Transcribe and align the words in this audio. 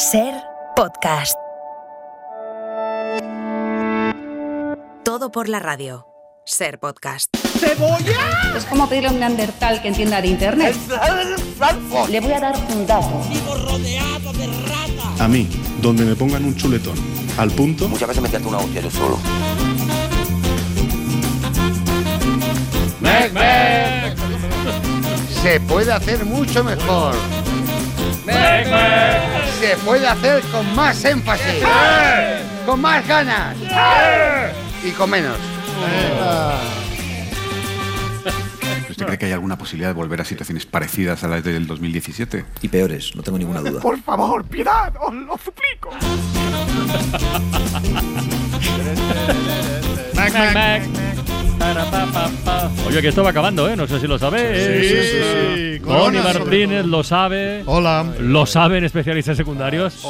Ser 0.00 0.32
podcast. 0.76 1.34
Todo 5.04 5.30
por 5.30 5.50
la 5.50 5.58
radio. 5.58 6.06
Ser 6.46 6.78
podcast. 6.80 7.28
¡Cebolla! 7.36 8.56
Es 8.56 8.64
como 8.64 8.88
pedirle 8.88 9.10
a 9.10 9.12
un 9.12 9.20
neandertal 9.20 9.82
que 9.82 9.88
entienda 9.88 10.22
de 10.22 10.28
internet. 10.28 10.74
Le 12.08 12.20
voy 12.20 12.32
a 12.32 12.40
dar 12.40 12.56
un 12.70 12.86
dato. 12.86 13.20
A 15.18 15.28
mí, 15.28 15.46
donde 15.82 16.06
me 16.06 16.16
pongan 16.16 16.46
un 16.46 16.56
chuletón 16.56 16.96
al 17.36 17.50
punto, 17.50 17.86
Muchas 17.86 18.08
veces 18.08 18.22
me 18.22 18.30
canto 18.30 18.48
una 18.48 18.56
hostia 18.56 18.80
yo 18.80 18.90
solo. 18.90 19.18
Se 25.42 25.60
puede 25.60 25.92
hacer 25.92 26.24
mucho 26.24 26.64
mejor. 26.64 27.14
Se 29.60 29.76
puede 29.84 30.08
hacer 30.08 30.42
con 30.44 30.74
más 30.74 31.04
énfasis. 31.04 31.62
Con 32.64 32.80
más 32.80 33.06
ganas. 33.06 33.54
Y 34.82 34.90
con 34.92 35.10
menos. 35.10 35.36
¿Usted 38.88 39.04
cree 39.04 39.18
que 39.18 39.26
hay 39.26 39.32
alguna 39.32 39.58
posibilidad 39.58 39.90
de 39.90 39.94
volver 39.94 40.22
a 40.22 40.24
situaciones 40.24 40.64
parecidas 40.64 41.24
a 41.24 41.28
las 41.28 41.44
del 41.44 41.66
2017? 41.66 42.46
Y 42.62 42.68
peores, 42.68 43.14
no 43.14 43.22
tengo 43.22 43.36
ninguna 43.36 43.60
duda. 43.60 43.82
Por 43.82 44.00
favor, 44.00 44.46
piedad, 44.46 44.94
os 44.98 45.12
lo 45.12 45.36
suplico. 45.36 45.90
Oye, 52.86 53.00
que 53.02 53.08
esto 53.08 53.22
va 53.22 53.30
acabando, 53.30 53.68
¿eh? 53.68 53.76
No 53.76 53.86
sé 53.86 54.00
si 54.00 54.06
lo 54.06 54.18
sabéis. 54.18 54.58
Sí, 54.58 54.88
sí, 54.88 55.18
sí. 55.76 55.80
Tony 55.86 56.18
Martínez 56.18 56.84
lo 56.86 57.04
sabe. 57.04 57.62
Hola. 57.66 58.04
Lo 58.18 58.46
saben 58.46 58.84
especialistas 58.84 59.36
secundarios. 59.36 60.02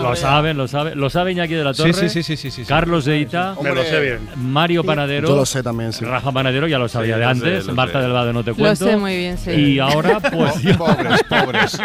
Lo 0.00 0.16
saben, 0.16 0.56
lo 0.56 0.66
saben. 0.66 0.98
Lo 0.98 1.08
sabe 1.10 1.32
Iñaki 1.32 1.54
de 1.54 1.64
la 1.64 1.74
Torre. 1.74 1.92
Sí, 1.92 2.08
sí, 2.08 2.22
sí, 2.22 2.36
sí, 2.36 2.50
sí, 2.50 2.62
sí. 2.62 2.64
Carlos 2.64 3.04
Deita. 3.04 3.54
Me 3.62 3.72
lo 3.74 3.82
sé 3.84 4.00
bien. 4.00 4.18
Mario 4.36 4.82
Panadero. 4.84 5.28
yo 5.28 5.36
lo 5.36 5.46
sé 5.46 5.62
también, 5.62 5.92
sí. 5.92 6.04
Rafa 6.04 6.32
Panadero 6.32 6.66
ya 6.66 6.78
lo 6.78 6.88
sabía 6.88 7.14
Sí, 7.14 7.20
de 7.20 7.24
lo 7.24 7.30
antes. 7.30 7.62
sé, 7.64 7.68
lo 7.70 7.74
Marta 7.74 7.98
sé. 7.98 8.02
del 8.04 8.12
Vado 8.12 8.32
no 8.32 8.42
te 8.44 8.50
Lo 8.50 8.56
cuento. 8.56 8.84
sé 8.86 8.96
muy 8.96 9.16
bien, 9.16 9.38
sí. 9.38 9.50
Y 9.52 9.78
ahora, 9.78 10.18
pues. 10.20 10.52
Pobres, 10.76 11.22
pobres. 11.28 11.78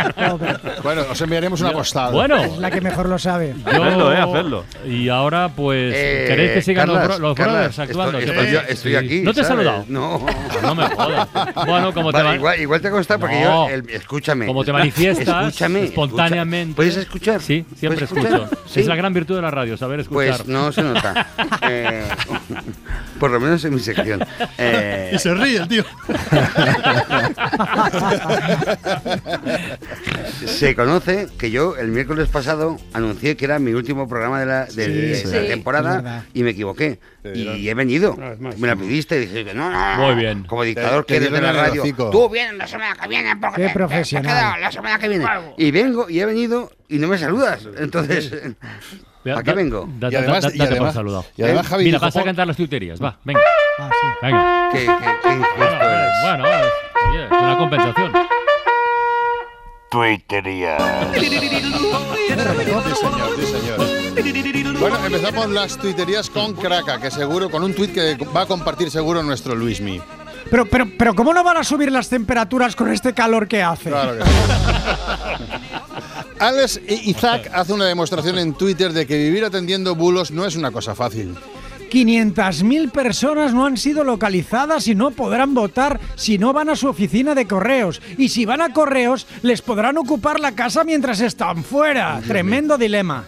bueno, 0.83 1.03
os 1.11 1.21
enviaremos 1.21 1.61
una 1.61 1.71
postal. 1.71 2.11
bueno. 2.13 2.37
La 2.59 2.71
que 2.71 2.81
mejor 2.81 3.07
lo 3.09 3.19
sabe. 3.19 3.53
yo- 3.63 3.83
Hacedlo, 3.83 4.13
eh, 4.13 4.17
hacedlo. 4.17 4.65
Y 4.87 5.09
ahora, 5.09 5.49
pues. 5.49 5.93
Eh, 5.95 6.25
¿Queréis 6.27 6.51
que 6.51 6.61
sigan 6.61 6.87
los, 6.87 6.97
Carlas, 6.97 7.17
bro- 7.19 7.27
los 7.29 7.35
Carlas, 7.35 7.53
brothers 7.75 7.79
actuando? 7.79 8.17
Estoy, 8.19 8.95
¿No 9.23 9.33
te 9.33 9.41
he 9.41 9.43
¿sabes? 9.43 9.65
saludado? 9.65 9.85
No. 9.87 10.25
Ah, 10.27 10.33
No 10.63 10.75
me 10.75 10.87
jodas. 10.87 11.27
Bueno, 11.65 11.93
como 11.93 12.11
te 12.11 12.17
Vale, 12.17 12.29
va- 12.29 12.35
igual, 12.35 12.61
igual 12.61 12.81
te 12.81 12.89
consta 12.89 13.17
porque 13.17 13.41
No. 13.41 13.69
yo. 13.69 13.75
el- 13.75 13.89
escúchame. 13.89 14.45
Como 14.45 14.63
te 14.63 14.73
manifiestas 14.73 15.47
Escúchame. 15.47 15.83
espontáneamente. 15.85 16.71
escucha. 16.71 16.75
¿Puedes 16.75 16.97
escuchar? 16.97 17.41
Sí, 17.41 17.65
siempre 17.77 18.05
¿Puedes 18.07 18.11
escuchar? 18.27 18.41
escucho. 18.43 18.61
Sí. 18.69 18.79
Es 18.81 18.87
la 18.87 18.95
gran 18.95 19.13
virtud 19.13 19.35
de 19.35 19.41
la 19.41 19.51
radio, 19.51 19.77
saber 19.77 20.01
escuchar. 20.01 20.37
Pues 20.37 20.47
no 20.47 20.71
se 20.71 20.81
nota. 20.83 21.27
Eh, 21.63 22.03
por 23.19 23.29
lo 23.29 23.39
menos 23.39 23.63
en 23.65 23.75
mi 23.75 23.79
sección. 23.79 24.25
Eh, 24.57 25.11
Y 25.13 25.19
se 25.19 25.33
ríe 25.33 25.57
el 25.57 25.67
tío. 25.67 25.83
se 30.45 30.75
conoce 30.75 31.27
que 31.37 31.51
yo 31.51 31.75
el 31.77 31.89
miércoles 31.89 32.29
pasado 32.29 32.77
anuncié 32.93 33.35
que 33.37 33.45
era 33.45 33.59
mi 33.59 33.73
último 33.73 34.07
programa 34.07 34.39
de 34.39 34.45
la, 34.45 34.65
de- 34.65 34.87
de 34.87 35.15
Sí, 35.15 35.23
la 35.25 35.31
sí. 35.31 35.37
Es 35.37 35.47
temporada 35.49 35.95
verdad. 35.97 36.23
y 36.33 36.43
me 36.43 36.51
equivoqué. 36.51 36.99
Y 37.33 37.67
he 37.69 37.73
venido. 37.73 38.17
Me 38.39 38.67
la 38.67 38.75
y 38.91 39.19
dije 39.19 39.45
que 39.45 39.53
no, 39.53 39.69
no. 39.69 39.95
Muy 40.05 40.15
bien. 40.15 40.43
Como 40.43 40.63
dictador 40.63 41.05
Te- 41.05 41.13
que 41.15 41.19
te 41.19 41.25
eres 41.27 41.39
de 41.39 41.41
la 41.41 41.53
radio. 41.53 41.83
Tú 42.11 42.29
vienes 42.29 42.53
la 42.55 42.67
semana 42.67 42.95
que 42.95 43.07
viene 43.07 43.35
porque 43.37 43.55
Qué 43.55 43.61
te- 43.61 43.67
te- 43.67 43.73
te 43.73 43.77
profesional. 43.79 44.31
queda 44.31 44.57
la 44.57 44.71
semana 44.71 44.99
que 44.99 45.07
viene. 45.09 45.25
Y 45.57 45.71
vengo 45.71 46.09
y 46.09 46.19
he 46.19 46.25
venido 46.25 46.71
y 46.89 46.97
no 46.99 47.07
me 47.07 47.17
saludas. 47.17 47.67
Entonces, 47.77 48.31
¿a 49.35 49.43
qué 49.43 49.53
vengo? 49.53 49.87
da- 49.99 50.09
Y 50.09 50.11
da- 50.11 50.19
además- 50.19 50.43
da- 50.43 50.49
y 50.53 50.57
date 50.57 50.69
por 50.69 50.77
además- 50.77 50.93
saludado. 50.93 51.25
y 51.37 51.43
además, 51.43 51.65
¿Eh? 51.65 51.69
Javi 51.69 51.83
Mira, 51.85 51.95
dijo, 51.97 52.05
vas 52.05 52.15
a 52.15 52.19
"Jo- 52.19 52.25
cantar 52.25 52.47
las 52.47 52.57
tuiterías. 52.57 53.01
Va, 53.03 53.17
venga. 53.23 53.39
Ah, 53.79 53.89
sí. 53.91 54.07
Venga. 54.21 54.69
¿Qué, 54.71 54.79
qué, 54.79 55.15
qué 55.23 55.33
injusto 55.35 55.63
eres. 55.65 56.11
Bueno, 56.23 56.43
oye, 56.43 57.23
es 57.25 57.31
una 57.31 57.57
compensación. 57.57 58.13
Señor. 63.45 64.79
Bueno, 64.79 65.05
empezamos 65.05 65.49
las 65.49 65.77
tuiterías 65.77 66.29
con 66.29 66.53
Kraka, 66.53 67.01
que 67.01 67.11
seguro, 67.11 67.49
con 67.49 67.61
un 67.61 67.73
tuit 67.73 67.93
que 67.93 68.15
va 68.33 68.43
a 68.43 68.45
compartir 68.45 68.89
seguro 68.89 69.21
nuestro 69.21 69.53
Luismi. 69.53 69.99
Pero, 70.49 70.65
pero, 70.65 70.87
pero, 70.97 71.13
¿cómo 71.13 71.33
no 71.33 71.43
van 71.43 71.57
a 71.57 71.65
subir 71.65 71.91
las 71.91 72.07
temperaturas 72.07 72.73
con 72.73 72.89
este 72.89 73.13
calor 73.13 73.49
que 73.49 73.61
hace? 73.61 73.89
Claro 73.89 74.17
que 74.17 74.23
sí. 74.23 74.31
Alex 76.39 76.79
Isaac 76.87 77.51
hace 77.53 77.73
una 77.73 77.85
demostración 77.85 78.39
en 78.39 78.53
Twitter 78.53 78.93
de 78.93 79.05
que 79.05 79.17
vivir 79.17 79.43
atendiendo 79.43 79.95
bulos 79.95 80.31
no 80.31 80.45
es 80.45 80.55
una 80.55 80.71
cosa 80.71 80.95
fácil. 80.95 81.35
500.000 81.91 82.89
personas 82.89 83.53
no 83.53 83.65
han 83.65 83.75
sido 83.75 84.03
localizadas 84.03 84.87
y 84.87 84.95
no 84.95 85.11
podrán 85.11 85.53
votar 85.53 85.99
si 86.15 86.37
no 86.37 86.53
van 86.53 86.69
a 86.69 86.75
su 86.75 86.87
oficina 86.87 87.35
de 87.35 87.45
correos. 87.45 88.01
Y 88.17 88.29
si 88.29 88.45
van 88.45 88.61
a 88.61 88.71
correos, 88.71 89.27
les 89.41 89.61
podrán 89.61 89.97
ocupar 89.97 90.39
la 90.39 90.53
casa 90.53 90.83
mientras 90.85 91.19
están 91.19 91.63
fuera. 91.63 92.21
Tremendo 92.25 92.77
dilema. 92.77 93.25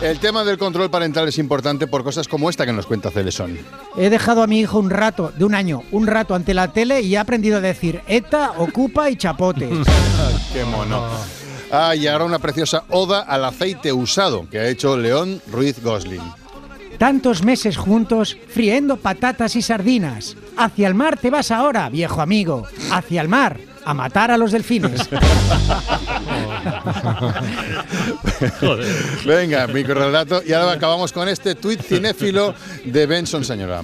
El 0.00 0.18
tema 0.18 0.44
del 0.44 0.58
control 0.58 0.90
parental 0.90 1.28
es 1.28 1.38
importante 1.38 1.86
por 1.86 2.04
cosas 2.04 2.28
como 2.28 2.50
esta 2.50 2.66
que 2.66 2.72
nos 2.72 2.86
cuenta 2.86 3.10
Celesón. 3.10 3.56
He 3.96 4.10
dejado 4.10 4.42
a 4.42 4.46
mi 4.46 4.60
hijo 4.60 4.78
un 4.78 4.90
rato, 4.90 5.32
de 5.34 5.44
un 5.44 5.54
año, 5.54 5.84
un 5.90 6.06
rato 6.06 6.34
ante 6.34 6.52
la 6.52 6.72
tele 6.72 7.00
y 7.00 7.14
he 7.14 7.18
aprendido 7.18 7.58
a 7.58 7.60
decir 7.60 8.02
ETA, 8.06 8.52
ocupa 8.58 9.08
y 9.08 9.16
chapote. 9.16 9.70
¡Qué 10.52 10.64
mono! 10.64 11.02
Ah, 11.72 11.94
y 11.96 12.06
ahora 12.06 12.24
una 12.24 12.38
preciosa 12.38 12.84
oda 12.90 13.22
al 13.22 13.44
aceite 13.44 13.92
usado 13.92 14.48
que 14.50 14.58
ha 14.58 14.68
hecho 14.68 14.96
León 14.98 15.40
Ruiz 15.50 15.82
Gosling. 15.82 16.22
Tantos 16.98 17.44
meses 17.44 17.76
juntos, 17.76 18.36
friendo 18.48 18.96
patatas 18.96 19.54
y 19.56 19.62
sardinas. 19.62 20.36
Hacia 20.56 20.88
el 20.88 20.94
mar 20.94 21.18
te 21.18 21.30
vas 21.30 21.50
ahora, 21.50 21.88
viejo 21.90 22.22
amigo. 22.22 22.66
Hacia 22.90 23.20
el 23.20 23.28
mar, 23.28 23.58
a 23.84 23.92
matar 23.94 24.30
a 24.30 24.38
los 24.38 24.52
delfines. 24.52 25.08
Joder. 28.60 28.94
Venga, 29.26 29.66
microrelato. 29.66 30.42
Y 30.44 30.52
ahora 30.52 30.72
acabamos 30.72 31.12
con 31.12 31.28
este 31.28 31.54
tuit 31.54 31.80
cinéfilo 31.82 32.54
de 32.84 33.06
Benson 33.06 33.44
Señora. 33.44 33.82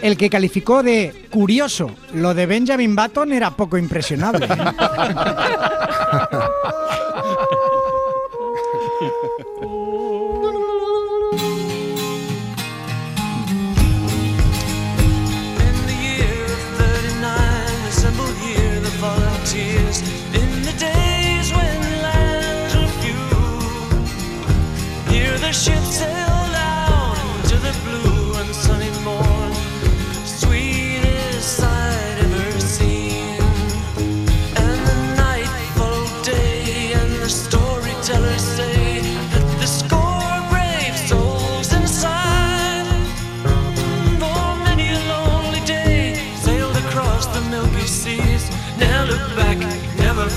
El 0.00 0.16
que 0.16 0.30
calificó 0.30 0.82
de 0.82 1.26
curioso 1.30 1.90
lo 2.14 2.34
de 2.34 2.46
Benjamin 2.46 2.96
Button 2.96 3.32
era 3.32 3.50
poco 3.50 3.78
impresionable. 3.78 4.48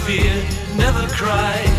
fear, 0.07 0.41
never 0.77 1.05
cry. 1.09 1.76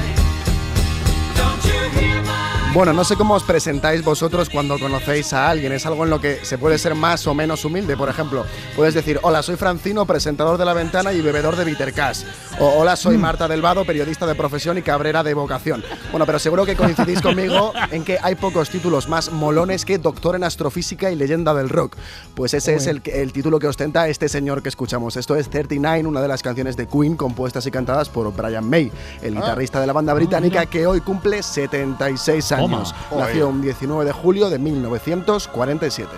Bueno, 2.78 2.92
no 2.92 3.02
sé 3.02 3.16
cómo 3.16 3.34
os 3.34 3.42
presentáis 3.42 4.04
vosotros 4.04 4.48
cuando 4.48 4.78
conocéis 4.78 5.32
a 5.32 5.50
alguien. 5.50 5.72
Es 5.72 5.84
algo 5.84 6.04
en 6.04 6.10
lo 6.10 6.20
que 6.20 6.44
se 6.44 6.58
puede 6.58 6.78
ser 6.78 6.94
más 6.94 7.26
o 7.26 7.34
menos 7.34 7.64
humilde. 7.64 7.96
Por 7.96 8.08
ejemplo, 8.08 8.44
puedes 8.76 8.94
decir, 8.94 9.18
hola, 9.22 9.42
soy 9.42 9.56
Francino, 9.56 10.06
presentador 10.06 10.58
de 10.58 10.64
La 10.64 10.74
Ventana 10.74 11.12
y 11.12 11.20
bebedor 11.20 11.56
de 11.56 11.64
Bitter 11.64 11.92
Cash. 11.92 12.22
O 12.60 12.78
hola, 12.78 12.94
soy 12.94 13.18
Marta 13.18 13.48
del 13.48 13.62
Vado, 13.62 13.84
periodista 13.84 14.26
de 14.26 14.36
profesión 14.36 14.78
y 14.78 14.82
cabrera 14.82 15.24
de 15.24 15.34
vocación. 15.34 15.82
Bueno, 16.12 16.24
pero 16.24 16.38
seguro 16.38 16.64
que 16.64 16.76
coincidís 16.76 17.20
conmigo 17.20 17.72
en 17.90 18.04
que 18.04 18.16
hay 18.22 18.36
pocos 18.36 18.70
títulos 18.70 19.08
más 19.08 19.32
molones 19.32 19.84
que 19.84 19.98
Doctor 19.98 20.36
en 20.36 20.44
Astrofísica 20.44 21.10
y 21.10 21.16
Leyenda 21.16 21.54
del 21.54 21.70
Rock. 21.70 21.96
Pues 22.36 22.54
ese 22.54 22.76
es 22.76 22.86
el, 22.86 23.02
el 23.06 23.32
título 23.32 23.58
que 23.58 23.66
ostenta 23.66 24.06
este 24.06 24.28
señor 24.28 24.62
que 24.62 24.68
escuchamos. 24.68 25.16
Esto 25.16 25.34
es 25.34 25.50
39, 25.50 26.06
una 26.06 26.20
de 26.22 26.28
las 26.28 26.44
canciones 26.44 26.76
de 26.76 26.86
Queen 26.86 27.16
compuestas 27.16 27.66
y 27.66 27.72
cantadas 27.72 28.08
por 28.08 28.32
Brian 28.32 28.70
May, 28.70 28.92
el 29.20 29.36
Ah. 29.36 29.40
guitarrista 29.40 29.80
de 29.80 29.88
la 29.88 29.92
banda 29.92 30.14
británica 30.14 30.66
que 30.66 30.86
hoy 30.86 31.00
cumple 31.00 31.42
76 31.42 32.52
años. 32.52 32.67
Nació 32.68 33.48
un 33.48 33.60
19 33.62 34.04
de 34.04 34.12
julio 34.12 34.50
de 34.50 34.58
1947. 34.58 36.10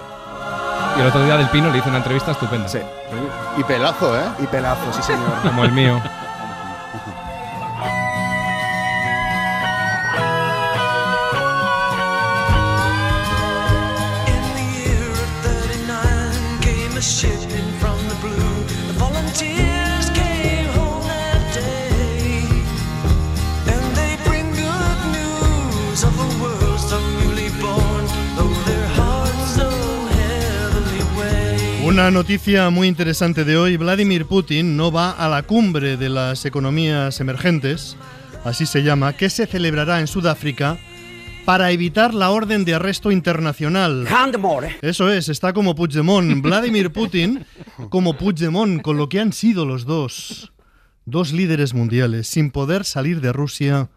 Y 0.97 1.01
el 1.01 1.07
otro 1.07 1.25
día 1.25 1.37
del 1.37 1.49
Pino 1.49 1.71
le 1.71 1.79
hice 1.79 1.89
una 1.89 1.99
entrevista 1.99 2.33
estupenda. 2.33 2.69
Sí. 2.69 2.79
Y 3.57 3.65
pelazo, 3.65 4.19
¿eh? 4.19 4.25
Y 4.43 4.47
pelazo, 4.47 4.93
sí 4.93 5.03
señor. 5.03 5.31
Como 5.43 5.65
el 5.65 5.73
mío. 5.73 6.01
Una 32.01 32.11
noticia 32.11 32.71
muy 32.71 32.89
interesante 32.89 33.45
de 33.45 33.59
hoy. 33.59 33.77
Vladimir 33.77 34.25
Putin 34.25 34.75
no 34.75 34.91
va 34.91 35.11
a 35.11 35.29
la 35.29 35.43
cumbre 35.43 35.99
de 35.99 36.09
las 36.09 36.47
economías 36.47 37.21
emergentes, 37.21 37.95
así 38.43 38.65
se 38.65 38.83
llama, 38.83 39.13
que 39.13 39.29
se 39.29 39.47
celebrará 39.47 40.01
en 40.01 40.07
Sudáfrica 40.07 40.79
para 41.45 41.71
evitar 41.73 42.15
la 42.15 42.31
orden 42.31 42.65
de 42.65 42.73
arresto 42.73 43.11
internacional. 43.11 44.09
Eso 44.81 45.13
es, 45.13 45.29
está 45.29 45.53
como 45.53 45.75
Puigdemont. 45.75 46.41
Vladimir 46.43 46.91
Putin 46.91 47.45
como 47.91 48.17
Puigdemont, 48.17 48.81
con 48.81 48.97
lo 48.97 49.11
que 49.11 49.21
han 49.21 49.35
sido 49.35 49.67
los 49.67 49.85
dos. 49.85 50.55
Dos 51.05 51.33
líderes 51.33 51.75
mundiales, 51.75 52.29
sin 52.29 52.51
poder 52.51 52.87
salir 52.87 53.21
de 53.21 53.35
Rusia 53.35 53.91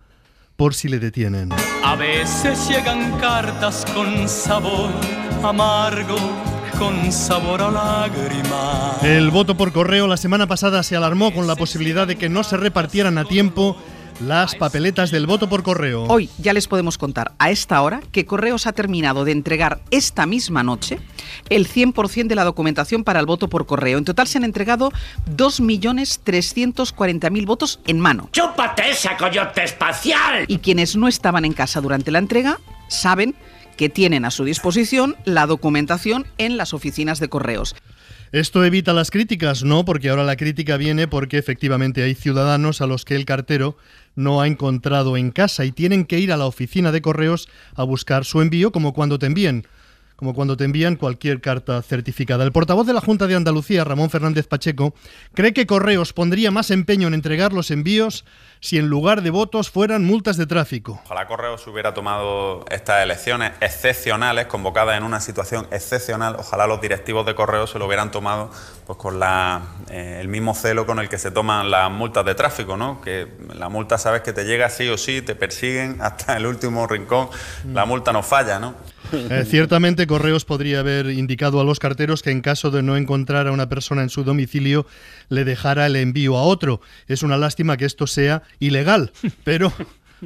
por 0.58 0.74
si 0.74 0.90
le 0.90 1.00
detienen. 1.00 1.54
A 1.86 1.96
veces 1.96 2.68
llegan 2.68 3.18
cartas 3.18 3.86
con 3.96 4.28
sabor 4.28 4.92
amargo, 5.42 6.18
con 6.84 7.12
sabor 7.14 7.62
a 7.62 7.72
lágrima. 7.72 8.98
El 9.04 9.32
voto 9.32 9.56
por 9.56 9.72
correo 9.72 10.06
la 10.08 10.18
semana 10.18 10.48
pasada 10.48 10.84
se 10.84 10.98
alarmó 10.98 11.34
con 11.34 11.48
la 11.48 11.56
posibilidad 11.56 12.06
de 12.06 12.18
que 12.18 12.28
no 12.28 12.44
se 12.44 12.58
repartieran 12.58 13.18
a 13.18 13.24
tiempo 13.24 13.78
las 14.20 14.56
papeletas 14.56 15.10
del 15.10 15.26
voto 15.26 15.48
por 15.48 15.64
correo. 15.64 16.04
Hoy 16.04 16.30
ya 16.40 16.52
les 16.52 16.68
podemos 16.68 16.98
contar 16.98 17.32
a 17.40 17.52
esta 17.52 17.82
hora 17.82 18.02
que 18.12 18.26
Correos 18.26 18.68
ha 18.68 18.74
terminado 18.74 19.24
de 19.24 19.32
entregar 19.32 19.80
esta 19.92 20.26
misma 20.26 20.62
noche 20.62 21.00
el 21.50 21.70
100% 21.70 22.28
de 22.28 22.36
la 22.36 22.44
documentación 22.44 23.06
para 23.06 23.22
el 23.22 23.26
voto 23.26 23.48
por 23.48 23.66
correo. 23.66 23.98
En 23.98 24.04
total 24.04 24.28
se 24.28 24.40
han 24.40 24.44
entregado 24.44 24.92
2.340.000 25.36 27.46
votos 27.46 27.80
en 27.88 28.02
mano. 28.02 28.28
¡Chúpate 28.34 28.92
esa 28.92 29.16
coyote 29.16 29.64
espacial! 29.64 30.44
Y 30.50 30.58
quienes 30.58 30.98
no 30.98 31.08
estaban 31.08 31.46
en 31.46 31.54
casa 31.54 31.80
durante 31.80 32.12
la 32.12 32.20
entrega 32.20 32.60
saben 32.90 33.36
que 33.76 33.90
tienen 33.90 34.26
a 34.26 34.32
su 34.32 34.46
disposición 34.46 35.16
la 35.26 35.48
documentación 35.48 36.26
en 36.38 36.58
las 36.58 36.74
oficinas 36.74 37.20
de 37.20 37.30
correos. 37.30 37.76
¿Esto 38.32 38.66
evita 38.66 38.94
las 38.94 39.12
críticas? 39.12 39.64
No, 39.64 39.86
porque 39.86 40.10
ahora 40.10 40.24
la 40.24 40.36
crítica 40.36 40.76
viene 40.78 41.08
porque 41.08 41.38
efectivamente 41.38 42.02
hay 42.02 42.16
ciudadanos 42.16 42.82
a 42.82 42.88
los 42.88 43.06
que 43.06 43.16
el 43.16 43.26
cartero 43.26 43.78
no 44.16 44.42
ha 44.42 44.48
encontrado 44.48 45.18
en 45.18 45.30
casa 45.30 45.66
y 45.66 45.72
tienen 45.72 46.06
que 46.06 46.20
ir 46.20 46.32
a 46.32 46.38
la 46.38 46.48
oficina 46.48 46.92
de 46.92 47.04
correos 47.04 47.48
a 47.76 47.84
buscar 47.84 48.26
su 48.26 48.42
envío 48.42 48.72
como 48.72 48.94
cuando 48.94 49.20
te 49.20 49.28
envíen 49.28 49.68
como 50.24 50.34
cuando 50.34 50.56
te 50.56 50.64
envían 50.64 50.96
cualquier 50.96 51.42
carta 51.42 51.82
certificada. 51.82 52.46
El 52.46 52.54
portavoz 52.54 52.88
de 52.88 52.94
la 52.94 53.02
Junta 53.02 53.28
de 53.28 53.36
Andalucía, 53.36 53.84
Ramón 53.84 54.10
Fernández 54.10 54.48
Pacheco, 54.48 54.94
cree 55.34 55.52
que 55.52 55.68
Correos 55.68 56.14
pondría 56.14 56.50
más 56.50 56.72
empeño 56.72 57.10
en 57.10 57.14
entregar 57.14 57.52
los 57.52 57.72
envíos 57.72 58.24
si 58.62 58.78
en 58.78 58.88
lugar 58.88 59.22
de 59.22 59.32
votos 59.32 59.70
fueran 59.70 60.06
multas 60.06 60.38
de 60.38 60.46
tráfico. 60.46 61.02
Ojalá 61.04 61.28
Correos 61.28 61.68
hubiera 61.68 61.94
tomado 61.94 62.64
estas 62.72 63.04
elecciones 63.04 63.52
excepcionales, 63.60 64.46
convocadas 64.46 64.98
en 64.98 65.04
una 65.04 65.20
situación 65.20 65.68
excepcional. 65.72 66.38
Ojalá 66.40 66.68
los 66.68 66.80
directivos 66.80 67.26
de 67.26 67.36
Correos 67.36 67.72
se 67.72 67.80
lo 67.80 67.88
hubieran 67.88 68.10
tomado 68.10 68.50
pues, 68.88 68.98
con 68.98 69.20
eh, 69.22 70.20
el 70.22 70.30
mismo 70.30 70.56
celo 70.56 70.86
con 70.86 71.00
el 71.00 71.10
que 71.10 71.18
se 71.18 71.32
toman 71.32 71.70
las 71.70 71.92
multas 71.92 72.24
de 72.24 72.34
tráfico, 72.34 72.78
¿no? 72.78 73.02
Que 73.02 73.28
la 73.54 73.68
multa 73.68 73.98
sabes 73.98 74.22
que 74.22 74.32
te 74.32 74.46
llega 74.46 74.70
sí 74.70 74.88
o 74.88 74.98
sí, 74.98 75.22
te 75.22 75.36
persiguen 75.36 75.98
hasta 76.02 76.38
el 76.38 76.46
último 76.46 76.88
rincón. 76.88 77.28
La 77.66 77.84
multa 77.84 78.14
no 78.14 78.24
falla, 78.24 78.60
¿no? 78.60 78.76
Eh, 79.12 79.46
ciertamente 79.48 80.08
Correos 80.08 80.46
podría 80.46 80.80
haber 80.80 81.08
indicado 81.08 81.60
a 81.60 81.64
los 81.64 81.80
carteros 81.80 82.22
que 82.22 82.32
en 82.32 82.42
caso 82.42 82.72
de 82.72 82.84
no 82.84 82.98
encontrar 82.98 83.48
a 83.48 83.52
una 83.52 83.70
persona 83.70 84.02
en 84.02 84.10
su 84.10 84.24
domicilio 84.24 84.86
le 85.30 85.46
dejara 85.46 85.86
el 85.86 85.96
envío 85.96 86.38
a 86.38 86.44
otro. 86.44 86.82
Es 87.08 87.24
una 87.24 87.38
lástima 87.38 87.78
que 87.78 87.86
esto 87.86 88.08
sea 88.08 88.44
ilegal, 88.60 89.12
pero 89.44 89.74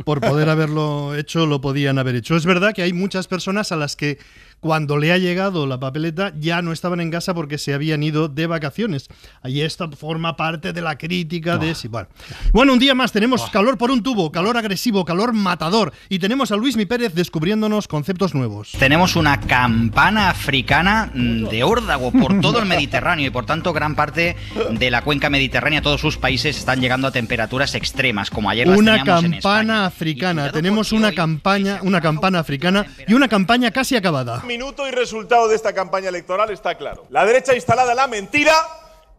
por 0.03 0.21
poder 0.21 0.49
haberlo 0.49 1.15
hecho 1.15 1.45
lo 1.45 1.61
podían 1.61 1.97
haber 1.97 2.15
hecho. 2.15 2.35
Es 2.35 2.45
verdad 2.45 2.73
que 2.73 2.83
hay 2.83 2.93
muchas 2.93 3.27
personas 3.27 3.71
a 3.71 3.75
las 3.75 3.95
que 3.95 4.19
cuando 4.59 4.97
le 4.97 5.11
ha 5.11 5.17
llegado 5.17 5.67
la 5.67 5.79
papeleta 5.79 6.33
ya 6.39 6.61
no 6.61 6.71
estaban 6.71 6.99
en 6.99 7.11
casa 7.11 7.33
porque 7.33 7.57
se 7.57 7.73
habían 7.73 8.03
ido 8.03 8.27
de 8.27 8.47
vacaciones. 8.47 9.07
Ahí 9.41 9.61
esto 9.61 9.89
forma 9.91 10.35
parte 10.35 10.73
de 10.73 10.81
la 10.81 10.97
crítica 10.97 11.57
de 11.57 11.75
sí, 11.75 11.87
bueno. 11.87 12.07
bueno, 12.51 12.73
un 12.73 12.79
día 12.79 12.95
más 12.95 13.11
tenemos 13.11 13.49
calor 13.49 13.77
por 13.77 13.91
un 13.91 14.03
tubo, 14.03 14.31
calor 14.31 14.57
agresivo, 14.57 15.05
calor 15.05 15.33
matador 15.33 15.93
y 16.09 16.19
tenemos 16.19 16.51
a 16.51 16.55
Luis 16.55 16.75
Mi 16.75 16.85
Pérez 16.85 17.13
descubriéndonos 17.13 17.87
conceptos 17.87 18.33
nuevos. 18.33 18.71
Tenemos 18.79 19.15
una 19.15 19.39
campana 19.39 20.29
africana 20.29 21.11
mm, 21.13 21.45
de 21.47 21.63
órdago 21.63 22.11
por 22.11 22.39
todo 22.41 22.59
el 22.59 22.65
Mediterráneo 22.65 23.27
y 23.27 23.29
por 23.29 23.45
tanto 23.45 23.73
gran 23.73 23.95
parte 23.95 24.35
de 24.71 24.91
la 24.91 25.01
cuenca 25.01 25.29
mediterránea, 25.29 25.81
todos 25.81 26.01
sus 26.01 26.17
países 26.17 26.57
están 26.57 26.81
llegando 26.81 27.07
a 27.07 27.11
temperaturas 27.11 27.75
extremas, 27.75 28.29
como 28.29 28.49
ayer 28.49 28.67
las 28.67 28.77
Una 28.77 28.97
teníamos 28.97 29.23
en 29.23 29.33
España. 29.35 29.41
campana 29.41 29.85
africana. 29.85 30.51
Tenemos 30.51 30.91
una 30.91 31.11
campaña, 31.11 31.79
una 31.83 32.01
campana 32.01 32.39
africana 32.39 32.85
y 33.07 33.13
una 33.13 33.27
campaña 33.27 33.71
casi 33.71 33.95
acabada. 33.95 34.43
Minuto 34.47 34.87
y 34.87 34.91
resultado 34.91 35.49
de 35.49 35.55
esta 35.57 35.73
campaña 35.73 36.07
electoral 36.07 36.49
está 36.51 36.75
claro. 36.75 37.05
La 37.09 37.25
derecha 37.25 37.53
instalada 37.53 37.91
en 37.91 37.97
la 37.97 38.07
mentira 38.07 38.53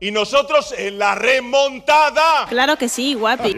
y 0.01 0.11
nosotros 0.11 0.75
en 0.77 0.99
la 0.99 1.15
remontada. 1.17 2.47
Claro 2.49 2.79
que 2.79 2.89
sí, 2.89 3.13
guapi. 3.13 3.55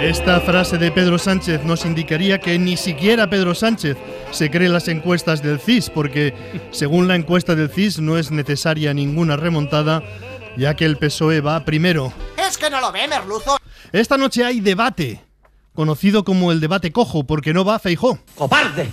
Esta 0.00 0.40
frase 0.40 0.78
de 0.78 0.92
Pedro 0.92 1.18
Sánchez 1.18 1.64
nos 1.64 1.84
indicaría 1.84 2.38
que 2.38 2.56
ni 2.58 2.76
siquiera 2.76 3.28
Pedro 3.28 3.54
Sánchez 3.54 3.96
se 4.30 4.50
cree 4.50 4.68
las 4.68 4.86
encuestas 4.86 5.42
del 5.42 5.58
CIS, 5.58 5.90
porque 5.90 6.34
según 6.70 7.08
la 7.08 7.16
encuesta 7.16 7.54
del 7.56 7.68
CIS 7.68 8.00
no 8.00 8.16
es 8.16 8.30
necesaria 8.30 8.94
ninguna 8.94 9.36
remontada, 9.36 10.02
ya 10.56 10.74
que 10.74 10.84
el 10.84 10.96
PSOE 10.96 11.40
va 11.40 11.64
primero. 11.64 12.12
Es 12.36 12.58
que 12.58 12.70
no 12.70 12.80
lo 12.80 12.92
ve, 12.92 13.06
merluzo. 13.08 13.58
Esta 13.92 14.16
noche 14.16 14.44
hay 14.44 14.60
debate, 14.60 15.22
conocido 15.74 16.24
como 16.24 16.52
el 16.52 16.60
debate 16.60 16.92
cojo, 16.92 17.24
porque 17.24 17.52
no 17.52 17.64
va 17.64 17.78
Feijó. 17.78 18.18
¡Cobarde! 18.34 18.90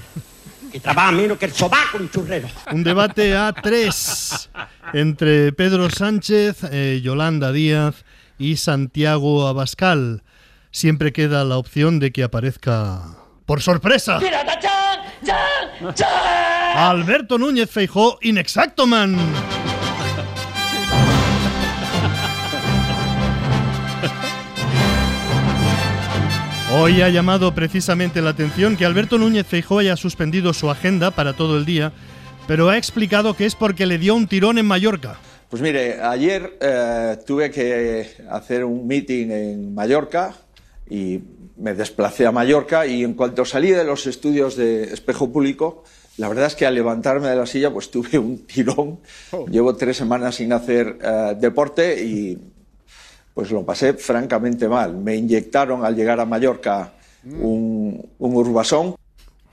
Que 0.71 0.79
trabaja 0.79 1.11
menos 1.11 1.37
que 1.39 1.45
el 1.45 1.53
sobaco 1.53 1.97
un 1.97 2.11
churrero. 2.11 2.47
Un 2.71 2.83
debate 2.83 3.35
a 3.35 3.51
tres 3.53 4.49
entre 4.93 5.51
Pedro 5.51 5.89
Sánchez, 5.89 6.63
eh, 6.71 6.99
Yolanda 7.03 7.51
Díaz 7.51 8.05
y 8.37 8.57
Santiago 8.57 9.47
Abascal. 9.47 10.21
Siempre 10.71 11.11
queda 11.11 11.43
la 11.43 11.57
opción 11.57 11.99
de 11.99 12.11
que 12.11 12.21
aparezca 12.21 13.01
por 13.47 13.63
sorpresa 13.63 14.19
¡Mira, 14.19 14.45
tachan! 14.45 14.99
¡Chan! 15.25 15.95
¡Chan! 15.95 16.07
Alberto 16.77 17.39
Núñez 17.39 17.71
Feijó 17.71 18.19
Inexacto 18.21 18.85
Man. 18.85 19.17
Hoy 26.71 27.01
ha 27.01 27.09
llamado 27.09 27.55
precisamente 27.55 28.21
la 28.21 28.29
atención 28.29 28.77
que 28.77 28.85
Alberto 28.85 29.17
Núñez 29.17 29.47
Feijó 29.47 29.79
haya 29.79 29.95
suspendido 29.95 30.53
su 30.53 30.69
agenda 30.69 31.09
para 31.09 31.33
todo 31.33 31.57
el 31.57 31.65
día, 31.65 31.93
pero 32.47 32.69
ha 32.69 32.77
explicado 32.77 33.33
que 33.33 33.47
es 33.47 33.55
porque 33.55 33.87
le 33.87 33.97
dio 33.97 34.13
un 34.13 34.27
tirón 34.27 34.59
en 34.59 34.67
Mallorca. 34.67 35.17
Pues 35.49 35.63
mire, 35.63 35.99
ayer 35.99 36.59
eh, 36.61 37.17
tuve 37.25 37.49
que 37.49 38.07
hacer 38.29 38.63
un 38.65 38.85
meeting 38.85 39.31
en 39.31 39.73
Mallorca 39.73 40.35
y 40.87 41.19
me 41.57 41.73
desplacé 41.73 42.27
a 42.27 42.31
Mallorca 42.31 42.85
y 42.85 43.03
en 43.03 43.15
cuanto 43.15 43.45
salí 43.45 43.71
de 43.71 43.83
los 43.83 44.05
estudios 44.05 44.55
de 44.55 44.93
espejo 44.93 45.31
público, 45.31 45.83
la 46.17 46.29
verdad 46.29 46.45
es 46.45 46.55
que 46.55 46.67
al 46.67 46.75
levantarme 46.75 47.29
de 47.29 47.35
la 47.35 47.47
silla 47.47 47.73
pues 47.73 47.89
tuve 47.89 48.19
un 48.19 48.45
tirón. 48.45 48.99
Llevo 49.49 49.75
tres 49.75 49.97
semanas 49.97 50.35
sin 50.35 50.53
hacer 50.53 50.99
eh, 51.01 51.35
deporte 51.39 52.05
y 52.05 52.37
pues 53.39 53.51
lo 53.51 53.65
pasé 53.65 53.93
francamente 53.93 54.67
mal. 54.67 54.97
Me 54.97 55.15
inyectaron 55.15 55.85
al 55.85 55.95
llegar 55.95 56.19
a 56.19 56.25
Mallorca 56.25 56.91
un, 57.23 58.05
un 58.17 58.35
urbasón 58.35 58.95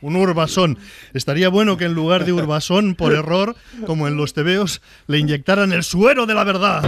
Un 0.00 0.16
urbasón. 0.16 0.76
Estaría 1.14 1.50
bueno 1.50 1.76
que 1.76 1.85
en 1.85 1.95
lugar 1.95 2.25
de 2.25 2.33
urbasón, 2.33 2.97
por 2.97 3.12
error, 3.14 3.55
como 3.87 4.09
en 4.09 4.16
los 4.16 4.35
tebeos, 4.35 4.83
le 5.07 5.19
inyectaran 5.21 5.73
el 5.73 5.85
suero 5.85 6.26
de 6.26 6.35
la 6.35 6.43
verdad. 6.43 6.83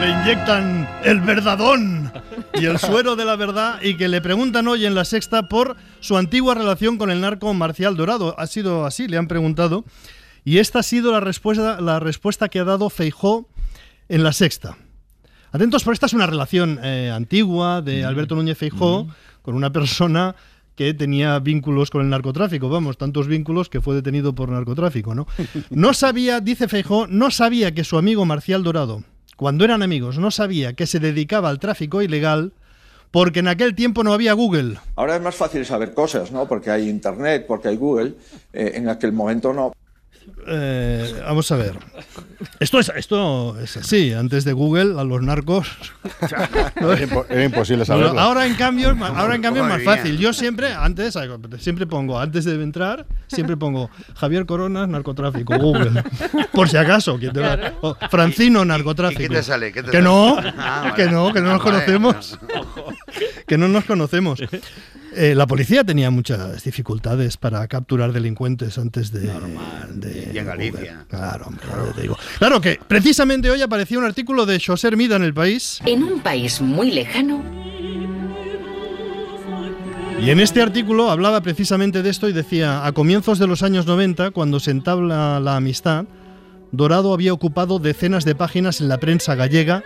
Le 0.00 0.08
inyectan 0.08 0.88
el 1.04 1.20
verdadón 1.20 2.12
y 2.54 2.64
el 2.64 2.78
suero 2.78 3.14
de 3.14 3.26
la 3.26 3.36
verdad 3.36 3.78
y 3.82 3.98
que 3.98 4.08
le 4.08 4.22
preguntan 4.22 4.68
hoy 4.68 4.86
en 4.86 4.94
la 4.94 5.04
sexta 5.04 5.50
por 5.50 5.76
su 6.00 6.16
antigua 6.16 6.54
relación 6.54 6.96
con 6.96 7.10
el 7.10 7.20
narco 7.20 7.52
Marcial 7.52 7.94
Dorado. 7.94 8.34
Ha 8.38 8.46
sido 8.46 8.86
así, 8.86 9.06
le 9.06 9.18
han 9.18 9.28
preguntado. 9.28 9.84
Y 10.44 10.58
esta 10.58 10.80
ha 10.80 10.82
sido 10.82 11.12
la 11.12 11.20
respuesta, 11.20 11.80
la 11.80 12.00
respuesta 12.00 12.48
que 12.48 12.58
ha 12.58 12.64
dado 12.64 12.90
Feijó 12.90 13.48
en 14.08 14.22
la 14.22 14.32
sexta. 14.32 14.76
Atentos, 15.52 15.84
porque 15.84 15.94
esta 15.94 16.06
es 16.06 16.14
una 16.14 16.26
relación 16.26 16.80
eh, 16.82 17.12
antigua 17.14 17.82
de 17.82 18.04
Alberto 18.04 18.34
Núñez 18.34 18.58
Feijó 18.58 19.06
con 19.42 19.54
una 19.54 19.70
persona 19.72 20.34
que 20.74 20.94
tenía 20.94 21.38
vínculos 21.38 21.90
con 21.90 22.00
el 22.00 22.08
narcotráfico, 22.08 22.68
vamos, 22.70 22.96
tantos 22.96 23.28
vínculos 23.28 23.68
que 23.68 23.80
fue 23.80 23.94
detenido 23.94 24.34
por 24.34 24.48
narcotráfico, 24.48 25.14
¿no? 25.14 25.26
No 25.70 25.92
sabía, 25.92 26.40
dice 26.40 26.68
Feijó, 26.68 27.06
no 27.06 27.30
sabía 27.30 27.74
que 27.74 27.84
su 27.84 27.98
amigo 27.98 28.24
Marcial 28.24 28.62
Dorado, 28.62 29.04
cuando 29.36 29.64
eran 29.64 29.82
amigos, 29.82 30.18
no 30.18 30.30
sabía 30.30 30.72
que 30.72 30.86
se 30.86 31.00
dedicaba 31.00 31.50
al 31.50 31.58
tráfico 31.58 32.00
ilegal 32.00 32.52
porque 33.10 33.40
en 33.40 33.48
aquel 33.48 33.74
tiempo 33.74 34.02
no 34.02 34.14
había 34.14 34.32
Google. 34.32 34.78
Ahora 34.96 35.16
es 35.16 35.22
más 35.22 35.34
fácil 35.34 35.66
saber 35.66 35.92
cosas, 35.92 36.32
¿no? 36.32 36.48
Porque 36.48 36.70
hay 36.70 36.88
Internet, 36.88 37.44
porque 37.46 37.68
hay 37.68 37.76
Google. 37.76 38.14
Eh, 38.54 38.72
en 38.76 38.88
aquel 38.88 39.12
momento 39.12 39.52
no. 39.52 39.72
Eh, 40.46 41.20
vamos 41.24 41.50
a 41.52 41.56
ver. 41.56 41.74
Esto 42.58 42.80
es, 42.80 42.90
esto 42.96 43.58
es 43.60 43.76
así. 43.76 44.12
Antes 44.12 44.44
de 44.44 44.52
Google, 44.52 44.98
a 45.00 45.04
los 45.04 45.22
narcos. 45.22 45.68
Era, 46.20 46.48
impo- 46.98 47.24
era 47.28 47.44
imposible 47.44 47.84
Bueno, 47.84 48.02
saberlo. 48.02 48.20
ahora 48.20 48.46
en 48.46 48.54
cambio, 48.54 48.90
ahora 49.14 49.36
en 49.36 49.42
cambio 49.42 49.62
es 49.62 49.68
más 49.68 49.82
fácil. 49.84 50.18
Yo 50.18 50.32
siempre, 50.32 50.72
antes, 50.72 51.16
siempre 51.58 51.86
pongo, 51.86 52.18
antes 52.18 52.44
de 52.44 52.54
entrar, 52.60 53.06
siempre 53.28 53.56
pongo 53.56 53.90
Javier 54.16 54.44
Coronas, 54.46 54.88
narcotráfico, 54.88 55.56
Google. 55.58 56.02
Por 56.52 56.68
si 56.68 56.76
acaso. 56.76 57.18
¿quién 57.18 57.32
te 57.32 57.40
va- 57.40 57.56
Claro. 57.56 57.76
o 57.82 57.96
Francino, 58.10 58.64
narcotráfico. 58.64 59.22
¿Y 59.22 59.28
qué 59.28 59.34
te 59.36 59.42
sale? 59.42 59.72
¿Qué 59.72 59.82
te 59.82 59.90
que 59.90 59.98
sale? 59.98 60.04
no, 60.04 60.36
Ah, 60.58 60.92
que 60.96 61.04
vale. 61.04 61.14
no, 61.16 61.32
que 61.32 61.40
no 61.40 61.52
nos 61.52 61.62
conocemos. 61.62 62.38
que 63.46 63.58
no 63.58 63.68
nos 63.68 63.84
conocemos. 63.84 64.40
Eh, 65.14 65.34
la 65.34 65.46
policía 65.46 65.84
tenía 65.84 66.10
muchas 66.10 66.64
dificultades 66.64 67.36
para 67.36 67.66
capturar 67.68 68.12
delincuentes 68.12 68.78
antes 68.78 69.12
de. 69.12 69.30
de 69.94 70.30
Y 70.32 70.38
en 70.38 70.46
Galicia. 70.46 71.04
Claro, 71.08 71.46
hombre, 71.46 71.66
ya 71.66 71.92
te 71.92 72.02
digo. 72.02 72.16
Claro 72.38 72.60
que 72.60 72.78
precisamente 72.86 73.50
hoy 73.50 73.60
apareció 73.60 73.98
un 73.98 74.06
artículo 74.06 74.46
de 74.46 74.60
José 74.60 74.88
Hermida 74.88 75.16
en 75.16 75.22
el 75.22 75.34
país. 75.34 75.80
En 75.84 76.02
un 76.02 76.20
país 76.20 76.60
muy 76.60 76.90
lejano, 76.90 77.42
Y 80.20 80.30
en 80.30 80.38
este 80.38 80.62
artículo 80.62 81.10
hablaba 81.10 81.40
precisamente 81.40 82.02
de 82.02 82.08
esto 82.08 82.28
y 82.28 82.32
decía, 82.32 82.86
a 82.86 82.92
comienzos 82.92 83.40
de 83.40 83.48
los 83.48 83.62
años 83.64 83.86
90, 83.86 84.30
cuando 84.30 84.60
se 84.60 84.70
entabla 84.70 85.40
la 85.40 85.56
amistad, 85.56 86.04
Dorado 86.70 87.12
había 87.12 87.32
ocupado 87.32 87.80
decenas 87.80 88.24
de 88.24 88.34
páginas 88.36 88.80
en 88.80 88.88
la 88.88 88.98
prensa 88.98 89.34
gallega 89.34 89.82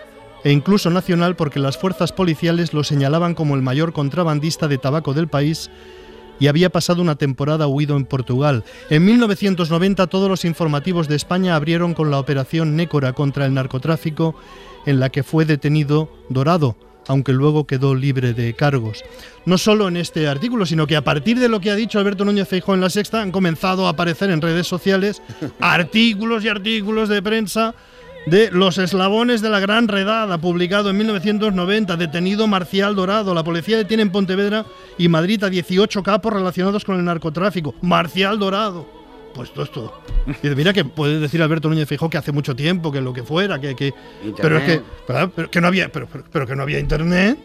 e 0.47 0.53
incluso 0.53 0.91
nacional 0.91 1.35
porque 1.35 1.59
las 1.59 1.77
fuerzas 1.77 2.13
policiales 2.13 2.73
lo 2.73 2.85
señalaban 2.85 3.35
como 3.35 3.57
el 3.57 3.63
mayor 3.63 3.93
contrabandista 3.93 4.69
de 4.69 4.79
tabaco 4.79 5.13
del 5.13 5.27
país 5.27 5.73
y 6.39 6.47
había 6.47 6.71
pasado 6.71 7.03
una 7.03 7.17
temporada 7.17 7.67
huido 7.67 7.97
en 7.97 8.05
Portugal. 8.05 8.63
En 8.89 9.05
1990 9.05 10.07
todos 10.07 10.29
los 10.29 10.45
informativos 10.45 11.09
de 11.09 11.17
España 11.17 11.57
abrieron 11.57 11.95
con 11.95 12.13
la 12.13 12.21
operación 12.21 12.77
Nécora 12.77 13.13
contra 13.13 13.45
el 13.45 13.55
narcotráfico 13.55 14.37
en 14.87 15.01
la 15.01 15.09
que 15.09 15.25
fue 15.25 15.47
detenido 15.47 16.13
Dorado, 16.29 16.77
aunque 17.09 17.33
luego 17.33 17.67
quedó 17.67 17.97
libre 17.97 18.33
de 18.33 18.55
cargos. 18.55 19.03
No 19.47 19.59
solo 19.59 19.89
en 19.89 19.97
este 19.97 20.29
artículo, 20.29 20.65
sino 20.65 20.87
que 20.87 20.95
a 20.95 21.03
partir 21.03 21.41
de 21.41 21.49
lo 21.49 21.59
que 21.59 21.73
ha 21.73 21.75
dicho 21.75 21.99
Alberto 21.99 22.25
Núñez 22.25 22.47
Feijóo 22.47 22.77
en 22.77 22.83
la 22.83 22.91
Sexta 22.91 23.21
han 23.21 23.33
comenzado 23.33 23.89
a 23.89 23.91
aparecer 23.91 24.31
en 24.31 24.41
redes 24.41 24.69
sociales 24.69 25.23
artículos 25.59 26.45
y 26.45 26.49
artículos 26.49 27.09
de 27.09 27.21
prensa 27.21 27.75
de 28.27 28.51
Los 28.51 28.77
eslabones 28.79 29.41
de 29.41 29.49
la 29.49 29.61
gran 29.61 29.87
redada, 29.89 30.39
publicado 30.39 30.91
en 30.91 30.99
1990, 30.99 31.97
detenido 31.97 32.47
Marcial 32.47 32.97
Dorado. 32.97 33.35
La 33.35 33.45
policía 33.45 33.77
detiene 33.77 34.03
en 34.03 34.11
Pontevedra 34.11 34.67
y 34.99 35.09
Madrid 35.09 35.43
a 35.45 35.49
18 35.49 36.03
capos 36.03 36.33
relacionados 36.33 36.85
con 36.85 36.99
el 36.99 37.05
narcotráfico. 37.05 37.75
Marcial 37.83 38.39
Dorado. 38.39 38.96
Pues 39.37 39.53
todo 39.53 39.65
esto. 39.65 40.01
Y 40.43 40.49
mira 40.49 40.73
que 40.73 40.87
puede 40.87 41.21
decir 41.21 41.43
Alberto 41.43 41.69
Núñez 41.69 41.87
Feijóo 41.87 42.09
que 42.09 42.17
hace 42.17 42.33
mucho 42.33 42.57
tiempo, 42.57 42.91
que 42.91 43.03
lo 43.03 43.13
que 43.13 43.23
fuera, 43.23 43.61
que, 43.61 43.77
que 43.77 43.93
pero 44.41 44.57
es 44.57 44.65
que, 44.65 44.83
¿verdad? 45.07 45.29
pero 45.37 45.51
que 45.51 45.61
no 45.61 45.67
había, 45.69 45.93
pero, 45.93 46.09
pero- 46.11 46.25
pero 46.33 46.47
que 46.47 46.57
no 46.57 46.63
había 46.63 46.79
internet. 46.79 47.39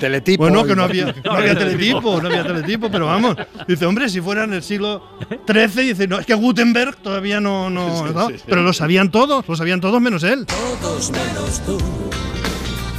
Teletipo. 0.00 0.42
Bueno, 0.42 0.64
que 0.64 0.74
no 0.74 0.82
había, 0.82 1.14
no 1.24 1.30
había 1.32 1.54
teletipo, 1.58 2.20
no 2.20 2.26
había 2.28 2.42
teletipo, 2.44 2.90
pero 2.90 3.06
vamos. 3.06 3.36
Dice, 3.68 3.86
hombre, 3.86 4.08
si 4.08 4.20
fuera 4.20 4.42
en 4.44 4.54
el 4.54 4.62
siglo 4.64 5.00
XIII, 5.46 5.88
dice, 5.90 6.08
no, 6.08 6.18
es 6.18 6.26
que 6.26 6.34
Gutenberg 6.34 6.96
todavía 6.96 7.40
no, 7.40 7.70
no, 7.70 7.98
Sí, 7.98 8.04
sí, 8.08 8.14
¿no? 8.14 8.26
sí, 8.28 8.34
sí. 8.38 8.44
pero 8.48 8.62
lo 8.62 8.72
sabían 8.72 9.12
todos, 9.12 9.46
lo 9.46 9.54
sabían 9.54 9.80
todos 9.80 10.00
menos 10.00 10.24
él. 10.24 10.44
Todos 10.46 11.12
menos 11.12 11.60
tú. 11.64 11.78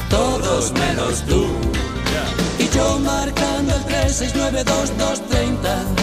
Todos 0.10 0.72
menos 0.72 1.24
tú. 1.27 1.46
Y 2.58 2.70
yo 2.75 3.00
marcando 3.00 3.75
el 3.75 3.82
3692230. 3.84 6.00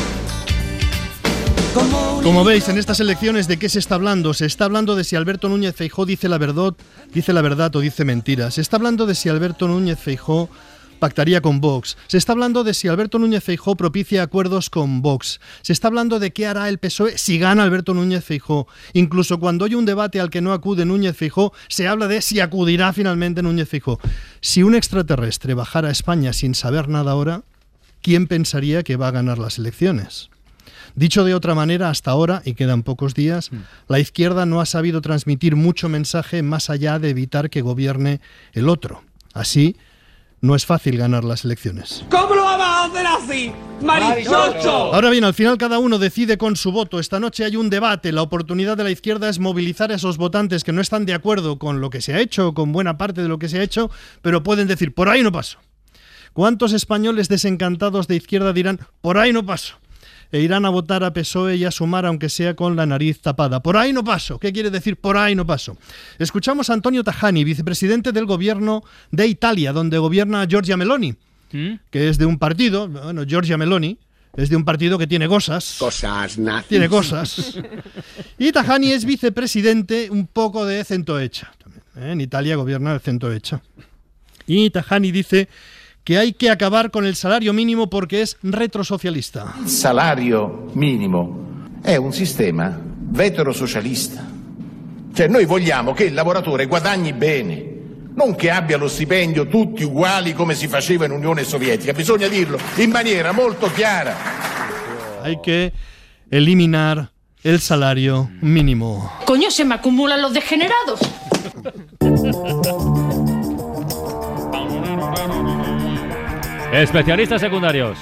Como 2.23 2.45
veis, 2.45 2.69
en 2.69 2.77
estas 2.77 3.01
elecciones, 3.01 3.49
¿de 3.49 3.59
qué 3.59 3.69
se 3.69 3.79
está 3.79 3.95
hablando? 3.95 4.35
Se 4.35 4.45
está 4.45 4.67
hablando 4.67 4.97
de 4.97 5.05
si 5.05 5.17
Alberto 5.17 5.49
Núñez 5.49 5.75
Feijó 5.75 6.05
dice 6.05 6.29
la 6.29 6.37
verdad, 6.37 6.75
dice 7.13 7.33
la 7.33 7.41
verdad 7.41 7.75
o 7.75 7.81
dice 7.81 8.05
mentiras. 8.05 8.55
Se 8.55 8.61
está 8.61 8.77
hablando 8.77 9.07
de 9.07 9.15
si 9.15 9.29
Alberto 9.29 9.67
Núñez 9.67 9.99
Feijó 9.99 10.51
pactaría 10.99 11.41
con 11.41 11.61
Vox. 11.61 11.97
Se 12.07 12.19
está 12.19 12.33
hablando 12.33 12.65
de 12.65 12.75
si 12.75 12.89
Alberto 12.89 13.19
Núñez 13.19 13.43
Feijó 13.43 13.77
propicia 13.77 14.23
acuerdos 14.23 14.69
con 14.69 15.01
Vox. 15.01 15.41
Se 15.63 15.73
está 15.73 15.89
hablando 15.89 16.19
de 16.19 16.33
qué 16.33 16.47
hará 16.47 16.69
el 16.69 16.79
PSOE 16.79 17.17
si 17.17 17.39
gana 17.39 17.63
Alberto 17.63 17.95
Núñez 17.95 18.25
Feijó. 18.25 18.67
Incluso 18.93 19.41
cuando 19.41 19.65
hay 19.65 19.75
un 19.75 19.87
debate 19.87 20.21
al 20.21 20.31
que 20.31 20.41
no 20.41 20.53
acude 20.53 20.85
Núñez 20.85 21.17
Feijó, 21.17 21.53
se 21.69 21.89
habla 21.89 22.09
de 22.09 22.21
si 22.21 22.41
acudirá 22.41 22.93
finalmente 22.93 23.43
Núñez 23.43 23.69
Feijó. 23.69 24.01
Si 24.41 24.63
un 24.63 24.75
extraterrestre 24.75 25.55
bajara 25.55 25.89
a 25.89 25.93
España 25.93 26.33
sin 26.33 26.55
saber 26.55 26.89
nada 26.89 27.13
ahora, 27.13 27.43
¿quién 28.03 28.27
pensaría 28.27 28.83
que 28.83 28.97
va 28.97 29.09
a 29.09 29.13
ganar 29.13 29.39
las 29.39 29.59
elecciones? 29.59 30.31
Dicho 30.95 31.25
de 31.25 31.35
otra 31.35 31.55
manera, 31.55 31.91
hasta 31.91 32.11
ahora, 32.11 32.43
y 32.45 32.55
quedan 32.55 32.83
pocos 32.83 33.15
días, 33.15 33.51
la 33.89 33.99
izquierda 33.99 34.47
no 34.47 34.61
ha 34.61 34.67
sabido 34.67 35.01
transmitir 35.01 35.57
mucho 35.57 35.89
mensaje 35.89 36.43
más 36.43 36.71
allá 36.71 36.99
de 36.99 37.11
evitar 37.11 37.51
que 37.51 37.63
gobierne 37.63 38.21
el 38.53 38.69
otro. 38.69 39.03
Así, 39.35 39.77
no 40.41 40.55
es 40.55 40.67
fácil 40.67 40.97
ganar 40.97 41.25
las 41.25 41.45
elecciones. 41.45 42.05
¿Cómo 42.11 42.35
lo 42.35 42.45
vamos 42.45 42.67
a 42.67 42.85
hacer 42.85 43.07
así? 43.07 43.53
¡Marichocho! 43.83 44.95
Ahora 44.95 45.11
bien, 45.11 45.25
al 45.25 45.35
final 45.35 45.59
cada 45.59 45.79
uno 45.79 45.99
decide 45.99 46.39
con 46.39 46.57
su 46.57 46.71
voto. 46.71 47.01
Esta 47.01 47.19
noche 47.19 47.45
hay 47.45 47.57
un 47.57 47.71
debate. 47.71 48.13
La 48.13 48.23
oportunidad 48.23 48.77
de 48.77 48.85
la 48.85 48.91
izquierda 48.91 49.29
es 49.29 49.39
movilizar 49.39 49.91
a 49.91 49.97
esos 49.97 50.17
votantes 50.17 50.65
que 50.65 50.73
no 50.73 50.81
están 50.81 51.07
de 51.07 51.15
acuerdo 51.15 51.59
con 51.59 51.81
lo 51.81 51.91
que 51.91 52.01
se 52.01 52.15
ha 52.15 52.21
hecho, 52.21 52.55
con 52.55 52.73
buena 52.73 52.97
parte 52.99 53.23
de 53.23 53.29
lo 53.29 53.39
que 53.39 53.49
se 53.49 53.59
ha 53.59 53.63
hecho, 53.63 53.91
pero 54.23 54.43
pueden 54.43 54.69
decir, 54.69 54.95
por 54.95 55.09
ahí 55.09 55.23
no 55.23 55.33
paso. 55.33 55.59
¿Cuántos 56.33 56.73
españoles 56.73 57.29
desencantados 57.29 58.07
de 58.07 58.17
izquierda 58.17 58.53
dirán, 58.53 58.79
por 59.01 59.19
ahí 59.19 59.33
no 59.33 59.45
paso? 59.45 59.75
E 60.31 60.41
irán 60.41 60.67
a 60.67 60.69
votar 60.69 61.05
a 61.05 61.13
PSOE 61.13 61.57
y 61.57 61.65
a 61.65 61.71
sumar, 61.71 62.05
aunque 62.05 62.29
sea 62.29 62.55
con 62.55 62.77
la 62.77 62.85
nariz 62.85 63.21
tapada. 63.21 63.63
Por 63.63 63.77
ahí 63.77 63.93
no 63.93 64.05
paso. 64.05 64.39
¿Qué 64.39 64.53
quiere 64.53 64.71
decir 64.71 64.97
por 64.97 65.17
ahí 65.17 65.35
no 65.35 65.47
paso? 65.47 65.79
Escuchamos 66.19 66.69
a 66.69 66.75
Antonio 66.75 67.03
Tajani, 67.03 67.45
vicepresidente 67.45 68.13
del 68.13 68.27
gobierno 68.27 68.83
de 69.11 69.27
Italia, 69.27 69.73
donde 69.73 69.97
gobierna 69.99 70.47
Giorgia 70.47 70.77
Meloni, 70.77 71.15
que 71.51 72.09
es 72.09 72.19
de 72.19 72.27
un 72.27 72.39
partido, 72.39 72.89
bueno, 72.89 73.25
Giorgia 73.25 73.57
Meloni, 73.57 73.99
es 74.37 74.51
de 74.51 74.57
un 74.57 74.65
partido 74.65 74.99
que 74.99 75.07
tiene 75.07 75.27
cosas. 75.27 75.77
Cosas 75.79 76.39
nazis. 76.39 76.69
Tiene 76.69 76.89
cosas. 76.89 77.59
Y 78.39 78.53
Tajani 78.53 78.93
es 78.93 79.05
vicepresidente 79.05 80.11
un 80.11 80.27
poco 80.27 80.65
de 80.67 80.85
centrohecha. 80.85 81.51
también, 81.63 81.83
¿eh? 81.97 82.13
En 82.13 82.21
Italia 82.21 82.55
gobierna 82.57 82.93
el 82.93 83.01
centrohecha. 83.01 83.63
Y 84.47 84.71
Tajani 84.71 85.11
dice 85.11 85.49
que 86.09 86.17
hay 86.17 86.33
que 86.33 86.49
acabar 86.49 86.91
con 86.91 87.05
el 87.05 87.17
salario 87.17 87.53
mínimo 87.53 87.91
porque 87.91 88.23
es 88.23 88.39
retrosocialista. 88.43 89.57
Il 89.61 89.69
salario 89.69 90.71
minimo 90.73 91.69
è 91.83 91.97
un 91.97 92.15
sistema 92.15 92.81
veterosocialista. 92.83 94.25
Cioè 95.13 95.29
noi 95.29 95.45
vogliamo 95.45 95.93
che 95.93 96.05
il 96.05 96.15
lavoratore 96.15 96.65
guadagni 96.65 97.13
bene, 97.13 97.63
non 98.15 98.35
che 98.37 98.51
abbia 98.51 98.79
lo 98.79 98.89
stipendio 98.89 99.49
tutti 99.49 99.85
uguali 99.85 100.33
come 100.33 100.55
si 100.55 100.67
faceva 100.67 101.05
in 101.05 101.11
Unione 101.11 101.45
Sovietica. 101.45 101.93
Bisogna 101.93 102.27
dirlo 102.27 102.59
in 102.77 102.89
maniera 102.89 103.33
molto 103.33 103.71
chiara. 103.71 104.17
Hay 105.21 105.39
que 105.43 105.75
eliminar 106.31 107.11
el 107.43 107.61
salario 107.61 108.31
mínimo. 108.41 109.13
coño, 109.27 109.51
se 109.51 109.63
me 109.67 109.75
acumulan 109.75 110.23
los 110.23 110.33
degenerados. 110.33 111.01
Especialistas 116.73 117.41
secundarios. 117.41 117.99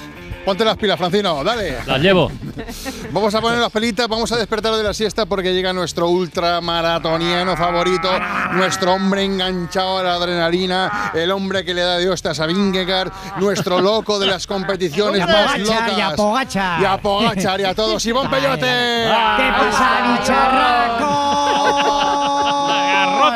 Ponte 0.47 0.63
las 0.63 0.77
pilas, 0.77 0.97
Francino, 0.97 1.43
dale. 1.43 1.77
Las 1.85 1.99
llevo. 1.99 2.31
Vamos 3.11 3.35
a 3.35 3.41
poner 3.41 3.59
las 3.59 3.69
pelitas, 3.69 4.07
vamos 4.07 4.31
a 4.31 4.37
despertar 4.37 4.73
de 4.75 4.83
la 4.83 4.93
siesta 4.93 5.25
porque 5.25 5.53
llega 5.53 5.73
nuestro 5.73 6.07
ultramaratoniano 6.09 7.55
favorito, 7.57 8.09
nuestro 8.53 8.93
hombre 8.93 9.23
enganchado 9.25 9.97
a 9.97 10.03
la 10.03 10.13
adrenalina, 10.15 11.11
el 11.13 11.31
hombre 11.31 11.65
que 11.65 11.73
le 11.73 11.81
da 11.81 11.97
de 11.97 12.09
hostias 12.09 12.39
a 12.39 12.45
Vingegaard, 12.45 13.11
nuestro 13.39 13.81
loco 13.81 14.19
de 14.19 14.27
las 14.27 14.47
competiciones 14.47 15.25
más 15.25 15.59
locas. 15.59 15.97
y 15.97 16.01
a 16.01 16.11
Pogačar. 16.15 16.81
Y 16.81 16.85
a 16.85 16.97
Pogačar 16.97 17.59
y 17.61 17.63
a 17.65 17.75
todos. 17.75 18.05
¡Iván 18.05 18.29
Peyote! 18.29 18.65
¿Qué 18.67 19.51
pasa, 19.59 20.17
bicharraco? 20.19 21.26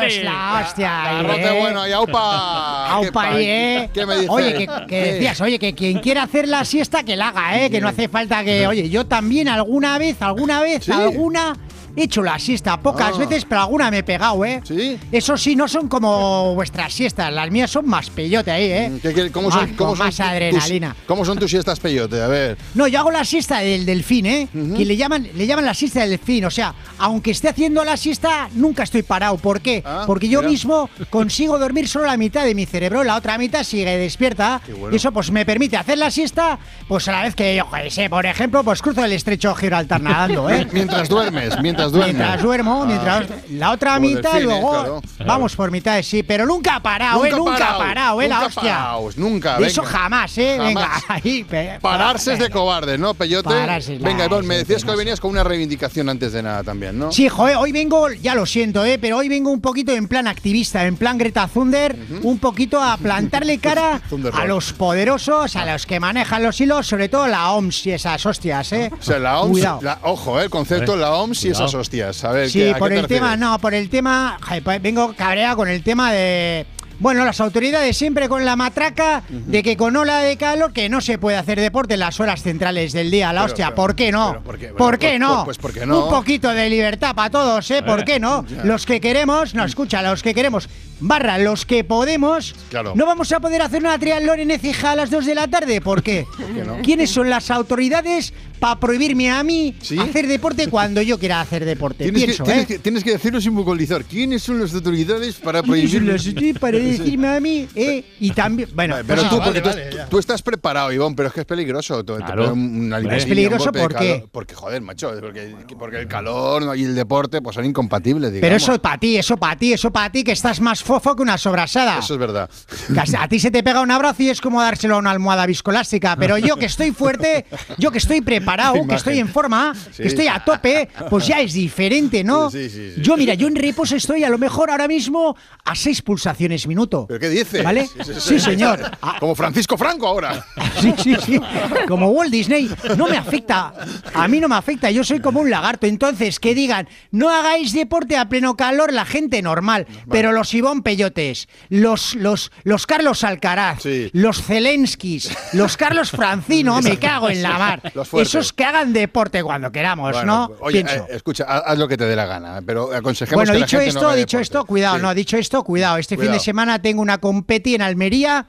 Es 0.08 0.24
la 0.24 0.64
hostia. 0.66 0.90
Garrote 1.04 1.48
¿eh? 1.58 1.60
bueno, 1.60 1.88
y 1.88 1.92
aupa. 1.94 2.90
Aupa 2.92 3.22
¿Qué 3.22 3.28
ahí, 3.28 3.34
pa- 3.34 3.42
¿eh? 3.42 3.90
¿Qué 3.94 4.06
me 4.06 4.14
dices? 4.16 4.30
Oye, 4.30 4.68
que, 4.88 4.96
decías, 5.02 5.42
oye, 5.42 5.60
que 5.60 5.74
quien 5.74 6.00
quiera 6.00 6.24
hacer 6.24 6.48
la 6.48 6.64
siesta, 6.66 7.04
que 7.04 7.16
la 7.16 7.30
haga, 7.30 7.62
¿eh? 7.64 7.70
Que 7.70 7.80
no 7.82 7.88
hace 7.88 8.08
falta 8.10 8.44
que. 8.44 8.68
Oye, 8.68 8.90
yo 8.90 9.06
también 9.06 9.48
alguna 9.48 9.98
vez, 9.98 10.22
alguna 10.22 10.62
vez, 10.62 10.86
Sí. 10.86 10.92
alguna 10.92 11.56
he 11.96 12.04
hecho 12.04 12.22
la 12.22 12.38
siesta 12.40 12.80
pocas 12.80 13.12
Ah. 13.16 13.18
veces, 13.20 13.46
pero 13.46 13.62
alguna 13.62 13.90
me 13.92 14.00
he 14.00 14.04
pegado, 14.04 14.44
¿eh? 14.46 14.62
¿Sí? 14.64 14.98
Eso 15.12 15.38
sí, 15.38 15.56
no 15.56 15.68
son 15.68 15.88
como 15.88 16.54
vuestras 16.56 16.94
siestas, 16.94 17.32
las 17.34 17.50
mías 17.52 17.70
son 17.72 17.88
más 17.88 18.10
peyote 18.10 18.52
ahí, 18.52 18.66
¿eh? 18.66 18.92
¿Qué- 19.02 19.14
qué- 19.14 19.32
¿Cómo 19.32 19.52
son, 19.52 19.70
Más- 19.70 19.78
cómo 19.78 19.90
son 19.96 20.00
más 20.06 20.16
tus- 20.16 20.26
adrenalina. 20.26 20.96
¿Cómo 21.08 21.26
son 21.26 21.38
tus 21.40 21.52
siestas 21.52 21.80
peyote? 21.80 22.22
A 22.22 22.28
ver. 22.28 22.58
No, 22.74 22.88
yo 22.88 23.00
hago 23.00 23.12
la 23.12 23.26
siesta 23.26 23.60
del 23.60 23.86
delfín, 23.86 24.26
¿eh? 24.26 24.48
Que 24.54 24.86
le 24.86 24.96
llaman, 24.98 25.28
le 25.36 25.48
llaman 25.48 25.66
la 25.66 25.74
siesta 25.74 26.02
del 26.02 26.12
delfín. 26.12 26.46
O 26.46 26.52
sea, 26.52 26.74
aunque 26.98 27.32
esté 27.32 27.50
haciendo 27.50 27.84
la 27.84 27.98
siesta, 27.98 28.50
nunca 28.54 28.84
estoy 28.84 29.04
parado. 29.04 29.38
¿Por 29.38 29.62
qué? 29.62 29.82
Ah, 29.86 30.04
Porque 30.08 30.28
yo 30.30 30.40
mira. 30.40 30.52
mismo 30.52 30.90
consigo 31.10 31.58
dormir 31.60 31.88
solo 31.88 32.06
la 32.06 32.18
mitad 32.18 32.46
de 32.46 32.56
mi 32.56 32.66
cerebro, 32.66 33.04
la 33.04 33.16
otra 33.16 33.38
mitad 33.38 33.64
sigue 33.64 33.98
despierta. 33.98 34.62
bueno. 34.78 34.94
Y 34.94 34.98
eso 34.98 35.12
pues 35.12 35.32
me 35.32 35.46
permite 35.46 35.78
hacer 35.78 35.98
la 35.98 36.12
siesta, 36.12 36.58
pues 36.88 37.08
a 37.08 37.12
la 37.12 37.24
vez 37.24 37.36
que 37.36 37.56
yo 37.56 37.66
qué 37.72 37.90
sé, 37.90 38.10
por 38.10 38.26
ejemplo, 38.26 38.64
pues 38.64 38.82
cruzo 38.82 39.04
el 39.04 39.12
estrecho 39.14 39.54
Gibraltar 39.56 40.02
nadando, 40.02 40.50
¿eh? 40.50 40.68
Mientras 40.74 41.10
duermes, 41.10 41.60
mientras 41.62 41.81
Mientras 41.90 42.42
duermo, 42.42 42.82
Ah. 42.84 42.86
mientras 42.86 43.28
la 43.50 43.72
otra 43.72 43.96
Como 43.96 44.08
mitad 44.08 44.34
delfines, 44.34 44.44
luego 44.44 44.72
claro. 44.72 45.02
vamos 45.26 45.56
por 45.56 45.72
mitad, 45.72 46.02
sí, 46.04 46.24
pero 46.24 46.46
nunca 46.46 46.80
parado, 46.82 47.26
eh, 47.26 47.32
nunca 47.32 47.52
parado, 47.58 47.80
parado, 47.80 48.22
eh, 48.22 48.28
la 48.28 48.36
nunca 48.36 48.48
hostia. 48.48 48.62
paraos, 48.78 49.18
nunca, 49.18 49.58
eso 49.60 49.84
jamás, 49.84 50.38
eh, 50.38 50.58
venga, 50.60 50.90
ahí. 51.08 51.44
pe- 51.44 51.80
Pararse 51.82 52.34
es 52.34 52.40
de 52.40 52.50
cobarde, 52.50 52.98
¿no, 52.98 53.14
Peyote? 53.14 53.50
Pararse, 53.50 53.98
Venga, 53.98 54.26
Ivonne, 54.26 54.48
me 54.48 54.58
decías 54.58 54.84
que 54.84 54.92
hoy 54.92 54.98
venías 54.98 55.20
con 55.20 55.32
una 55.32 55.44
reivindicación 55.44 56.10
antes 56.10 56.34
de 56.34 56.44
nada 56.44 56.64
también, 56.64 56.98
¿no? 56.98 57.12
Sí, 57.12 57.30
joder, 57.30 57.56
hoy 57.58 57.72
vengo, 57.72 58.10
ya 58.12 58.36
lo 58.36 58.46
siento, 58.46 58.84
eh, 58.86 58.98
pero 59.00 59.18
hoy 59.18 59.30
vengo 59.30 59.52
un 59.52 59.62
poquito 59.62 59.92
en 59.94 60.08
plan 60.08 60.28
activista, 60.28 60.86
en 60.86 60.96
plan 60.98 61.18
Greta 61.18 61.48
Thunder, 61.48 61.96
un 62.24 62.38
poquito 62.40 62.82
a 62.82 62.98
plantarle 62.98 63.58
cara 63.60 64.02
a 64.34 64.46
los 64.46 64.74
poderosos, 64.74 65.56
a 65.56 65.66
los 65.66 65.86
que 65.86 66.00
manejan 66.00 66.44
los 66.44 66.60
hilos, 66.62 66.88
sobre 66.88 67.10
todo 67.10 67.28
la 67.28 67.52
OMS 67.52 67.86
y 67.88 67.92
esas 67.92 68.26
hostias, 68.26 68.72
eh. 68.74 68.92
O 69.00 69.02
sea, 69.04 69.20
la 69.20 69.40
OMS, 69.40 69.52
Cuidado. 69.52 69.80
la- 69.82 70.00
ojo, 70.04 70.40
eh, 70.40 70.44
el 70.44 70.50
concepto, 70.50 70.96
Eh, 70.96 70.98
la 70.98 71.14
OMS 71.14 71.46
y 71.46 71.50
esas 71.50 71.71
hostias. 71.74 72.24
A 72.24 72.32
ver, 72.32 72.50
Sí, 72.50 72.60
¿qué- 72.60 72.72
a 72.72 72.78
por 72.78 72.90
qué 72.90 72.96
te 72.96 73.00
el 73.02 73.08
tema, 73.08 73.36
no, 73.38 73.60
por 73.60 73.74
el 73.74 73.90
tema, 73.90 74.38
joder, 74.42 74.64
pues 74.64 74.82
vengo 74.82 75.14
cabreado 75.16 75.56
con 75.58 75.70
el 75.70 75.84
tema 75.84 76.12
de... 76.12 76.66
Bueno, 77.02 77.26
las 77.26 77.42
autoridades 77.42 77.98
siempre 77.98 78.30
con 78.30 78.46
la 78.46 78.56
matraca 78.56 79.24
de 79.28 79.64
que 79.64 79.76
con 79.76 79.96
ola 79.96 80.20
de 80.20 80.38
calor 80.38 80.72
que 80.72 80.88
no 80.88 81.02
se 81.02 81.18
puede 81.18 81.36
hacer 81.36 81.60
deporte 81.60 81.96
en 81.96 82.00
las 82.02 82.20
horas 82.20 82.44
centrales 82.44 82.94
del 82.94 83.10
día. 83.10 83.34
La 83.34 83.42
Pero, 83.42 83.46
hostia, 83.52 83.66
pero, 83.70 83.76
¿por 83.76 83.96
qué 83.96 84.12
no? 84.12 84.42
¿por 84.44 84.58
qué? 84.60 84.68
¿Por 84.68 85.00
pues- 85.00 85.20
no? 85.20 85.42
pues 85.44 85.58
¿por 85.58 85.74
qué 85.74 85.86
no? 85.88 86.06
Un 86.06 86.12
poquito 86.12 86.52
de 86.52 86.70
libertad 86.70 87.16
para 87.16 87.32
todos, 87.32 87.72
¿eh? 87.72 87.82
¿Por 87.82 88.02
Eh, 88.02 88.06
qué 88.06 88.20
no? 88.20 88.46
ya. 88.48 88.64
Los 88.66 88.86
que 88.86 89.02
queremos, 89.02 89.56
no, 89.56 89.66
escucha, 89.66 90.04
los 90.04 90.22
que 90.22 90.36
queremos, 90.36 90.70
barra, 91.00 91.40
los 91.40 91.66
que 91.66 91.84
podemos, 91.84 92.54
Claro. 92.70 92.94
no 92.96 93.08
vamos 93.08 93.32
a 93.32 93.40
poder 93.40 93.64
hacer 93.64 93.82
una 93.82 93.98
triatlón 93.98 94.40
en 94.40 94.52
Ecija 94.52 94.92
a 94.92 94.96
las 94.96 95.10
2 95.10 95.26
de 95.26 95.34
la 95.34 95.48
tarde. 95.48 95.82
¿Por 95.82 96.04
qué? 96.04 96.28
qué 96.56 96.64
no? 96.64 96.78
¿Quiénes 96.84 97.10
son 97.10 97.32
las 97.32 97.50
autoridades 97.50 98.32
para 98.60 98.80
prohibirme 98.80 99.32
a 99.32 99.42
mí 99.44 99.74
hacer 100.00 100.28
deporte 100.28 100.68
cuando 100.68 101.02
yo 101.02 101.18
quiera 101.18 101.42
hacer 101.42 101.66
deporte? 101.66 102.04
Tienes, 102.04 102.24
Pienso, 102.26 102.44
que, 102.44 102.52
tienes, 102.52 102.64
¿eh? 102.64 102.68
que, 102.68 102.80
tienes 102.80 103.04
que 103.04 103.12
decirlo 103.14 103.42
sin 103.42 103.56
vocalizar. 103.56 104.04
¿Quiénes 104.04 104.44
son 104.44 104.60
las 104.60 104.72
autoridades 104.76 105.36
para 105.38 105.64
¿Quiénes 105.64 106.91
decirme 106.98 107.28
a 107.28 107.40
mí, 107.40 107.68
eh? 107.76 108.04
Y 108.20 108.32
también, 108.32 108.70
bueno, 108.74 108.96
Pero 109.08 109.22
pues 109.22 109.30
tú, 109.30 109.40
porque 109.44 109.62
tú, 109.62 109.70
tú 110.10 110.20
estás 110.20 110.42
preparado, 110.42 110.92
Ivón, 110.92 111.16
pero 111.16 111.28
es 111.30 111.34
que 111.34 111.42
es 111.42 111.46
peligroso. 111.46 112.04
Claro. 112.06 112.54
una 112.54 113.00
¿Es 113.16 113.26
peligroso 113.26 113.66
golpe 113.66 113.80
de 113.80 113.84
por 113.84 113.94
qué? 113.96 114.08
calor. 114.16 114.30
Porque, 114.32 114.56
joder, 114.56 114.82
macho, 114.82 115.12
porque, 115.20 115.56
porque 115.78 116.00
el 116.00 116.08
calor 116.08 116.78
y 116.78 116.84
el 116.84 116.96
deporte 116.96 117.42
pues 117.42 117.56
son 117.56 117.66
incompatibles, 117.66 118.32
digamos. 118.32 118.42
Pero 118.42 118.56
eso 118.74 118.82
para 118.82 118.98
ti, 118.98 119.18
eso 119.18 119.38
para 119.38 119.56
ti, 119.58 119.74
eso 119.74 119.92
para 119.92 120.12
ti, 120.12 120.24
que 120.24 120.32
estás 120.32 120.60
más 120.62 120.84
fofo 120.84 121.16
que 121.16 121.22
una 121.22 121.38
sobrasada. 121.38 122.00
Eso 122.00 122.14
es 122.14 122.20
verdad. 122.20 122.50
Que 122.94 123.18
A 123.18 123.28
ti 123.28 123.40
se 123.40 123.52
te 123.52 123.64
pega 123.64 123.82
un 123.82 123.92
abrazo 123.92 124.24
y 124.24 124.30
es 124.30 124.42
como 124.42 124.62
dárselo 124.62 124.96
a 124.96 124.98
una 125.00 125.12
almohada 125.12 125.46
viscolástica. 125.46 126.16
Pero 126.16 126.38
yo 126.38 126.56
que 126.58 126.66
estoy 126.66 126.92
fuerte, 126.92 127.46
yo 127.78 127.92
que 127.92 127.98
estoy 127.98 128.22
preparado, 128.22 128.76
que 128.88 128.96
estoy 128.96 129.20
en 129.20 129.28
forma, 129.30 129.74
Sí. 129.92 130.04
que 130.04 130.08
estoy 130.08 130.28
a 130.28 130.44
tope, 130.44 130.90
pues 131.10 131.28
ya 131.28 131.40
es 131.42 131.54
diferente, 131.54 132.24
¿no? 132.24 132.50
Sí, 132.50 132.70
sí, 132.70 132.94
sí. 132.96 133.02
Yo, 133.02 133.18
mira, 133.18 133.34
yo 133.34 133.48
en 133.48 133.56
reposo 133.56 133.96
estoy 133.96 134.24
a 134.24 134.30
lo 134.30 134.38
mejor 134.38 134.70
ahora 134.72 134.88
mismo 134.88 135.36
a 135.66 135.76
seis 135.76 136.02
pulsaciones 136.02 136.66
¿Pero 137.08 137.20
qué 137.20 137.30
dices? 137.30 137.64
¿Vale? 137.64 137.88
Sí, 138.20 138.40
señor. 138.40 138.80
Como 139.20 139.36
Francisco 139.36 139.78
Franco 139.78 140.08
ahora. 140.08 140.46
Sí, 140.82 140.94
sí, 140.98 141.16
sí. 141.24 141.40
Como 141.88 142.10
Walt 142.10 142.32
Disney. 142.32 142.68
No 142.98 143.08
me 143.08 143.16
afecta. 143.18 143.72
A 144.16 144.28
mí 144.28 144.40
no 144.40 144.48
me 144.48 144.56
afecta. 144.56 144.90
Yo 144.90 145.04
soy 145.04 145.20
como 145.20 145.42
un 145.42 145.50
lagarto. 145.52 145.86
Entonces, 145.86 146.40
que 146.40 146.56
digan, 146.56 146.88
no 147.12 147.30
hagáis 147.30 147.74
deporte 147.74 148.18
a 148.18 148.28
pleno 148.30 148.56
calor 148.56 148.92
la 148.92 149.06
gente 149.06 149.42
normal. 149.44 149.86
Pero 150.10 150.32
los 150.32 150.52
Ivón 150.56 150.82
Peyotes, 150.82 151.48
los, 151.70 152.16
los, 152.16 152.52
los 152.64 152.88
Carlos 152.88 153.24
Alcaraz, 153.24 153.84
los 154.14 154.42
Zelenskis, 154.42 155.30
los 155.54 155.78
Carlos 155.78 156.10
Francino, 156.12 156.82
me 156.82 156.98
cago 156.98 157.30
en 157.30 157.44
la 157.44 157.58
mar. 157.60 157.94
Esos 158.14 158.54
que 158.54 158.64
hagan 158.64 158.94
deporte 158.94 159.44
cuando 159.44 159.72
queramos, 159.72 160.12
Bueno, 160.14 160.48
¿no? 160.50 160.56
Oye, 160.62 160.84
Pienso. 160.84 161.06
eh, 161.10 161.16
escucha, 161.16 161.44
haz, 161.44 161.78
lo 161.78 161.88
que 161.88 161.98
te 161.98 162.06
dé 162.06 162.16
la 162.16 162.26
gana, 162.26 162.62
pero 162.66 162.94
aconsejemos 162.96 163.36
Bueno, 163.38 163.54
que 163.54 163.60
la 163.60 163.66
dicho 163.66 163.78
gente 163.78 163.90
esto, 163.90 164.02
no 164.02 164.16
dicho 164.16 164.38
deporte. 164.38 164.42
esto, 164.44 164.66
cuidado, 164.66 164.98
no, 165.00 165.14
dicho 165.14 165.38
esto, 165.38 165.64
cuidado. 165.64 165.98
Este 165.98 166.18
fin 166.18 166.32
de 166.32 166.40
semana 166.40 166.61
tengo 166.82 167.02
una 167.02 167.18
competi 167.20 167.76
en 167.76 167.82
Almería, 167.82 168.46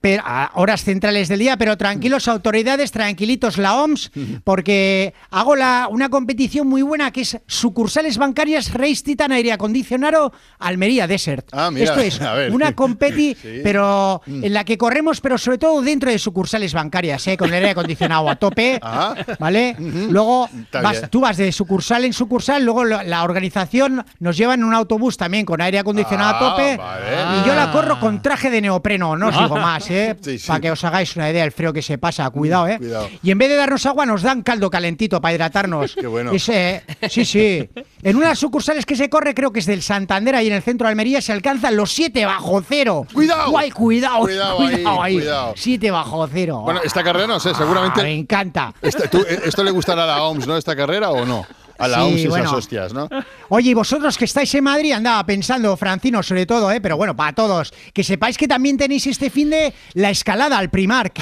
pero 0.00 0.22
a 0.26 0.50
horas 0.54 0.82
centrales 0.84 1.28
del 1.28 1.38
día, 1.40 1.56
pero 1.56 1.76
tranquilos, 1.76 2.28
autoridades, 2.28 2.90
tranquilitos 2.92 3.58
la 3.58 3.76
OMS, 3.82 4.10
porque 4.44 5.14
hago 5.30 5.56
la, 5.56 5.88
una 5.90 6.08
competición 6.08 6.66
muy 6.66 6.82
buena 6.82 7.10
que 7.10 7.22
es 7.22 7.38
sucursales 7.46 8.18
bancarias 8.18 8.72
Reis 8.72 9.02
Titan 9.02 9.32
Aire 9.32 9.52
Acondicionado 9.52 10.32
Almería 10.58 11.06
Desert. 11.06 11.46
Ah, 11.52 11.70
mira, 11.70 11.84
esto 11.86 12.00
es 12.00 12.20
a 12.20 12.34
ver. 12.34 12.52
una 12.52 12.74
competi, 12.74 13.34
Sí. 13.42 13.60
pero 13.62 14.20
en 14.26 14.52
la 14.52 14.64
que 14.64 14.76
corremos, 14.78 15.20
pero 15.20 15.38
sobre 15.38 15.58
todo 15.58 15.80
dentro 15.82 16.10
de 16.10 16.18
sucursales 16.18 16.72
bancarias, 16.74 17.26
¿eh? 17.28 17.36
con 17.36 17.48
el 17.48 17.54
aire 17.54 17.70
acondicionado 17.70 18.28
a 18.30 18.36
tope, 18.36 18.78
Ah. 18.82 19.14
¿vale? 19.38 19.76
Luego 19.78 20.48
vas- 20.82 21.08
tú 21.10 21.20
vas 21.20 21.36
de 21.36 21.50
sucursal 21.52 22.04
en 22.04 22.12
sucursal, 22.12 22.64
luego 22.64 22.84
la 22.84 23.22
organización 23.24 24.04
nos 24.18 24.36
lleva 24.36 24.54
en 24.54 24.64
un 24.64 24.74
autobús 24.74 25.16
también 25.16 25.44
con 25.46 25.60
aire 25.60 25.78
acondicionado 25.78 26.34
Ah, 26.34 26.36
a 26.36 26.50
tope. 26.50 26.76
vale. 26.76 27.31
Y 27.40 27.46
yo 27.46 27.54
la 27.54 27.70
corro 27.72 27.98
con 28.00 28.20
traje 28.22 28.50
de 28.50 28.60
neopreno, 28.60 29.16
no 29.16 29.28
os 29.28 29.38
digo 29.38 29.56
más, 29.56 29.88
¿eh? 29.90 30.16
Sí, 30.22 30.38
sí. 30.38 30.46
Para 30.48 30.60
que 30.60 30.70
os 30.70 30.84
hagáis 30.84 31.14
una 31.16 31.30
idea 31.30 31.42
del 31.42 31.52
frío 31.52 31.72
que 31.72 31.82
se 31.82 31.98
pasa, 31.98 32.28
cuidado, 32.30 32.68
¿eh? 32.68 32.78
Cuidado. 32.78 33.08
Y 33.22 33.30
en 33.30 33.38
vez 33.38 33.48
de 33.48 33.56
darnos 33.56 33.84
agua, 33.86 34.06
nos 34.06 34.22
dan 34.22 34.42
caldo 34.42 34.70
calentito 34.70 35.20
para 35.20 35.34
hidratarnos. 35.34 35.94
Qué 36.00 36.06
bueno. 36.06 36.32
Ese, 36.32 36.82
sí, 37.08 37.24
sí. 37.24 37.68
En 38.02 38.16
unas 38.16 38.38
sucursales 38.38 38.84
que 38.86 38.96
se 38.96 39.08
corre, 39.08 39.34
creo 39.34 39.52
que 39.52 39.60
es 39.60 39.66
del 39.66 39.82
Santander, 39.82 40.34
ahí 40.34 40.46
en 40.48 40.54
el 40.54 40.62
centro 40.62 40.86
de 40.86 40.90
Almería, 40.90 41.20
se 41.20 41.32
alcanzan 41.32 41.76
los 41.76 41.92
7 41.92 42.24
bajo 42.26 42.62
cero. 42.66 43.06
¡Cuidado! 43.12 43.50
Guay, 43.50 43.70
cuidado, 43.70 44.20
Cuidado 44.20 45.02
ahí, 45.02 45.14
cuidado. 45.14 45.54
7 45.56 45.90
bajo 45.90 46.26
cero. 46.32 46.60
Bueno, 46.64 46.80
esta 46.82 47.02
carrera 47.02 47.26
no 47.26 47.40
sé, 47.40 47.54
seguramente. 47.54 48.00
Ah, 48.00 48.04
me 48.04 48.14
encanta. 48.14 48.74
Esta- 48.82 49.08
tú, 49.08 49.18
eh, 49.28 49.40
¿Esto 49.44 49.62
le 49.64 49.70
gustará 49.70 50.04
a 50.04 50.06
la 50.06 50.22
OMS, 50.22 50.46
no? 50.46 50.56
¿Esta 50.56 50.74
carrera 50.76 51.10
o 51.10 51.24
no? 51.24 51.46
A 51.82 51.88
la 51.88 51.96
Sí, 51.98 52.02
OMS 52.02 52.20
y 52.20 52.26
bueno. 52.28 52.44
esas 52.44 52.58
hostias, 52.58 52.92
¿no? 52.94 53.08
Oye, 53.48 53.70
y 53.70 53.74
vosotros 53.74 54.16
que 54.16 54.24
estáis 54.24 54.54
en 54.54 54.64
Madrid, 54.64 54.92
andaba 54.92 55.24
pensando, 55.26 55.76
Francino, 55.76 56.22
sobre 56.22 56.46
todo, 56.46 56.70
¿eh? 56.70 56.80
pero 56.80 56.96
bueno, 56.96 57.14
para 57.16 57.32
todos, 57.34 57.72
que 57.92 58.02
sepáis 58.04 58.36
que 58.38 58.48
también 58.48 58.76
tenéis 58.78 59.06
este 59.06 59.30
fin 59.30 59.50
de 59.50 59.72
la 59.94 60.10
escalada 60.10 60.58
al 60.58 60.70
Primark. 60.70 61.14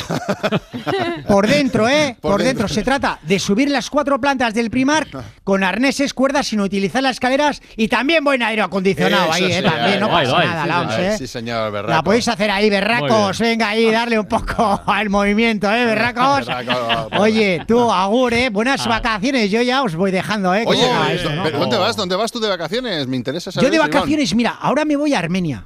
Por 1.29 1.47
dentro, 1.49 1.89
¿eh? 1.89 2.17
Por 2.21 2.33
Por, 2.33 2.43
dentro. 2.43 2.63
dentro. 2.65 2.69
Se 2.75 2.83
trata 2.83 3.19
de 3.23 3.39
subir 3.39 3.71
las 3.71 3.91
cuatro 3.91 4.21
plantas 4.21 4.55
del 4.55 4.71
Primark 4.71 5.09
con 5.45 5.65
arneses, 5.65 6.15
cuerdas, 6.15 6.47
sin 6.49 6.61
utilizar 6.61 7.03
las 7.03 7.13
escaleras 7.13 7.61
y 7.77 7.89
también 7.89 8.23
buen 8.25 8.43
aire 8.43 8.63
acondicionado 8.63 9.33
ahí, 9.33 9.45
¿eh? 9.45 9.57
sí, 9.59 9.63
También, 9.63 10.01
no 10.01 10.09
pasa 10.09 10.45
nada, 10.45 10.63
sí, 10.63 10.69
la 10.69 10.81
OMS. 10.83 10.99
¿eh? 10.99 11.15
Sí, 11.19 11.27
señor, 11.27 11.73
berraco. 11.73 11.93
La 11.93 12.03
podéis 12.03 12.29
hacer 12.29 12.51
ahí, 12.51 12.71
berracos. 12.71 13.39
Venga 13.39 13.69
ahí, 13.71 13.91
darle 13.91 14.19
un 14.19 14.27
poco 14.27 14.83
al 14.87 15.11
movimiento, 15.11 15.71
¿eh, 15.73 15.85
berracos? 15.87 16.47
Berraco. 16.47 17.09
Oye, 17.19 17.63
tú, 17.67 17.91
Agur, 17.91 18.35
¿eh? 18.35 18.51
Buenas 18.51 18.87
vacaciones. 18.87 19.51
Yo 19.51 19.63
ya 19.63 19.83
os 19.83 19.95
voy 19.97 20.11
dejando, 20.11 20.50
¿eh? 20.55 20.65
Oye, 20.67 20.81
se 20.81 20.91
acaba 20.91 21.13
esto, 21.13 21.31
¿no? 21.31 21.43
¿pero 21.45 21.59
¿dónde 21.59 21.77
vas? 21.77 21.97
¿Dónde 21.97 22.17
vas 22.17 22.33
tú 22.33 22.41
de 22.41 22.49
vacaciones? 22.49 23.07
Me 23.07 23.17
interesa 23.17 23.51
saber. 23.53 23.69
Yo 23.69 23.73
de 23.73 23.79
vacaciones, 23.79 24.35
mira, 24.35 24.51
ahora 24.61 24.85
me 24.85 24.97
voy 24.97 25.15
a 25.15 25.19
Armenia. 25.19 25.63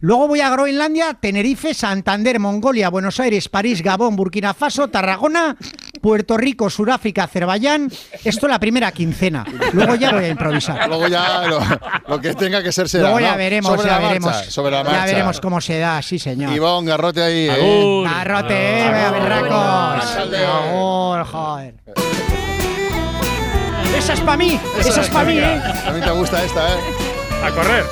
Luego 0.00 0.28
voy 0.28 0.40
a 0.40 0.50
Groenlandia, 0.50 1.14
Tenerife, 1.14 1.74
Santander, 1.74 2.38
Mongolia, 2.38 2.88
Buenos 2.88 3.18
Aires, 3.18 3.48
París, 3.48 3.82
Gabón, 3.82 4.14
Burkina 4.14 4.54
Faso, 4.54 4.88
Tarragona, 4.88 5.56
Puerto 6.00 6.36
Rico, 6.36 6.70
Sudáfrica, 6.70 7.24
Azerbaiyán. 7.24 7.90
Esto 8.22 8.46
la 8.46 8.60
primera 8.60 8.92
quincena. 8.92 9.44
Luego 9.72 9.96
ya 9.96 10.12
voy 10.12 10.24
a 10.24 10.28
improvisar. 10.28 10.86
Luego 10.88 11.08
ya 11.08 11.46
lo, 11.48 11.60
lo 12.06 12.20
que 12.20 12.32
tenga 12.34 12.62
que 12.62 12.70
ser 12.70 12.88
será. 12.88 13.04
Luego 13.04 13.20
ya 13.20 13.32
¿no? 13.32 13.38
veremos, 13.38 13.72
sobre 13.72 13.88
ya 13.88 14.00
la 14.00 14.08
veremos. 14.08 14.32
Marcha, 14.32 14.50
sobre 14.50 14.70
la 14.70 14.84
ya 14.84 15.04
veremos 15.04 15.40
cómo 15.40 15.60
se 15.60 15.78
da, 15.78 16.00
sí, 16.02 16.18
señor. 16.18 16.52
Ivón, 16.54 16.84
garrote 16.84 17.22
ahí. 17.22 17.48
¿eh? 17.50 18.02
Garrote, 18.04 18.80
eh, 18.80 18.90
berracos. 19.10 20.04
Joder. 21.30 21.74
Esa 23.98 24.12
es 24.12 24.20
para 24.20 24.36
mí, 24.36 24.60
esa 24.78 25.00
es 25.00 25.08
para 25.08 25.24
mí, 25.24 25.38
eh. 25.38 25.60
A 25.86 25.90
mí 25.90 26.00
te 26.00 26.10
gusta 26.12 26.44
esta, 26.44 26.74
¿eh? 26.74 26.80
A 27.44 27.50
correr. 27.50 27.84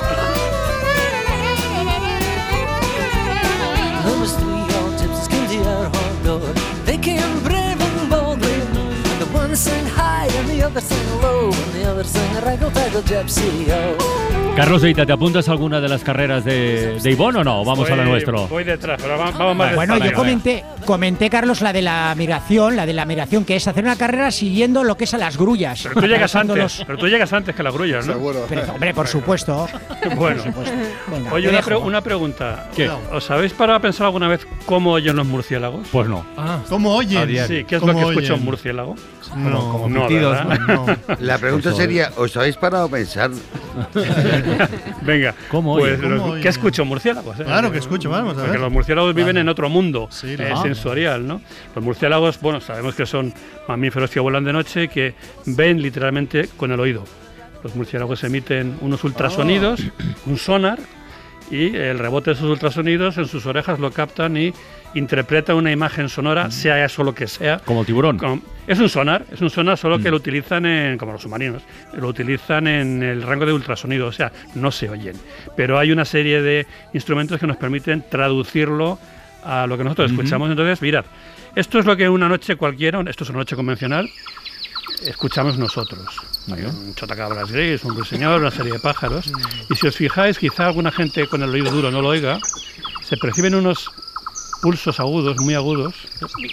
They 6.85 6.97
came 6.97 7.43
brave 7.43 7.81
and 7.81 8.09
boldly. 8.09 8.53
And 8.53 9.21
the. 9.21 10.16
Carlos 14.55 14.83
Eita, 14.83 15.05
¿te 15.05 15.13
apuntas 15.13 15.47
a 15.47 15.51
alguna 15.51 15.79
de 15.79 15.87
las 15.87 16.03
carreras 16.03 16.43
de, 16.43 16.99
de 16.99 17.11
Ivonne 17.11 17.39
o 17.39 17.43
no? 17.43 17.63
Vamos 17.63 17.89
a 17.91 17.95
la 17.95 18.03
nuestro. 18.03 18.47
Voy 18.47 18.63
detrás, 18.63 18.99
pero 18.99 19.15
va- 19.17 19.29
vamos 19.31 19.55
más 19.55 19.75
Bueno, 19.75 19.97
yo 19.99 20.11
comenté, 20.13 20.63
comenté, 20.83 21.29
Carlos, 21.29 21.61
la 21.61 21.71
de 21.71 21.83
la 21.83 22.13
migración, 22.17 22.75
la 22.75 22.87
de 22.87 22.93
la 22.93 23.05
migración, 23.05 23.45
que 23.45 23.55
es 23.55 23.67
hacer 23.67 23.83
una 23.83 23.95
carrera 23.95 24.31
siguiendo 24.31 24.83
lo 24.83 24.97
que 24.97 25.03
es 25.03 25.13
a 25.13 25.19
las 25.19 25.37
grullas. 25.37 25.83
Pero 25.83 26.01
tú 26.01 26.07
llegas 26.07 26.35
antes, 26.35 26.57
los- 26.57 26.83
pero 26.87 26.97
tú 26.97 27.07
llegas 27.07 27.31
antes 27.33 27.55
que 27.55 27.61
las 27.61 27.73
grullas, 27.73 28.07
¿no? 28.07 28.13
Pero, 28.49 28.73
hombre, 28.73 28.93
por 28.95 29.07
supuesto. 29.07 29.67
Bueno, 30.17 30.41
Venga, 31.11 31.33
oye, 31.33 31.49
una, 31.49 31.61
pre- 31.61 31.75
una 31.77 32.01
pregunta. 32.01 32.69
¿Qué? 32.75 32.89
¿Os 33.11 33.29
habéis 33.29 33.53
parado 33.53 33.77
a 33.77 33.81
pensar 33.81 34.05
alguna 34.07 34.27
vez 34.27 34.47
cómo 34.65 34.93
oyen 34.93 35.15
los 35.15 35.27
murciélagos? 35.27 35.87
Pues 35.91 36.07
no. 36.07 36.25
¿Cómo 36.69 36.95
oyen? 36.95 37.27
Sí, 37.47 37.63
¿qué 37.65 37.75
es 37.75 37.81
¿Cómo 37.81 37.93
lo 37.93 37.99
que 37.99 38.05
escucha 38.13 38.33
oyen? 38.33 38.39
un 38.39 38.45
murciélago? 38.45 38.95
No, 39.35 39.71
como 39.71 40.07
pitidos, 40.07 40.37
¿verdad? 40.47 40.97
La 41.19 41.37
pregunta 41.37 41.73
sería, 41.73 42.11
¿os 42.17 42.35
habéis 42.37 42.55
parado 42.57 42.85
a 42.85 42.89
pensar? 42.89 43.31
Venga, 45.01 45.33
¿Cómo 45.49 45.75
pues, 45.77 45.99
¿qué 45.99 46.05
oyen? 46.05 46.47
escucha 46.47 46.81
un 46.81 46.87
murciélago? 46.89 47.33
eh? 47.33 47.43
Claro 47.43 47.71
que 47.71 47.77
escucho, 47.77 48.09
vamos 48.09 48.33
a 48.33 48.35
Porque 48.37 48.51
ver. 48.51 48.59
los 48.59 48.71
murciélagos 48.71 49.13
viven 49.13 49.37
en 49.37 49.49
otro 49.49 49.69
mundo 49.69 50.07
Sí, 50.11 50.35
eh, 50.37 50.53
sensorial, 50.61 51.27
¿no? 51.27 51.41
Los 51.75 51.83
murciélagos, 51.83 52.39
bueno, 52.41 52.59
sabemos 52.61 52.95
que 52.95 53.05
son 53.05 53.33
mamíferos 53.67 54.09
que 54.09 54.19
vuelan 54.19 54.43
de 54.43 54.53
noche 54.53 54.83
y 54.83 54.87
que 54.87 55.15
ven 55.45 55.81
literalmente 55.81 56.49
con 56.57 56.71
el 56.71 56.79
oído. 56.79 57.03
Los 57.63 57.75
murciélagos 57.75 58.23
emiten 58.23 58.77
unos 58.81 59.03
ultrasonidos, 59.03 59.81
un 60.25 60.37
sonar, 60.37 60.79
y 61.49 61.75
el 61.75 61.99
rebote 61.99 62.31
de 62.31 62.35
esos 62.35 62.49
ultrasonidos 62.49 63.17
en 63.17 63.27
sus 63.27 63.45
orejas 63.45 63.79
lo 63.79 63.91
captan 63.91 64.35
y 64.37 64.53
interpreta 64.93 65.55
una 65.55 65.71
imagen 65.71 66.09
sonora, 66.09 66.51
sea 66.51 66.83
eso 66.83 67.03
lo 67.03 67.13
que 67.13 67.27
sea. 67.27 67.59
Como 67.59 67.81
el 67.81 67.85
tiburón. 67.85 68.41
Es 68.67 68.79
un 68.79 68.89
sonar, 68.89 69.25
es 69.31 69.41
un 69.41 69.49
sonar 69.49 69.77
solo 69.77 69.99
que 69.99 70.09
lo 70.09 70.17
utilizan 70.17 70.65
en, 70.65 70.97
como 70.97 71.13
los 71.13 71.21
submarinos, 71.21 71.63
lo 71.93 72.07
utilizan 72.07 72.67
en 72.67 73.03
el 73.03 73.21
rango 73.21 73.45
de 73.45 73.53
ultrasonido, 73.53 74.07
o 74.07 74.11
sea, 74.11 74.31
no 74.55 74.71
se 74.71 74.89
oyen. 74.89 75.15
Pero 75.55 75.79
hay 75.79 75.91
una 75.91 76.05
serie 76.05 76.41
de 76.41 76.67
instrumentos 76.93 77.39
que 77.39 77.47
nos 77.47 77.57
permiten 77.57 78.03
traducirlo 78.09 78.99
a 79.43 79.67
lo 79.67 79.77
que 79.77 79.83
nosotros 79.83 80.11
escuchamos. 80.11 80.49
Entonces, 80.49 80.81
mirad, 80.81 81.05
esto 81.55 81.79
es 81.79 81.85
lo 81.85 81.95
que 81.95 82.09
una 82.09 82.27
noche 82.27 82.55
cualquiera, 82.55 82.99
esto 83.07 83.23
es 83.23 83.29
una 83.29 83.39
noche 83.39 83.55
convencional, 83.55 84.09
escuchamos 85.05 85.57
nosotros. 85.57 86.36
Un 86.47 86.95
chotacabras 86.95 87.51
gris, 87.51 87.83
un 87.83 87.95
ruiseñor, 87.95 88.39
una 88.39 88.51
serie 88.51 88.71
de 88.73 88.79
pájaros. 88.79 89.25
Y 89.69 89.75
si 89.75 89.87
os 89.87 89.95
fijáis, 89.95 90.37
quizá 90.39 90.67
alguna 90.67 90.91
gente 90.91 91.27
con 91.27 91.43
el 91.43 91.49
oído 91.49 91.71
duro 91.71 91.91
no 91.91 92.01
lo 92.01 92.09
oiga, 92.09 92.39
se 93.03 93.17
perciben 93.17 93.53
unos 93.55 93.91
pulsos 94.61 94.99
agudos, 94.99 95.37
muy 95.41 95.55
agudos, 95.55 95.93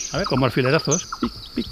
¿sabe? 0.01 0.25
como 0.25 0.47
alfilerazos. 0.47 1.07
Pic, 1.21 1.33
pic. 1.55 1.67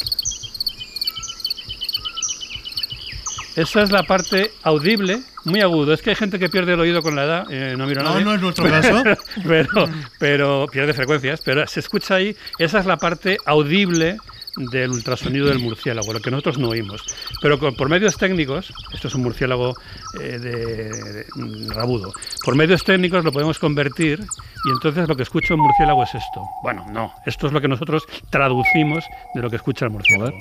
Esa 3.55 3.83
es 3.83 3.91
la 3.93 4.05
parte 4.05 4.51
audible, 4.63 5.21
muy 5.45 5.61
agudo. 5.61 5.93
Es 5.93 6.01
que 6.01 6.11
hay 6.11 6.17
gente 6.17 6.39
que 6.39 6.49
pierde 6.49 6.73
el 6.73 6.81
oído 6.81 7.03
con 7.03 7.15
la 7.17 7.25
edad, 7.25 7.47
eh, 7.51 7.75
no 7.77 7.87
miro 7.87 8.01
a 8.01 8.05
No, 8.05 8.11
nadie. 8.13 8.25
no 8.25 8.35
es 8.35 8.41
nuestro 8.41 8.65
caso. 8.71 9.03
pero, 9.47 9.89
pero 10.19 10.67
pierde 10.73 10.95
frecuencias, 10.95 11.41
pero 11.45 11.67
se 11.67 11.81
escucha 11.81 12.15
ahí, 12.15 12.35
esa 12.59 12.79
es 12.79 12.87
la 12.87 12.97
parte 12.97 13.37
audible 13.45 14.17
del 14.57 14.91
ultrasonido 14.91 15.47
del 15.47 15.59
murciélago, 15.59 16.13
lo 16.13 16.21
que 16.21 16.31
nosotros 16.31 16.59
no 16.59 16.69
oímos. 16.69 17.03
Pero 17.41 17.59
con- 17.59 17.75
por 17.75 17.89
medios 17.89 18.17
técnicos, 18.17 18.73
esto 18.93 19.09
es 19.09 19.15
un 19.15 19.23
murciélago 19.23 19.75
eh, 20.21 20.39
de, 20.39 20.91
de- 21.13 21.27
mm, 21.37 21.71
rabudo, 21.71 22.13
por 22.45 22.55
medios 22.57 22.85
técnicos 22.85 23.25
lo 23.25 23.33
podemos 23.33 23.59
convertir 23.59 24.21
y 24.65 24.71
entonces 24.71 25.09
lo 25.09 25.17
que 25.17 25.23
escucha 25.23 25.55
un 25.55 25.61
murciélago 25.61 26.03
es 26.05 26.15
esto. 26.15 26.43
Bueno, 26.63 26.87
no, 26.93 27.13
esto 27.27 27.47
es 27.47 27.53
lo 27.53 27.61
que 27.61 27.69
nosotros 27.69 28.05
traducimos 28.31 29.05
de 29.35 29.43
lo 29.43 29.51
que 29.51 29.57
escucha 29.57 29.85
el 29.87 29.91
murciélago. 29.91 30.37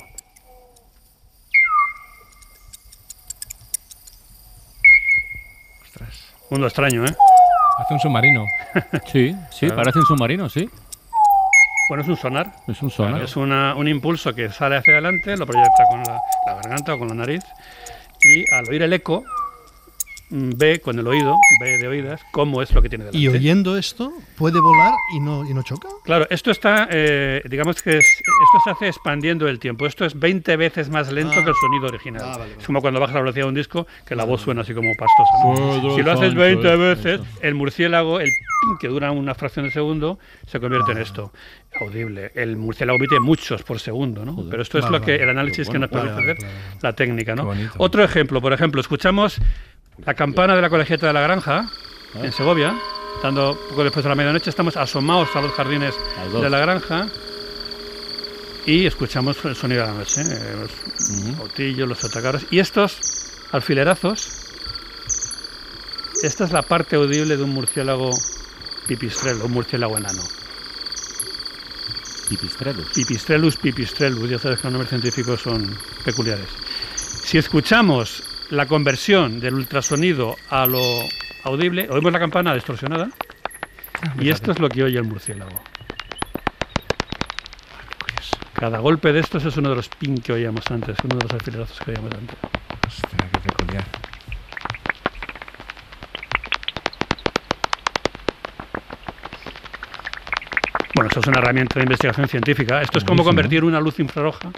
Mundo 6.49 6.67
extraño, 6.67 7.05
¿eh? 7.05 7.15
Hace 7.79 7.93
un 7.93 7.99
submarino. 7.99 8.45
Sí, 9.11 9.35
sí, 9.51 9.65
Claro. 9.67 9.75
parece 9.77 9.99
un 9.99 10.05
submarino, 10.05 10.49
sí. 10.49 10.69
Bueno, 11.91 12.03
es 12.03 12.07
un 12.09 12.15
sonar. 12.15 12.47
Es 12.69 12.81
un 12.81 12.89
sonar. 12.89 13.21
Es 13.21 13.35
una- 13.35 13.75
un 13.75 13.85
impulso 13.89 14.33
que 14.33 14.47
sale 14.49 14.77
hacia 14.77 14.93
adelante, 14.93 15.35
lo 15.35 15.45
proyecta 15.45 15.83
con 15.89 16.01
la, 16.03 16.21
la 16.45 16.53
garganta 16.55 16.93
o 16.93 16.97
con 16.99 17.09
la 17.09 17.15
nariz 17.15 17.43
y 18.23 18.45
al 18.55 18.63
oír 18.69 18.81
el 18.83 18.93
eco 18.93 19.25
ve 20.31 20.79
con 20.79 20.97
el 20.97 21.05
oído, 21.05 21.35
ve 21.61 21.77
de 21.77 21.87
oídas, 21.87 22.21
cómo 22.31 22.61
es 22.61 22.71
lo 22.73 22.81
que 22.81 22.87
tiene 22.89 23.03
delante. 23.05 23.17
Y 23.19 23.27
oyendo 23.27 23.77
esto, 23.77 24.13
puede 24.37 24.59
volar 24.61 24.93
y 25.13 25.19
no, 25.19 25.45
y 25.49 25.53
no 25.53 25.61
choca. 25.61 25.89
Claro, 26.03 26.25
esto 26.29 26.51
está, 26.51 26.87
eh, 26.89 27.41
digamos 27.49 27.81
que 27.81 27.97
es- 27.97 28.05
esto 28.05 28.59
se 28.63 28.69
hace 28.71 28.87
expandiendo 28.87 29.47
el 29.47 29.59
tiempo. 29.59 29.85
Esto 29.85 30.05
es 30.05 30.17
20 30.17 30.55
veces 30.55 30.89
más 30.89 31.11
lento 31.11 31.33
Ah. 31.37 31.43
que 31.43 31.49
el 31.49 31.55
sonido 31.55 31.87
original. 31.87 32.21
Ah, 32.25 32.37
vale, 32.37 32.53
Es 32.59 32.65
como 32.65 32.81
cuando 32.81 32.99
bajas 32.99 33.15
la 33.15 33.21
velocidad 33.21 33.45
de 33.45 33.49
un 33.49 33.55
disco, 33.55 33.87
que 34.05 34.15
la 34.15 34.23
voz 34.23 34.41
suena 34.41 34.61
así 34.61 34.73
como 34.73 34.89
pastosa. 34.97 35.95
Si 35.95 36.01
lo 36.01 36.11
haces 36.11 36.33
Sánchez, 36.33 36.35
20 36.35 36.75
veces, 36.77 37.19
eso. 37.21 37.25
el 37.41 37.55
murciélago, 37.55 38.19
el 38.19 38.29
que 38.79 38.87
dura 38.87 39.11
una 39.11 39.35
fracción 39.35 39.65
de 39.65 39.71
segundo, 39.71 40.17
se 40.47 40.59
convierte 40.59 40.91
en 40.93 40.99
esto. 40.99 41.31
Audible. 41.79 42.31
El 42.35 42.57
murciélago 42.57 42.97
emite 42.97 43.19
muchos 43.19 43.63
por 43.63 43.79
segundo, 43.79 44.23
¿no? 44.25 44.35
Pero 44.49 44.61
esto 44.61 44.77
es 44.77 44.83
Vale, 44.85 44.99
lo 44.99 45.05
que 45.05 45.11
vale. 45.13 45.23
el 45.23 45.29
análisis 45.29 45.69
que 45.69 45.79
nos 45.79 45.89
permite 45.89 46.13
Vale, 46.15 46.31
hacer 46.33 46.45
vale, 46.45 46.55
la 46.81 46.93
técnica, 46.93 47.35
¿no? 47.35 47.45
Bonito. 47.45 47.71
Otro 47.77 48.03
ejemplo, 48.03 48.41
por 48.41 48.53
ejemplo, 48.53 48.81
escuchamos 48.81 49.39
la 50.05 50.13
campana 50.13 50.55
de 50.55 50.61
la 50.61 50.69
colegiata 50.69 51.07
de 51.07 51.13
la 51.13 51.21
granja 51.21 51.69
en 52.15 52.31
Segovia, 52.31 52.75
dando 53.21 53.57
poco 53.69 53.83
después 53.83 54.03
de 54.03 54.09
la 54.09 54.15
medianoche, 54.15 54.49
estamos 54.49 54.75
asomados 54.77 55.35
a 55.35 55.41
los 55.41 55.51
jardines 55.51 55.95
de 56.33 56.49
la 56.49 56.59
granja 56.59 57.07
y 58.65 58.85
escuchamos 58.85 59.43
el 59.45 59.55
sonido 59.55 59.81
de 59.81 59.87
la 59.87 59.93
noche, 59.93 60.21
¿eh? 60.21 60.55
los 60.59 61.37
botillos, 61.37 61.87
los 61.87 62.03
atacaros 62.03 62.45
y 62.51 62.59
estos 62.59 62.97
alfilerazos. 63.51 64.29
Esta 66.21 66.43
es 66.45 66.51
la 66.51 66.61
parte 66.61 66.95
audible 66.95 67.35
de 67.35 67.43
un 67.43 67.51
murciélago 67.51 68.11
pipistrelo, 68.87 69.45
un 69.45 69.51
murciélago 69.51 69.97
enano. 69.97 70.21
Pipistrelus. 72.29 72.87
Pipistrelus 72.93 73.57
pipistrelus, 73.57 74.29
ya 74.29 74.39
sabes 74.39 74.59
que 74.59 74.67
los 74.67 74.73
nombres 74.73 74.89
científicos 74.89 75.41
son 75.41 75.75
peculiares. 76.05 76.47
Si 76.95 77.37
escuchamos 77.37 78.23
la 78.51 78.65
conversión 78.65 79.39
del 79.39 79.55
ultrasonido 79.55 80.35
a 80.49 80.65
lo 80.65 80.81
audible, 81.45 81.87
oímos 81.89 82.11
la 82.11 82.19
campana 82.19 82.53
distorsionada 82.53 83.09
y 84.19 84.29
esto 84.29 84.51
es 84.51 84.59
lo 84.59 84.69
que 84.69 84.83
oye 84.83 84.97
el 84.97 85.05
murciélago. 85.05 85.61
Cada 88.53 88.79
golpe 88.79 89.11
de 89.11 89.21
estos 89.21 89.43
es 89.45 89.57
uno 89.57 89.69
de 89.69 89.77
los 89.77 89.87
ping 89.89 90.17
que 90.17 90.33
oíamos 90.33 90.69
antes, 90.69 90.97
uno 91.03 91.15
de 91.15 91.23
los 91.23 91.33
alfilerazos 91.33 91.79
que 91.79 91.91
oíamos 91.91 92.13
antes. 92.13 92.37
Ostras, 92.85 93.31
qué 93.31 93.49
peculiar. 93.49 94.00
Bueno, 100.93 101.07
esto 101.07 101.21
es 101.21 101.27
una 101.27 101.39
herramienta 101.39 101.75
de 101.79 101.83
investigación 101.83 102.27
científica. 102.27 102.81
Esto 102.81 102.97
es 102.97 103.03
como 103.05 103.23
convertir 103.23 103.63
una 103.63 103.79
luz 103.79 103.99
infrarroja. 103.99 104.51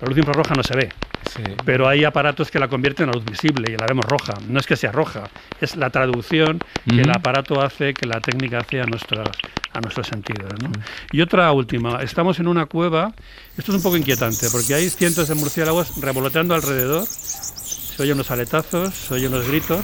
La 0.00 0.08
luz 0.08 0.16
infrarroja 0.16 0.54
no 0.54 0.62
se 0.62 0.74
ve, 0.76 0.88
Sí. 1.34 1.42
pero 1.64 1.88
hay 1.88 2.04
aparatos 2.04 2.50
que 2.50 2.58
la 2.58 2.68
convierten 2.68 3.08
a 3.08 3.12
luz 3.12 3.24
visible 3.24 3.70
y 3.72 3.76
la 3.76 3.86
vemos 3.86 4.04
roja. 4.06 4.34
No 4.48 4.58
es 4.60 4.66
que 4.66 4.76
sea 4.76 4.92
roja, 4.92 5.24
es 5.60 5.76
la 5.76 5.90
traducción 5.90 6.58
que 6.88 7.00
el 7.00 7.10
aparato 7.10 7.60
hace, 7.62 7.92
que 7.94 8.06
la 8.06 8.20
técnica 8.20 8.58
hace 8.58 8.80
a 8.80 8.86
nuestras 8.86 9.28
a 9.72 9.80
nuestros 9.80 10.06
sentidos. 10.06 10.52
¿no? 10.62 10.70
Y 11.10 11.20
otra 11.20 11.50
última, 11.50 12.00
estamos 12.00 12.38
en 12.38 12.46
una 12.46 12.66
cueva, 12.66 13.12
esto 13.58 13.72
es 13.72 13.76
un 13.76 13.82
poco 13.82 13.96
inquietante, 13.96 14.46
porque 14.52 14.72
hay 14.72 14.88
cientos 14.88 15.26
de 15.26 15.34
murciélagos 15.34 16.00
revoloteando 16.00 16.54
alrededor, 16.54 17.04
se 17.08 18.00
oyen 18.00 18.16
los 18.16 18.30
aletazos, 18.30 18.94
se 18.94 19.14
oyen 19.14 19.32
los 19.32 19.48
gritos, 19.48 19.80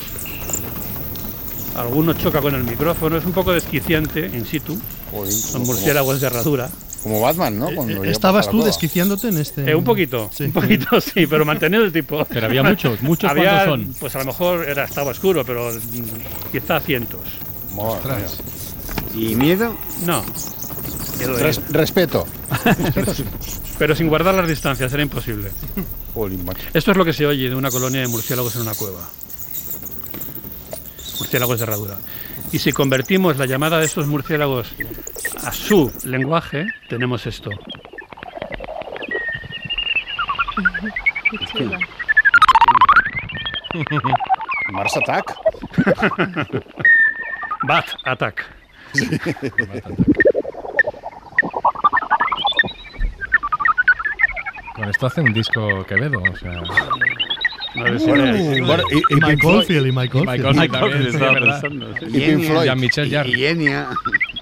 alguno 1.77 2.13
choca 2.13 2.41
con 2.41 2.55
el 2.55 2.63
micrófono, 2.63 3.17
es 3.17 3.25
un 3.25 3.33
poco 3.33 3.53
desquiciante 3.53 4.27
in 4.27 4.45
situ, 4.47 4.81
son 5.31 5.63
murciélagos 5.63 6.21
de 6.21 6.27
herradura. 6.27 6.71
Como 7.03 7.21
Batman, 7.23 7.59
¿no? 7.59 7.75
Cuando 7.75 7.95
llega 8.03 8.11
¿Estabas 8.13 8.51
tú 8.51 8.63
desquiciándote 8.63 9.29
en 9.29 9.39
este...? 9.39 9.71
Eh, 9.71 9.75
un 9.75 9.85
poquito, 9.85 10.29
Sí. 10.35 10.45
un 10.45 10.53
poquito 10.53 11.01
sí, 11.01 11.27
pero 11.27 11.47
manteniendo 11.47 11.87
el 11.87 11.93
tipo. 11.93 12.25
Pero 12.27 12.45
había 12.47 12.63
muchos, 12.63 13.01
muchos 13.03 13.31
Había, 13.31 13.65
cuántos 13.65 13.87
son. 13.87 13.95
Pues 13.99 14.15
a 14.17 14.19
lo 14.19 14.25
mejor 14.27 14.69
era, 14.69 14.85
estaba 14.85 15.11
oscuro, 15.13 15.43
pero 15.45 15.73
quizá 16.53 16.79
cientos. 16.81 17.21
Ostras. 17.75 18.37
¿Y 19.15 19.35
miedo? 19.35 19.75
No. 20.05 20.23
Miedo 21.19 21.37
de- 21.37 21.43
Res- 21.43 21.61
respeto. 21.71 22.27
pero 23.79 23.97
sin 23.97 24.09
guardar 24.09 24.35
las 24.35 24.47
distancias, 24.49 24.93
era 24.93 25.03
imposible. 25.03 25.51
Esto 26.75 26.91
es 26.91 26.97
lo 26.99 27.05
que 27.07 27.15
se 27.15 27.25
oye 27.25 27.49
de 27.49 27.55
una 27.55 27.71
colonia 27.71 28.01
de 28.03 28.09
murciélagos 28.09 28.57
en 28.57 28.63
una 28.63 28.75
cueva. 28.75 29.09
Murciélagos 31.19 31.59
de 31.59 31.63
herradura. 31.65 31.99
Y 32.53 32.59
si 32.59 32.73
convertimos 32.73 33.37
la 33.39 33.47
llamada 33.47 33.79
de 33.79 33.87
estos 33.87 34.07
murciélagos 34.07 34.73
a 35.45 35.53
su 35.53 35.93
lenguaje, 36.05 36.67
tenemos 36.89 37.27
esto. 37.27 37.51
Mars 44.73 44.97
Attack. 44.97 45.35
Bat 47.67 47.87
Attack. 48.05 48.45
Con 54.75 54.89
esto 54.89 55.07
hace 55.07 55.21
un 55.21 55.33
disco 55.33 55.85
Quevedo, 55.87 56.23
o 56.23 56.37
sea. 56.37 56.63
Y- 57.75 59.15
Mike 59.15 59.47
Oldfield, 59.47 59.87
y 59.87 59.93
Mike 59.93 60.19
Oldfield. 60.19 60.47
Oldfield 60.47 61.07
estaba 61.07 61.35
pensando. 61.35 61.91
Y 62.09 62.21
Pink 62.21 62.45
Floyd. 62.45 63.11
Jarre. 63.11 63.31
Y 63.31 63.47
Enya. 63.47 63.87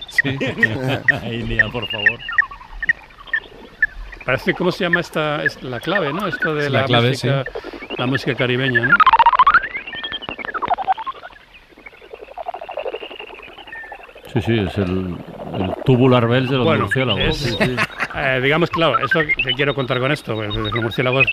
Sí. 0.09 0.29
Enya, 1.25 1.69
por 1.69 1.87
favor. 1.89 2.19
Parece, 4.25 4.53
¿cómo 4.55 4.71
se 4.73 4.85
llama 4.85 5.01
esta? 5.01 5.43
Es 5.45 5.63
la 5.63 5.81
clave, 5.81 6.13
¿no? 6.13 6.27
Esto 6.27 6.55
de 6.55 6.69
la, 6.69 6.81
la 6.81 6.87
clave, 6.87 7.09
música, 7.11 7.45
la 7.97 8.07
música 8.07 8.35
caribeña, 8.35 8.87
¿no? 8.87 8.95
Sí, 14.33 14.41
sí, 14.43 14.59
es 14.59 14.77
el, 14.79 15.17
el 15.55 15.75
tubular 15.85 16.29
bells 16.29 16.51
de 16.51 16.57
los 16.57 16.65
Bueno, 16.67 16.85
murciélagos. 16.85 17.23
es- 17.23 17.37
Sí, 17.39 17.57
sí. 17.59 17.77
Eh, 18.21 18.41
digamos, 18.41 18.71
claro, 18.71 18.99
eso 18.99 19.21
que 19.21 19.53
quiero 19.55 19.75
contar 19.75 19.99
con 20.01 20.11
esto, 20.13 20.35
pues, 20.35 20.55
los 20.55 20.73
murciélagos 20.75 21.27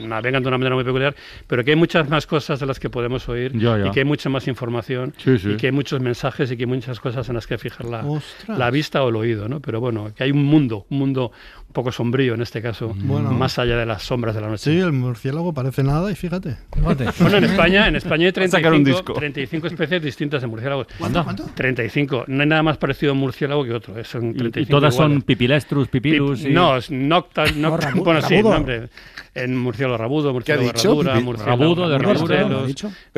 navegan 0.00 0.42
de 0.42 0.48
una 0.48 0.58
manera 0.58 0.74
muy 0.74 0.84
peculiar, 0.84 1.14
pero 1.46 1.64
que 1.64 1.70
hay 1.72 1.76
muchas 1.76 2.08
más 2.08 2.26
cosas 2.26 2.60
de 2.60 2.66
las 2.66 2.78
que 2.80 2.90
podemos 2.90 3.28
oír 3.28 3.52
Ya, 3.56 3.78
ya. 3.78 3.86
y 3.86 3.90
que 3.90 4.00
hay 4.00 4.04
mucha 4.04 4.28
más 4.28 4.48
información 4.48 5.14
Sí, 5.18 5.38
sí. 5.38 5.50
y 5.52 5.56
que 5.56 5.66
hay 5.66 5.72
muchos 5.72 6.00
mensajes 6.00 6.50
y 6.50 6.56
que 6.56 6.62
hay 6.64 6.66
muchas 6.68 7.00
cosas 7.00 7.28
en 7.28 7.34
las 7.34 7.46
que 7.46 7.58
fijar 7.58 7.86
la, 7.86 8.04
la 8.48 8.70
vista 8.70 9.02
o 9.02 9.08
el 9.08 9.16
oído, 9.16 9.48
¿no? 9.48 9.60
Pero 9.60 9.80
bueno, 9.80 10.12
que 10.14 10.24
hay 10.24 10.30
un 10.30 10.44
mundo, 10.44 10.86
un 10.90 10.98
mundo 10.98 11.32
un 11.66 11.72
poco 11.72 11.92
sombrío 11.92 12.34
en 12.34 12.40
este 12.42 12.62
caso, 12.62 12.94
Bueno. 12.96 13.30
más 13.32 13.58
allá 13.58 13.76
de 13.76 13.84
las 13.86 14.02
sombras 14.02 14.34
de 14.34 14.40
la 14.40 14.48
noche. 14.48 14.70
Sí, 14.72 14.78
el 14.78 14.92
murciélago 14.92 15.52
parece 15.52 15.82
nada 15.82 16.10
y 16.10 16.14
fíjate. 16.14 16.56
Bueno, 16.80 17.36
en 17.36 17.44
España, 17.44 17.88
en 17.88 17.96
España 17.96 18.26
hay 18.26 18.32
Va 18.38 18.44
a 18.44 18.48
sacar 18.48 18.72
un 18.72 18.84
35, 18.84 18.98
disco. 18.98 19.12
35 19.14 19.66
especies 19.66 20.02
distintas 20.02 20.40
de 20.40 20.46
murciélagos. 20.46 20.86
¿Cuánto, 20.98 21.24
cuánto? 21.24 21.44
35. 21.54 22.24
No 22.28 22.42
hay 22.42 22.48
nada 22.48 22.62
más 22.62 22.78
parecido 22.78 23.10
a 23.10 23.14
un 23.14 23.18
murciélago 23.20 23.64
que 23.64 23.72
otro. 23.74 23.98
eh, 23.98 24.04
Son 24.04 24.30
Y- 24.30 24.34
35 24.34 24.68
y 24.68 24.70
todas 24.70 24.94
son 24.94 25.06
iguales. 25.06 25.24
pipilestrus, 25.24 25.88
pipilus. 25.88 26.17
Y- 26.18 26.48
No, 26.52 26.76
es 26.76 26.90
nocta, 26.90 27.44
rabu- 27.46 28.04
bueno, 28.04 28.22
sí, 28.22 28.36
rabudo. 28.36 28.54
nombre. 28.54 28.88
En 29.34 29.56
murciélago 29.56 29.96
rabudo, 29.98 30.32
murciélago 30.32 30.64
de 30.64 30.70
herradura, 30.70 31.20
murciélago 31.20 31.62
rabudo, 31.62 31.88
de 31.88 31.94
herradura, 31.94 32.18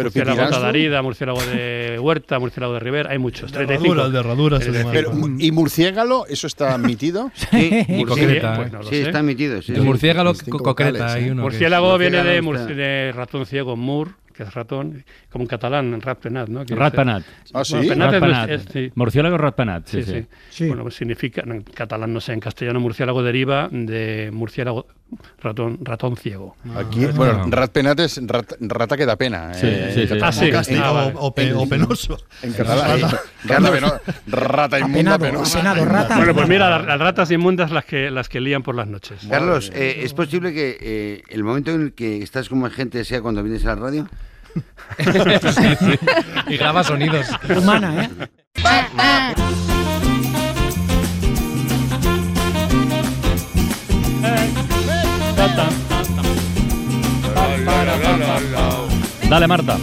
murciélago 0.05 0.33
pipilastro. 0.33 0.59
tadarida, 0.61 1.03
murciélago 1.03 1.41
de 1.43 1.99
huerta, 1.99 2.39
murciélago 2.39 2.75
de 2.75 2.81
ribera, 2.81 3.11
hay 3.13 3.19
muchos. 3.19 3.51
De 3.53 3.57
35. 3.59 3.93
herradura, 3.95 4.07
el 4.07 4.13
de 4.13 4.19
herradura. 4.19 4.59
Pero, 4.93 5.13
¿Y 5.39 5.51
murciégalo? 5.53 6.27
¿Eso 6.29 6.47
está 6.47 6.75
admitido? 6.75 7.31
Sí, 7.35 7.71
Y 7.89 7.95
sí, 7.95 8.05
concreta, 8.05 8.55
pues 8.57 8.69
¿eh? 8.69 8.71
no 8.73 8.83
sí, 8.83 8.89
sé. 8.91 9.03
está 9.03 9.21
emitido. 9.21 9.63
Sí, 9.63 9.73
El 9.73 9.79
sí. 9.79 9.85
concreta. 10.51 11.13
Hay 11.15 11.29
¿eh? 11.29 11.33
uno 11.33 11.43
Murciélago 11.43 11.97
viene 11.97 12.23
de, 12.23 12.43
de 12.75 13.13
ratón 13.13 13.47
ciego, 13.47 13.77
mur, 13.77 14.11
que 14.41 14.49
es 14.49 14.55
ratón, 14.55 15.05
como 15.31 15.43
en 15.45 15.49
catalán, 15.49 16.01
ratpenat, 16.01 16.49
¿no? 16.49 16.65
Que 16.65 16.73
es- 16.73 16.79
Ratpenat. 16.79 17.23
Ah, 17.53 17.63
sí. 17.65 17.75
Bueno, 17.75 17.91
penat 17.91 18.15
es- 18.15 18.21
Ratpenat. 18.21 18.51
es- 18.51 18.65
sí. 18.73 18.93
Murciélago 18.95 19.37
ratpenat, 19.37 19.87
sí, 19.87 20.03
Sí, 20.03 20.13
sí. 20.13 20.27
sí. 20.49 20.67
Bueno, 20.69 20.83
pues 20.85 20.95
significa, 20.95 21.43
en 21.45 21.63
catalán 21.63 22.13
no 22.15 22.21
sé, 22.21 22.33
en 22.33 22.41
castellano 22.41 22.81
murciélago 22.81 23.23
deriva 23.23 23.69
de 23.71 24.31
murciélago, 24.33 24.87
ratón, 25.43 25.79
ratón 25.83 26.17
ciego. 26.17 26.57
Aquí, 26.77 27.05
bueno, 27.07 27.45
rat 27.51 27.71
penat 27.73 28.01
es 28.01 28.19
rat- 28.27 28.57
rata 28.61 28.97
que 28.97 29.05
da 29.05 29.17
pena. 29.17 29.53
Sí, 29.55 29.67
eh, 29.67 29.91
sí, 29.93 30.01
en 30.03 30.09
sí. 30.09 30.15
catalán. 30.15 30.29
Ah, 30.29 30.33
sí. 30.33 30.45
En- 30.47 30.53
Castigo 30.53 30.83
Ah, 30.85 30.93
vale. 30.93 31.13
o, 31.17 31.21
o 31.27 31.35
pe- 31.35 31.53
o 31.53 31.69
penoso. 31.69 32.17
En 32.43 32.53
catalán. 32.53 33.01
Rata. 33.01 33.21
Rata, 33.45 33.73
peno- 33.73 34.01
rata 34.29 34.79
inmunda 34.79 35.15
Apenado, 35.15 35.19
penosa. 35.19 35.59
apenado, 35.59 35.85
rata. 35.85 36.17
Bueno, 36.17 36.35
pues 36.35 36.49
mira, 36.49 36.71
las, 36.71 36.87
las 36.87 36.99
ratas 37.01 37.31
inmundas 37.31 37.71
las 37.71 37.85
que, 37.85 38.11
las 38.11 38.29
que 38.29 38.41
lían 38.41 38.63
por 38.63 38.75
las 38.75 38.87
noches. 38.87 39.21
Carlos, 39.29 39.71
eh, 39.75 40.01
¿es 40.05 40.15
posible 40.15 40.53
que 40.55 40.77
eh, 40.81 41.23
el 41.29 41.43
momento 41.45 41.73
en 41.73 41.83
el 41.83 41.93
que 41.93 42.23
estás 42.23 42.49
como 42.49 42.69
gente 42.71 43.05
sea 43.05 43.21
cuando 43.21 43.43
vienes 43.43 43.65
a 43.65 43.75
la 43.75 43.75
radio? 43.77 44.09
Sí, 44.99 45.77
sí. 45.79 45.99
Y 46.49 46.57
graba 46.57 46.85
sonidos. 46.85 47.27
Humana, 47.57 48.05
¿eh? 48.05 48.11
Dale, 59.29 59.47
Marta. 59.47 59.79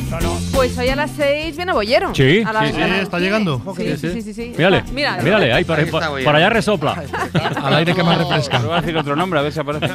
Pues 0.67 0.77
hoy 0.79 0.89
a 0.89 0.95
las 0.95 1.11
6 1.11 1.55
viene 1.55 1.71
Bollero. 1.71 2.13
Sí, 2.13 2.43
A 2.45 2.51
la 2.53 2.67
sí, 2.67 2.73
está 3.01 3.19
llegando. 3.19 3.61
Sí, 3.77 3.97
sí, 3.97 4.09
sí. 4.11 4.21
sí, 4.21 4.33
sí. 4.33 4.53
Mírale, 4.57 4.77
Está- 4.77 4.91
mira, 4.91 5.17
mírale, 5.23 5.53
ahí, 5.53 5.63
por, 5.63 5.79
Ahí 5.79 5.85
por- 5.85 6.01
está, 6.01 6.09
voy 6.09 6.23
por 6.23 6.35
a- 6.35 6.37
allá 6.39 6.49
resopla. 6.49 7.03
Al 7.63 7.73
aire 7.75 7.93
que 7.95 8.03
más 8.03 8.17
refresca. 8.17 8.59
Voy 8.59 8.73
a 8.77 8.81
decir 8.81 8.97
otro 8.97 9.15
nombre, 9.15 9.39
a 9.39 9.43
ver 9.43 9.51
si 9.53 9.59
aparece. 9.59 9.89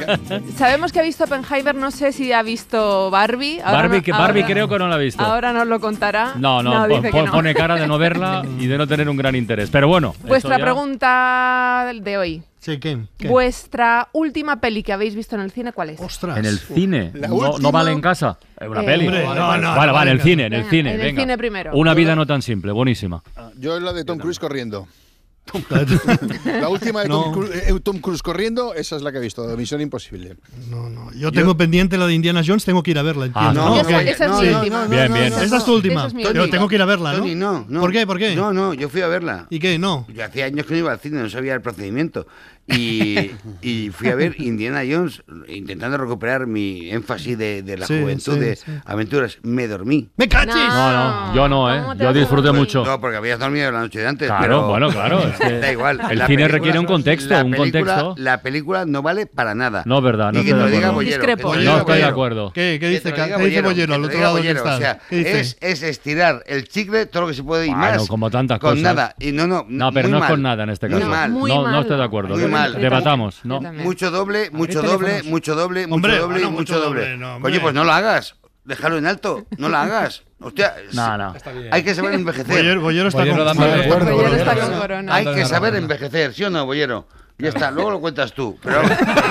Sabemos 0.57 0.91
que 0.91 0.99
ha 0.99 1.03
visto 1.03 1.23
Oppenheimer, 1.25 1.75
no 1.75 1.91
sé 1.91 2.11
si 2.11 2.31
ha 2.33 2.41
visto 2.43 3.09
Barbie. 3.11 3.59
Ahora 3.59 3.71
Barbie, 3.83 3.97
no- 3.97 4.03
que 4.03 4.11
Barbie 4.11 4.41
ahora- 4.41 4.53
creo 4.53 4.67
que 4.67 4.79
no 4.79 4.87
la 4.87 4.95
ha 4.95 4.99
visto. 4.99 5.23
Ahora 5.23 5.53
nos 5.53 5.67
lo 5.67 5.79
contará. 5.79 6.33
No, 6.35 6.63
no, 6.63 6.87
dice 6.87 6.95
pon- 6.95 7.03
que 7.03 7.11
pon- 7.11 7.25
no. 7.25 7.31
pone 7.31 7.53
cara 7.53 7.75
de 7.75 7.87
no 7.87 7.97
verla 7.97 8.43
y 8.59 8.67
de 8.67 8.77
no 8.77 8.87
tener 8.87 9.07
un 9.09 9.17
gran 9.17 9.35
interés. 9.35 9.69
Pero 9.69 9.87
bueno. 9.87 10.15
Vuestra 10.23 10.57
ya- 10.57 10.63
pregunta 10.63 11.91
de 12.01 12.17
hoy. 12.17 12.43
Sí, 12.59 12.79
¿quién? 12.79 13.09
¿Qué? 13.17 13.27
Vuestra 13.27 14.07
última 14.13 14.61
peli 14.61 14.83
que 14.83 14.93
habéis 14.93 15.15
visto 15.15 15.35
en 15.35 15.41
el 15.41 15.51
cine, 15.51 15.73
¿cuál 15.73 15.89
es? 15.89 15.99
Ostras. 15.99 16.37
En 16.37 16.45
el 16.45 16.57
cine. 16.59 17.11
No, 17.59 17.71
vale 17.73 17.91
en 17.91 17.99
casa. 17.99 18.37
Es 18.57 18.69
una 18.69 18.81
Eh, 18.83 18.85
peli. 18.85 19.07
Hombre, 19.07 19.25
no, 19.25 19.35
no, 19.35 19.47
vale, 19.49 19.63
no 19.63 19.75
vale, 19.75 19.91
vale 19.91 20.11
en 20.11 20.17
el 20.17 20.23
cine, 20.23 20.45
en 20.45 20.53
el 20.53 20.62
Venga, 20.63 20.69
cine. 20.71 20.93
en 20.93 20.99
el 20.99 21.05
venga. 21.07 21.21
cine 21.21 21.37
primero. 21.37 21.71
Una 21.75 21.93
vida 21.93 22.15
no 22.15 22.25
tan 22.25 22.41
simple, 22.41 22.71
buenísima. 22.71 23.21
Yo 23.57 23.79
la 23.79 23.93
de 23.93 24.03
Tom 24.03 24.17
Cruise 24.17 24.39
corriendo. 24.39 24.87
La 26.45 26.69
última 26.69 27.01
de 27.01 27.09
No. 27.09 27.23
Tom, 27.23 27.33
Cruise, 27.33 27.51
eh, 27.67 27.79
Tom 27.83 27.99
Cruise 27.99 28.21
corriendo, 28.23 28.73
esa 28.73 28.95
es 28.95 29.01
la 29.01 29.11
que 29.11 29.17
he 29.17 29.21
visto, 29.21 29.45
de 29.45 29.57
Misión 29.57 29.81
Imposible. 29.81 30.37
No, 30.69 30.89
no. 30.89 31.11
Yo 31.13 31.31
tengo 31.31 31.57
pendiente 31.57 31.97
la 31.97 32.07
de 32.07 32.13
Indiana 32.13 32.41
Jones, 32.45 32.63
tengo 32.63 32.81
que 32.81 32.91
ir 32.91 32.97
a 32.99 33.01
verla. 33.03 33.29
Ah, 33.33 33.51
no, 33.53 33.79
Esa, 33.79 34.01
es 34.01 34.19
No, 34.21 34.41
mi 34.41 34.49
no, 34.49 34.59
última. 34.59 34.85
Bien, 34.87 35.13
bien. 35.13 35.25
Esa 35.33 35.57
es 35.57 35.65
tu 35.65 35.75
última. 35.75 36.07
Es 36.07 36.13
Pero 36.13 36.49
tengo 36.49 36.67
que 36.67 36.75
ir 36.75 36.81
a 36.81 36.85
verla, 36.85 37.11
¿no? 37.13 37.19
Tony, 37.19 37.35
no, 37.35 37.65
no. 37.67 37.81
¿Por 37.81 37.91
qué? 37.91 38.07
¿Por 38.07 38.17
qué? 38.17 38.35
No, 38.35 38.53
no, 38.53 38.73
yo 38.73 38.89
fui 38.89 39.01
a 39.01 39.07
verla. 39.07 39.47
¿Y 39.49 39.59
qué? 39.59 39.77
No. 39.77 40.05
Yo 40.13 40.23
hacía 40.23 40.45
años 40.45 40.65
que 40.65 40.73
no 40.73 40.79
iba 40.79 40.91
al 40.93 40.99
cine, 40.99 41.21
no 41.21 41.29
sabía 41.29 41.53
el 41.53 41.61
procedimiento. 41.61 42.25
Y, 42.65 43.31
y 43.61 43.89
fui 43.89 44.07
a 44.07 44.15
ver 44.15 44.35
Indiana 44.39 44.81
Jones 44.89 45.21
intentando 45.49 45.97
recuperar 45.97 46.47
mi 46.47 46.89
énfasis 46.91 47.37
de, 47.37 47.61
de 47.61 47.77
la 47.77 47.85
Sí, 47.85 47.99
juventud, 48.01 48.33
sí, 48.35 48.39
de 48.39 48.55
sí. 48.55 48.71
aventuras. 48.85 49.37
Me 49.43 49.67
dormí. 49.67 50.09
¡Me 50.15 50.29
cachis! 50.29 50.55
No, 50.55 50.91
no, 50.93 51.35
yo 51.35 51.49
no, 51.49 51.55
¿Cómo 51.67 51.93
¿eh? 51.93 51.97
Yo 51.99 52.13
disfruté 52.13 52.47
dormir? 52.47 52.61
mucho. 52.61 52.85
No, 52.85 53.01
porque 53.01 53.17
habías 53.17 53.37
dormido 53.39 53.69
la 53.71 53.81
noche 53.81 53.99
de 53.99 54.07
antes. 54.07 54.27
Claro, 54.27 54.41
pero 54.43 54.67
bueno, 54.67 54.89
claro, 54.89 55.19
es 55.19 55.35
que 55.37 55.59
da 55.59 55.71
igual. 55.73 55.99
el 56.09 56.17
La 56.19 56.25
cine 56.27 56.37
película- 56.43 56.47
requiere 56.47 56.79
un 56.79 56.85
contexto, 56.85 57.33
la 57.33 57.43
un 57.43 57.51
película- 57.51 57.95
contexto. 57.95 58.15
La 58.17 58.41
película 58.41 58.85
no 58.85 59.01
vale 59.01 59.25
para 59.25 59.53
nada. 59.55 59.83
No, 59.85 60.01
verdad, 60.01 60.31
no 60.31 60.39
y 60.39 60.43
que 60.43 60.49
estoy 60.51 60.59
te 60.59 60.65
de 60.65 60.69
lo 60.71 60.75
diga 60.77 60.89
acuerdo. 60.89 61.19
Bollero. 61.19 61.21
Que 61.59 61.65
No 61.65 61.77
estoy 61.79 61.97
de 61.97 62.03
acuerdo. 62.05 62.51
¿Qué, 62.53 62.61
qué 62.61 62.79
Que 62.79 62.89
dice, 62.89 63.13
qué 63.13 63.23
dice 63.23 63.61
Bollero, 63.61 63.87
que 63.89 63.93
al 63.95 64.03
otro 64.05 64.19
lado? 64.21 64.35
O 64.35 64.77
sea, 64.77 64.99
es, 65.09 65.57
es 65.59 65.83
estirar 65.83 66.43
el 66.47 66.67
chicle 66.69 67.05
todo 67.07 67.23
lo 67.23 67.27
que 67.27 67.33
se 67.33 67.43
puede 67.43 67.65
y 67.67 67.69
Bueno, 67.69 67.81
más. 67.99 68.07
como 68.07 68.31
tantas 68.31 68.59
con 68.59 68.71
cosas. 68.71 68.83
nada. 68.83 69.15
Y 69.19 69.31
no, 69.33 69.47
no, 69.47 69.65
No, 69.67 69.91
pero 69.91 70.07
no 70.07 70.19
es 70.19 70.23
con 70.29 70.41
nada 70.41 70.63
en 70.63 70.69
este 70.69 70.87
caso. 70.87 71.05
no, 71.07 71.27
no 71.69 71.81
estoy 71.81 71.97
de 71.97 72.03
acuerdo. 72.03 72.35
Mal. 72.53 72.73
Debatamos, 72.81 73.39
¿no? 73.43 73.59
Mucho 73.61 74.11
doble, 74.11 74.49
mucho 74.51 74.81
doble, 74.81 75.23
mucho 75.23 75.55
doble, 75.55 75.87
mucho 75.87 75.95
Hombre, 75.95 76.17
doble 76.17 76.39
y 76.39 76.43
bueno, 76.43 76.51
mucho 76.51 76.73
mucho 76.73 76.79
doble. 76.79 77.01
doble, 77.01 77.17
no. 77.17 77.35
Oye, 77.37 77.59
pues 77.59 77.73
no 77.73 77.83
lo 77.83 77.91
hagas. 77.91 78.35
Déjalo 78.65 78.97
en 78.97 79.05
alto. 79.07 79.45
No 79.57 79.67
lo 79.69 79.77
hagas. 79.77 80.23
Hostia, 80.39 80.73
No, 80.93 81.17
no. 81.17 81.33
hay 81.71 81.83
que 81.83 81.95
saber 81.95 82.13
envejecer. 82.13 82.55
Bollero, 82.57 82.81
Bollero 82.81 83.07
está 83.09 83.19
Bollero 83.19 83.45
con 83.45 83.57
Bollero 83.57 84.15
Bollero. 84.15 84.35
está 84.35 84.55
con 84.55 84.79
corona. 84.79 85.15
Hay 85.15 85.25
que 85.25 85.45
saber 85.45 85.73
la 85.73 85.79
envejecer, 85.79 86.33
¿sí 86.33 86.43
o 86.43 86.49
no, 86.49 86.65
Bollero? 86.65 87.07
Ya 87.43 87.49
está, 87.49 87.69
luego 87.71 87.91
lo 87.91 87.99
cuentas 87.99 88.33
tú. 88.33 88.57
Pero 88.63 88.81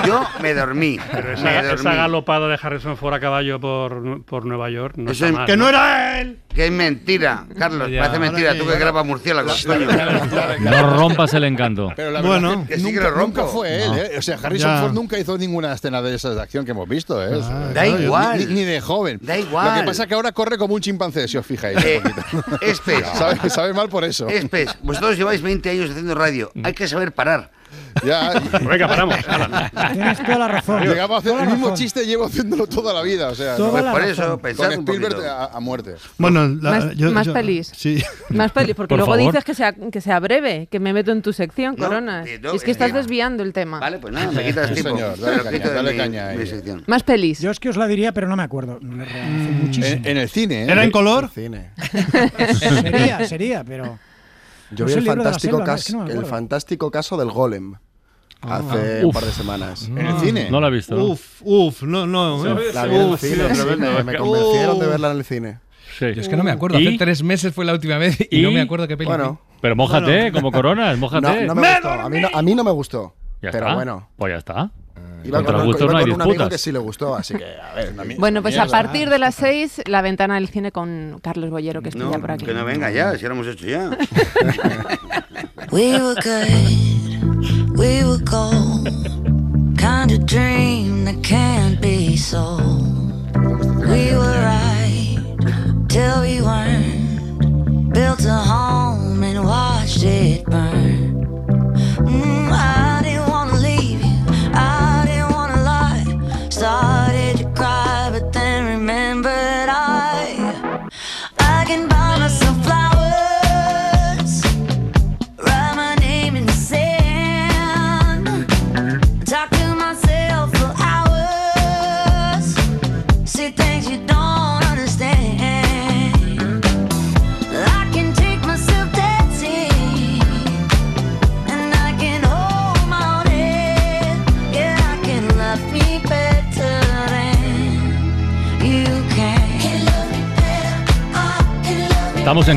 yo 0.07 0.23
me 0.41 0.53
dormí. 0.53 0.99
Pero 1.11 1.27
me 1.29 1.33
esa, 1.33 1.63
dormí. 1.63 1.79
esa 1.81 1.93
galopada 1.95 2.47
de 2.47 2.57
Harrison 2.61 2.95
Ford 2.95 3.13
a 3.15 3.19
caballo 3.19 3.59
por, 3.59 4.23
por 4.25 4.45
Nueva 4.45 4.69
York 4.69 4.95
no 4.97 5.11
Eso 5.11 5.25
está 5.25 5.27
es- 5.27 5.33
mal, 5.33 5.45
¡Que 5.47 5.57
no 5.57 5.63
¿no? 5.65 5.69
era 5.69 6.21
él! 6.21 6.39
Que 6.53 6.65
es 6.67 6.71
mentira, 6.71 7.45
Carlos. 7.57 7.89
Ya. 7.89 8.01
Parece 8.01 8.19
mentira. 8.19 8.49
Ahora 8.51 8.59
Tú 8.59 8.67
que- 8.67 8.73
que 8.73 8.79
grabas 8.79 9.05
murciélagos. 9.05 9.65
No 10.59 10.97
rompas 10.97 11.33
el 11.33 11.43
encanto. 11.45 11.91
Pero 11.95 12.11
la 12.11 12.21
Bueno. 12.21 12.65
Que 12.67 12.77
sí 12.77 12.83
que 12.85 12.91
nunca, 12.91 13.03
lo 13.03 13.11
rompo. 13.11 13.41
nunca 13.41 13.51
fue 13.51 13.83
él, 13.83 13.89
No. 13.91 13.97
¿eh? 13.97 14.11
O 14.17 14.21
sea, 14.21 14.37
Harrison 14.41 14.69
Ya. 14.75 14.81
Ford 14.81 14.93
nunca 14.93 15.17
hizo 15.17 15.37
ninguna 15.37 15.73
escena 15.73 16.01
de 16.01 16.13
esas 16.15 16.35
de 16.35 16.41
acción 16.41 16.63
que 16.65 16.71
hemos 16.71 16.87
visto, 16.87 17.21
¿eh? 17.23 17.39
Ah. 17.43 17.69
Da 17.73 17.87
igual. 17.87 18.37
Ni, 18.47 18.53
ni 18.53 18.63
de 18.63 18.81
joven. 18.81 19.19
Da 19.21 19.37
igual. 19.37 19.67
Lo 19.75 19.81
que 19.81 19.87
pasa 19.87 20.03
es 20.03 20.09
que 20.09 20.13
ahora 20.15 20.31
corre 20.31 20.57
como 20.57 20.75
un 20.75 20.81
chimpancé, 20.81 21.27
si 21.27 21.37
os 21.37 21.45
fijáis. 21.45 21.83
Eh. 21.83 22.01
Espes. 22.61 23.03
sabe, 23.15 23.49
sabe 23.49 23.73
mal 23.73 23.89
por 23.89 24.03
eso. 24.03 24.27
Espes, 24.27 24.77
vosotros 24.83 25.17
lleváis 25.17 25.41
20 25.41 25.69
años 25.71 25.89
haciendo 25.89 26.13
radio. 26.15 26.51
Hay 26.63 26.73
que 26.73 26.87
saber 26.87 27.13
parar. 27.13 27.49
Ya. 28.05 28.41
Venga, 28.61 28.87
paramos. 28.87 29.15
Tienes 29.93 30.17
toda 30.23 30.37
la 30.39 30.47
razón. 30.47 30.83
Llegaba 30.83 31.15
a 31.15 31.19
hacer 31.19 31.31
el 31.39 31.47
mismo 31.47 31.67
razón. 31.67 31.77
chiste, 31.77 32.05
llevo 32.05 32.25
haciéndolo 32.25 32.67
toda 32.67 32.93
la 32.93 33.01
vida. 33.01 33.29
O 33.29 33.35
sea, 33.35 33.55
Toda 33.55 33.67
no- 33.67 33.71
Pues 33.73 33.83
la 33.85 33.91
por 33.91 34.01
razón. 34.01 34.13
eso, 34.23 34.31
con 34.31 34.39
pensad 34.39 34.67
un 34.67 34.73
Spielberg 34.79 35.13
poquito. 35.15 35.31
a, 35.31 35.45
a 35.45 35.59
muerte. 35.59 35.95
Bueno, 36.17 36.47
la- 36.47 36.71
Más- 36.71 36.95
yo- 36.95 37.11
más 37.11 37.27
yo- 37.27 37.33
pelis. 37.33 37.71
Sí. 37.75 38.03
Más 38.29 38.51
pelis, 38.51 38.75
porque 38.75 38.89
Por 38.89 38.97
luego 38.99 39.13
favor. 39.13 39.31
dices 39.31 39.43
que 39.45 39.53
sea, 39.53 39.73
que 39.73 40.01
sea 40.01 40.19
breve, 40.19 40.67
que 40.71 40.79
me 40.79 40.91
meto 40.93 41.11
en 41.11 41.21
tu 41.21 41.33
sección, 41.33 41.75
No, 41.77 41.87
Coronas. 41.87 42.27
eh, 42.27 42.39
no, 42.41 42.51
es 42.53 42.63
que 42.63 42.71
estás 42.71 42.89
eh, 42.89 42.93
desviando 42.93 43.43
el 43.43 43.53
tema. 43.53 43.79
Vale, 43.79 43.99
pues 43.99 44.13
nada, 44.13 44.31
me 44.31 44.43
quitas 44.45 44.73
tiempo. 44.73 44.89
señor, 44.97 45.19
dale 45.19 45.43
caña, 45.59 45.69
dale 45.73 45.91
mi- 45.91 45.97
caña 45.97 46.27
ahí. 46.29 46.37
mi 46.37 46.45
sección. 46.47 46.83
Más 46.87 47.03
pelis. 47.03 47.39
Yo 47.39 47.51
es 47.51 47.59
que 47.59 47.69
os 47.69 47.77
la 47.77 47.87
diría, 47.87 48.11
pero 48.11 48.27
no 48.27 48.35
me 48.35 48.43
acuerdo. 48.43 48.77
Hace 48.77 49.51
muchísimo. 49.51 49.85
En, 49.97 50.07
en 50.07 50.17
el 50.17 50.29
cine, 50.29 50.63
¿eh? 50.63 50.71
¿Era 50.71 50.83
en 50.83 50.91
color? 50.91 51.29
Cine. 51.33 51.71
Sería, 52.59 53.25
sería, 53.27 53.63
pero. 53.63 53.99
Yo 54.75 54.85
No 54.85 54.91
vi 54.91 54.93
el 54.93 55.05
fantástico, 55.05 55.57
selva, 55.57 55.59
no, 55.59 55.65
cas- 55.65 55.93
no 55.93 56.07
el 56.07 56.25
fantástico 56.25 56.91
caso 56.91 57.17
del 57.17 57.29
golem. 57.31 57.75
Hace 58.41 58.99
Uf. 58.99 59.05
un 59.05 59.11
par 59.13 59.23
de 59.25 59.31
semanas. 59.31 59.87
¿En 59.87 59.97
el 59.99 60.17
cine? 60.19 60.51
No 60.51 60.59
la 60.59 60.67
he 60.67 60.71
visto. 60.71 60.95
Uf, 61.01 61.41
uf, 61.43 61.83
no, 61.83 62.05
no. 62.05 62.43
La 62.73 62.85
vi 62.85 62.95
en 62.95 63.09
el 63.11 63.17
cine, 63.17 63.49
sí, 63.49 63.55
sí, 63.61 63.65
me, 63.77 64.03
me 64.03 64.17
convencieron 64.17 64.79
de 64.79 64.87
verla 64.87 65.11
en 65.11 65.17
el 65.17 65.23
cine. 65.23 65.59
Sí. 65.97 66.05
Yo 66.13 66.21
es 66.21 66.27
que 66.27 66.35
no 66.35 66.43
me 66.43 66.51
acuerdo. 66.51 66.79
¿Y? 66.79 66.87
Hace 66.87 66.97
tres 66.97 67.23
meses 67.23 67.53
fue 67.53 67.63
la 67.65 67.71
última 67.73 67.97
vez 67.97 68.19
y, 68.29 68.39
¿Y? 68.39 68.41
no 68.41 68.51
me 68.51 68.59
acuerdo 68.61 68.87
qué 68.87 68.97
peli. 68.97 69.07
Bueno, 69.07 69.39
Pero 69.61 69.75
mójate, 69.75 70.31
como 70.33 70.51
coronas, 70.51 70.95
no, 70.95 71.01
mójate. 71.01 71.45
no 71.45 71.55
me 71.55 71.69
gustó. 71.71 71.89
A 71.89 72.09
mí 72.09 72.19
no, 72.19 72.29
a 72.33 72.41
mí 72.41 72.55
no 72.55 72.63
me 72.63 72.71
gustó. 72.71 73.13
Ya 73.41 73.51
pero 73.51 73.65
está. 73.67 73.75
bueno. 73.75 74.09
Pues 74.17 74.31
ya 74.33 74.37
está. 74.39 74.71
Iba 75.23 75.37
Contra 75.37 75.55
con, 75.57 75.65
gustos 75.65 75.83
iba 75.83 75.91
no 75.93 75.97
hay 75.97 76.03
con 76.05 76.13
un 76.15 76.21
amigo 76.21 76.33
disputas. 76.33 76.49
que 76.49 76.57
sí 76.57 76.71
le 76.71 76.79
gustó, 76.79 77.15
así 77.15 77.33
que, 77.35 77.45
a 77.45 77.73
ver, 77.75 77.93
una 77.93 78.03
Bueno, 78.17 78.41
pues 78.41 78.55
a 78.57 78.65
mierda. 78.65 78.71
partir 78.83 79.09
de 79.09 79.19
las 79.19 79.35
6, 79.35 79.81
la 79.85 80.01
ventana 80.01 80.35
del 80.35 80.49
cine 80.49 80.71
con 80.71 81.19
Carlos 81.21 81.49
Bollero, 81.49 81.81
que 81.81 81.89
está 81.89 81.99
No, 82.03 82.11
ya 82.11 82.19
por 82.19 82.31
aquí. 82.31 82.45
que 82.45 82.53
no 82.53 82.65
venga 82.65 82.91
ya, 82.91 83.17
si 83.17 83.25
lo 83.25 83.31
hemos 83.31 83.47
hecho 83.47 83.65
ya. 83.67 83.89
We 85.71 85.93
were 85.99 86.15
good, 86.15 87.77
we 87.77 88.03
were 88.05 88.19
gold. 88.23 88.89
Kind 89.77 90.11
of 90.11 90.25
dream 90.25 91.05
that 91.05 91.21
can't 91.23 91.81
be 91.81 92.15
sold. 92.15 92.61
We 93.89 94.15
were 94.15 94.32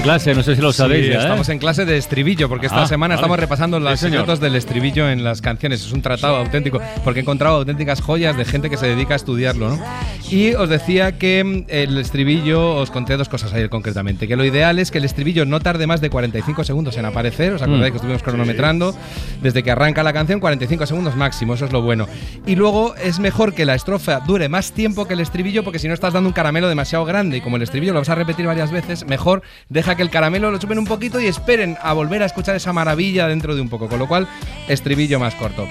clase, 0.07 0.35
no 0.35 0.43
sé 0.43 0.55
si 0.57 0.63
lo 0.63 0.73
sabéis 0.73 1.07
Sí, 1.07 1.11
ya. 1.13 1.19
¿eh? 1.19 1.23
estamos 1.23 1.49
en 1.49 1.59
clase 1.59 1.85
de 1.85 1.97
estribillo, 1.97 2.49
porque 2.49 2.67
esta 2.67 2.83
Ah, 2.83 2.87
semana 2.87 3.15
vale. 3.15 3.21
estamos 3.23 3.39
repasando 3.41 3.81
los 3.81 3.99
Sí, 3.99 4.07
secretos 4.07 4.41
del 4.41 4.55
estribillo 4.57 5.11
en 5.11 5.25
las 5.25 5.41
canciones. 5.43 5.85
Es 5.85 5.93
un 5.93 6.01
tratado 6.03 6.37
auténtico, 6.37 6.81
porque 7.05 7.21
he 7.21 7.23
encontrado 7.23 7.57
auténticas 7.57 8.01
joyas 8.01 8.37
de 8.37 8.45
gente 8.45 8.71
que 8.71 8.77
se 8.77 8.87
dedica 8.87 9.15
a 9.15 9.17
estudiarlo. 9.17 9.71
¿no? 9.71 9.81
Y 10.29 10.55
os 10.55 10.69
decía 10.69 11.13
que 11.19 11.45
mm, 11.45 11.65
el 11.69 11.97
estribillo, 11.99 12.75
os 12.77 12.91
conté 12.91 13.17
dos 13.17 13.29
cosas 13.29 13.53
ayer 13.53 13.71
concretamente, 13.71 14.27
que 14.27 14.35
lo 14.35 14.45
ideal 14.45 14.79
es 14.81 14.91
que 14.91 14.99
el 14.99 15.05
estribillo 15.05 15.45
no 15.45 15.61
tarde 15.61 15.87
más 15.87 16.01
de 16.01 16.11
45 16.11 16.65
segundos 16.65 16.97
en 16.97 17.05
aparecer, 17.05 17.53
os 17.53 17.63
acordáis 17.63 17.91
Mm. 17.91 17.93
que 17.93 17.97
estuvimos 17.97 18.23
cronometrando, 18.25 18.95
desde 19.41 19.63
que 19.63 19.71
arranca 19.71 20.03
la 20.03 20.13
canción, 20.13 20.41
45 20.41 20.87
segundos 20.87 21.15
máximo, 21.15 21.55
eso 21.55 21.67
es 21.67 21.73
lo 21.73 21.83
bueno. 21.83 22.09
Y 22.45 22.57
luego 22.57 22.97
es 22.97 23.21
mejor 23.21 23.55
que 23.55 23.65
la 23.65 23.77
estrofa 23.77 24.21
dure 24.27 24.49
más 24.49 24.73
tiempo 24.73 25.07
que 25.07 25.15
el 25.15 25.21
estribillo, 25.21 25.63
porque 25.63 25.79
si 25.79 25.87
no 25.87 25.95
estás 25.95 26.13
dando 26.13 26.29
un 26.29 26.33
caramelo 26.35 26.69
demasiado 26.69 27.05
grande 27.05 27.37
y 27.37 27.41
como 27.41 27.57
el 27.57 27.63
estribillo 27.63 27.93
lo 27.93 28.01
vas 28.01 28.09
a 28.09 28.17
repetir 28.17 28.47
varias 28.47 28.73
veces, 28.73 29.07
mejor 29.07 29.43
deja 29.69 29.95
que 29.95 30.03
el 30.03 30.11
caramelo 30.11 30.51
lo 30.51 30.59
chupen 30.59 30.79
un 30.79 30.87
poquito 30.87 31.21
y 31.21 31.27
esperen 31.27 31.77
a 31.81 31.93
volver 31.93 32.23
a 32.25 32.27
escuchar 32.27 32.57
esa 32.57 32.73
maravilla 32.73 33.29
dentro 33.29 33.55
de 33.55 33.61
un 33.61 33.69
poco, 33.69 33.89
con 33.89 34.01
lo 34.01 34.09
cual 34.09 34.27
estribillo 34.69 35.21
más 35.21 35.37
corto. 35.37 35.67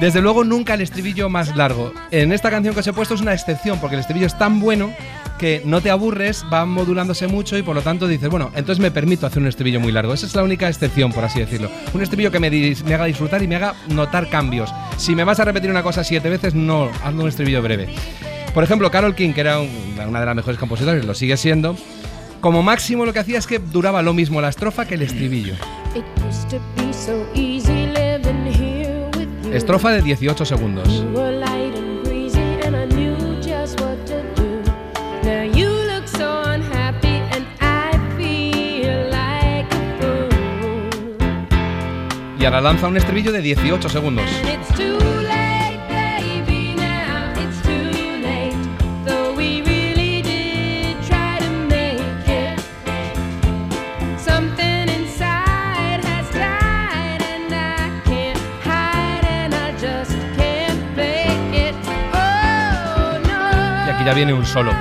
Desde 0.00 0.20
luego 0.20 0.44
nunca 0.44 0.74
el 0.74 0.80
estribillo 0.80 1.28
más 1.28 1.56
largo. 1.56 1.92
En 2.12 2.30
esta 2.32 2.50
canción 2.50 2.72
que 2.74 2.80
os 2.80 2.86
he 2.86 2.92
puesto 2.92 3.14
es 3.14 3.20
una 3.20 3.34
excepción, 3.34 3.80
porque 3.80 3.96
el 3.96 4.00
estribillo 4.00 4.26
es 4.26 4.38
tan 4.38 4.60
bueno 4.60 4.92
que 5.38 5.62
no 5.64 5.80
te 5.80 5.90
aburres, 5.90 6.44
va 6.52 6.64
modulándose 6.66 7.26
mucho 7.26 7.56
y 7.58 7.62
por 7.62 7.74
lo 7.74 7.82
tanto 7.82 8.06
dices, 8.06 8.28
bueno, 8.28 8.50
entonces 8.54 8.80
me 8.80 8.90
permito 8.90 9.26
hacer 9.26 9.40
un 9.42 9.48
estribillo 9.48 9.80
muy 9.80 9.90
largo. 9.92 10.14
Esa 10.14 10.26
es 10.26 10.34
la 10.34 10.42
única 10.44 10.68
excepción, 10.68 11.12
por 11.12 11.24
así 11.24 11.40
decirlo. 11.40 11.68
Un 11.94 12.02
estribillo 12.02 12.30
que 12.30 12.38
me, 12.40 12.48
haga 12.94 13.04
disfrutar 13.06 13.42
y 13.42 13.48
me 13.48 13.56
haga 13.56 13.74
notar 13.88 14.28
cambios. 14.30 14.72
Si 14.96 15.14
me 15.16 15.24
vas 15.24 15.40
a 15.40 15.44
repetir 15.44 15.70
una 15.70 15.82
cosa 15.82 16.04
siete 16.04 16.28
veces, 16.28 16.54
no, 16.54 16.90
hazlo 17.04 17.22
un 17.22 17.28
estribillo 17.28 17.60
breve. 17.62 17.88
Por 18.54 18.62
ejemplo, 18.64 18.90
Carol 18.90 19.14
King, 19.14 19.32
que 19.32 19.40
era 19.42 19.60
un- 19.60 19.68
una 20.08 20.20
de 20.20 20.26
las 20.26 20.34
mejores 20.36 20.58
compositoras, 20.58 21.04
lo 21.04 21.14
sigue 21.14 21.36
siendo, 21.36 21.76
como 22.40 22.62
máximo 22.62 23.04
lo 23.04 23.12
que 23.12 23.18
hacía 23.18 23.38
es 23.38 23.46
que 23.48 23.58
duraba 23.58 24.00
lo 24.02 24.14
mismo 24.14 24.40
la 24.40 24.48
estrofa 24.48 24.86
que 24.86 24.94
el 24.94 25.02
estribillo. 25.02 25.54
Estrofa 29.52 29.90
de 29.90 30.02
18 30.02 30.44
segundos. 30.44 31.04
Y 42.38 42.44
ahora 42.44 42.60
lanza 42.60 42.88
un 42.88 42.96
estribillo 42.96 43.32
de 43.32 43.40
18 43.40 43.88
segundos. 43.88 44.26
Ya 64.08 64.14
viene 64.14 64.32
un 64.32 64.46
solo. 64.46 64.72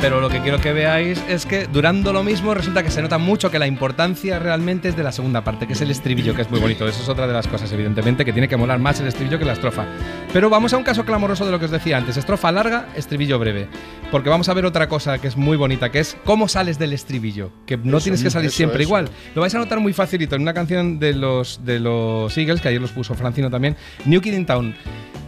Pero 0.00 0.20
lo 0.20 0.28
que 0.28 0.40
quiero 0.40 0.60
que 0.60 0.72
veáis 0.72 1.22
es 1.28 1.46
que 1.46 1.68
durando 1.68 2.12
lo 2.12 2.24
mismo 2.24 2.52
resulta 2.52 2.82
que 2.82 2.90
se 2.90 3.00
nota 3.00 3.16
mucho 3.16 3.48
que 3.48 3.60
la 3.60 3.68
importancia 3.68 4.40
realmente 4.40 4.88
es 4.88 4.96
de 4.96 5.04
la 5.04 5.12
segunda 5.12 5.44
parte, 5.44 5.68
que 5.68 5.74
es 5.74 5.80
el 5.82 5.92
estribillo, 5.92 6.34
que 6.34 6.42
es 6.42 6.50
muy 6.50 6.58
bonito. 6.58 6.88
Eso 6.88 7.00
es 7.00 7.08
otra 7.08 7.28
de 7.28 7.32
las 7.32 7.46
cosas, 7.46 7.70
evidentemente, 7.70 8.24
que 8.24 8.32
tiene 8.32 8.48
que 8.48 8.56
molar 8.56 8.80
más 8.80 8.98
el 8.98 9.06
estribillo 9.06 9.38
que 9.38 9.44
la 9.44 9.52
estrofa. 9.52 9.86
Pero 10.32 10.50
vamos 10.50 10.72
a 10.72 10.78
un 10.78 10.82
caso 10.82 11.04
clamoroso 11.04 11.46
de 11.46 11.52
lo 11.52 11.60
que 11.60 11.66
os 11.66 11.70
decía 11.70 11.96
antes. 11.96 12.16
Estrofa 12.16 12.50
larga, 12.50 12.88
estribillo 12.96 13.38
breve. 13.38 13.68
Porque 14.10 14.28
vamos 14.28 14.48
a 14.48 14.54
ver 14.54 14.66
otra 14.66 14.88
cosa 14.88 15.18
que 15.18 15.28
es 15.28 15.36
muy 15.36 15.56
bonita, 15.56 15.92
que 15.92 16.00
es 16.00 16.16
cómo 16.24 16.48
sales 16.48 16.80
del 16.80 16.92
estribillo. 16.92 17.52
Que 17.64 17.76
no 17.76 17.98
Eso, 17.98 18.04
tienes 18.06 18.24
que 18.24 18.30
salir 18.30 18.48
eso, 18.48 18.56
siempre 18.56 18.82
eso. 18.82 18.88
igual. 18.88 19.08
Lo 19.36 19.42
vais 19.42 19.54
a 19.54 19.58
notar 19.58 19.78
muy 19.78 19.92
facilito 19.92 20.34
en 20.34 20.42
una 20.42 20.52
canción 20.54 20.98
de 20.98 21.12
los, 21.12 21.64
de 21.64 21.78
los 21.78 22.36
Eagles, 22.36 22.60
que 22.60 22.66
ayer 22.66 22.80
los 22.80 22.90
puso 22.90 23.14
Francino 23.14 23.48
también, 23.50 23.76
New 24.04 24.20
Kid 24.20 24.32
in 24.32 24.46
Town. 24.46 24.74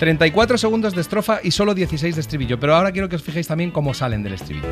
34 0.04 0.58
segundos 0.58 0.94
de 0.94 1.00
estrofa 1.00 1.40
y 1.42 1.50
solo 1.50 1.72
16 1.74 2.14
de 2.14 2.20
estribillo. 2.20 2.60
Pero 2.60 2.76
ahora 2.76 2.92
quiero 2.92 3.08
que 3.08 3.16
os 3.16 3.22
fijéis 3.22 3.46
también 3.46 3.70
cómo 3.70 3.94
salen 3.94 4.22
del 4.22 4.34
estribillo. 4.34 4.68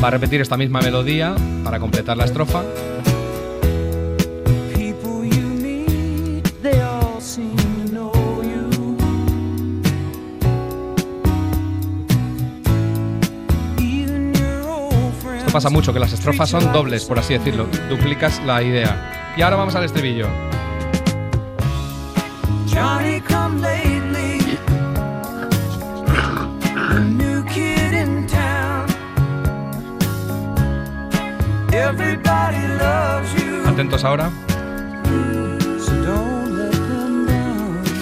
Va 0.00 0.06
a 0.06 0.10
repetir 0.12 0.40
esta 0.40 0.56
misma 0.56 0.80
melodía 0.82 1.34
para 1.64 1.80
completar 1.80 2.16
la 2.16 2.26
estrofa. 2.26 2.62
Pasa 15.56 15.70
mucho, 15.70 15.94
que 15.94 15.98
las 15.98 16.12
estrofas 16.12 16.50
son 16.50 16.70
dobles, 16.70 17.06
por 17.06 17.18
así 17.18 17.32
decirlo. 17.32 17.66
Duplicas 17.88 18.42
la 18.44 18.62
idea. 18.62 19.32
Y 19.38 19.40
ahora 19.40 19.56
vamos 19.56 19.74
al 19.74 19.84
estribillo. 19.84 20.28
Johnny 22.70 23.22
come 23.22 23.46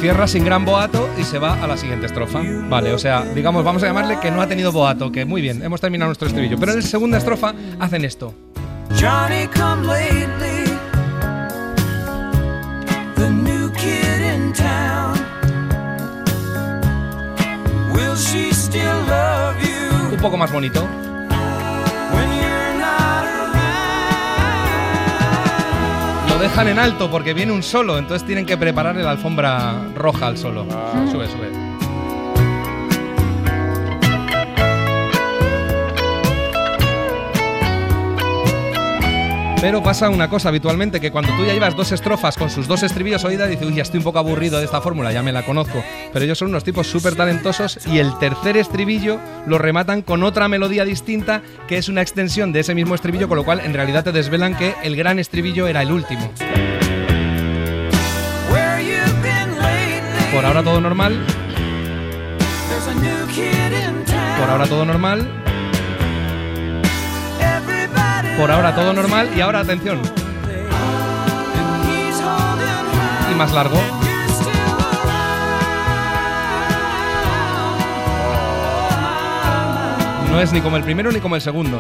Cierra 0.05 0.29
sin 0.29 0.45
gran 0.45 0.67
boato 0.67 1.09
y 1.19 1.25
se 1.25 1.39
va 1.39 1.55
a 1.65 1.67
la 1.67 1.79
siguiente 1.79 2.05
estrofa. 2.05 2.43
Vale, 2.69 2.93
o 2.93 2.99
sea, 2.99 3.23
digamos, 3.23 3.65
vamos 3.65 3.83
a 3.85 3.87
llamarle 3.87 4.21
que 4.21 4.31
no 4.31 4.43
ha 4.43 4.47
tenido 4.47 4.71
boato, 4.71 5.11
que 5.11 5.25
muy 5.25 5.41
bien, 5.41 5.63
hemos 5.63 5.81
terminado 5.81 6.11
nuestro 6.11 6.29
estribillo. 6.29 6.59
Pero 6.59 6.73
en 6.73 6.81
la 6.81 6.87
segunda 6.87 7.17
estrofa 7.17 7.55
hacen 7.81 8.05
esto. 8.05 8.35
Johnny 9.01 9.47
come 9.47 9.87
lately. 9.87 10.65
The 13.17 13.31
new 13.31 13.73
kid 13.73 14.21
in 14.21 14.53
town. 14.53 15.15
Will 17.95 18.15
she 18.15 18.53
still 18.53 18.85
love 19.09 19.57
you 19.63 20.13
Un 20.13 20.21
poco 20.21 20.37
más 20.37 20.53
bonito. 20.53 20.87
Dejan 26.45 26.69
en 26.69 26.79
alto 26.79 27.11
porque 27.11 27.33
viene 27.33 27.53
un 27.53 27.63
solo, 27.63 27.97
entonces 27.97 28.27
tienen 28.27 28.45
que 28.45 28.59
prepararle 28.59 29.03
la 29.03 29.13
alfombra 29.13 29.83
roja 29.95 30.27
al 30.27 30.37
solo. 30.37 30.67
Ah. 30.71 31.07
Sube, 31.11 31.27
sube. 31.27 31.49
Pero 39.63 39.83
pasa 39.83 40.11
una 40.11 40.29
cosa 40.29 40.51
habitualmente, 40.51 41.01
que 41.01 41.11
cuando 41.11 41.35
tú 41.35 41.47
ya 41.47 41.55
llevas 41.55 41.75
dos 41.75 41.91
estrofas 41.93 42.37
con 42.37 42.51
sus 42.51 42.69
dos 42.69 42.83
estribillos 42.83 43.25
oídas, 43.25 43.49
dices, 43.49 43.67
uy, 43.67 43.77
ya 43.77 43.83
estoy 43.83 43.97
un 43.97 44.05
poco 44.05 44.19
aburrido 44.19 44.59
de 44.59 44.67
esta 44.67 44.83
fórmula, 44.83 45.11
ya 45.11 45.23
me 45.23 45.33
la 45.33 45.47
conozco. 45.47 45.83
Pero 46.15 46.27
ellos 46.27 46.39
son 46.39 46.51
unos 46.51 46.63
tipos 46.63 46.87
súper 46.87 47.17
talentosos 47.17 47.81
y 47.89 47.99
el 47.99 48.17
tercer 48.19 48.57
estribillo 48.57 49.19
lo 49.49 49.59
rematan 49.59 50.01
con 50.01 50.23
otra 50.23 50.47
melodía 50.47 50.85
distinta, 50.85 51.43
que 51.67 51.77
es 51.77 51.89
una 51.89 52.03
extensión 52.03 52.53
de 52.53 52.61
ese 52.61 52.73
mismo 52.73 52.95
estribillo, 52.95 53.27
con 53.27 53.37
lo 53.37 53.45
cual 53.45 53.59
en 53.59 53.75
realidad 53.75 54.05
te 54.05 54.13
desvelan 54.13 54.57
que 54.57 54.77
el 54.85 54.95
gran 54.95 55.19
estribillo 55.19 55.67
era 55.67 55.83
el 55.83 55.91
último. 55.91 56.31
Por 60.33 60.47
ahora 60.47 60.63
todo 60.63 60.81
normal. 60.81 61.19
Por 64.39 64.51
ahora 64.51 64.67
todo 64.69 64.85
normal. 64.85 65.29
Por 68.39 68.51
ahora 68.53 68.73
todo 68.73 68.93
normal. 68.93 69.31
Y 69.37 69.41
ahora 69.41 69.61
atención. 69.61 70.01
Y 73.33 73.35
más 73.35 73.53
largo. 73.53 74.04
No 80.35 80.41
es 80.41 80.53
ni 80.53 80.61
como 80.61 80.77
el 80.77 80.83
primero 80.83 81.13
ni 81.13 81.21
como 81.21 81.37
el 81.37 81.41
segundo. 81.41 81.79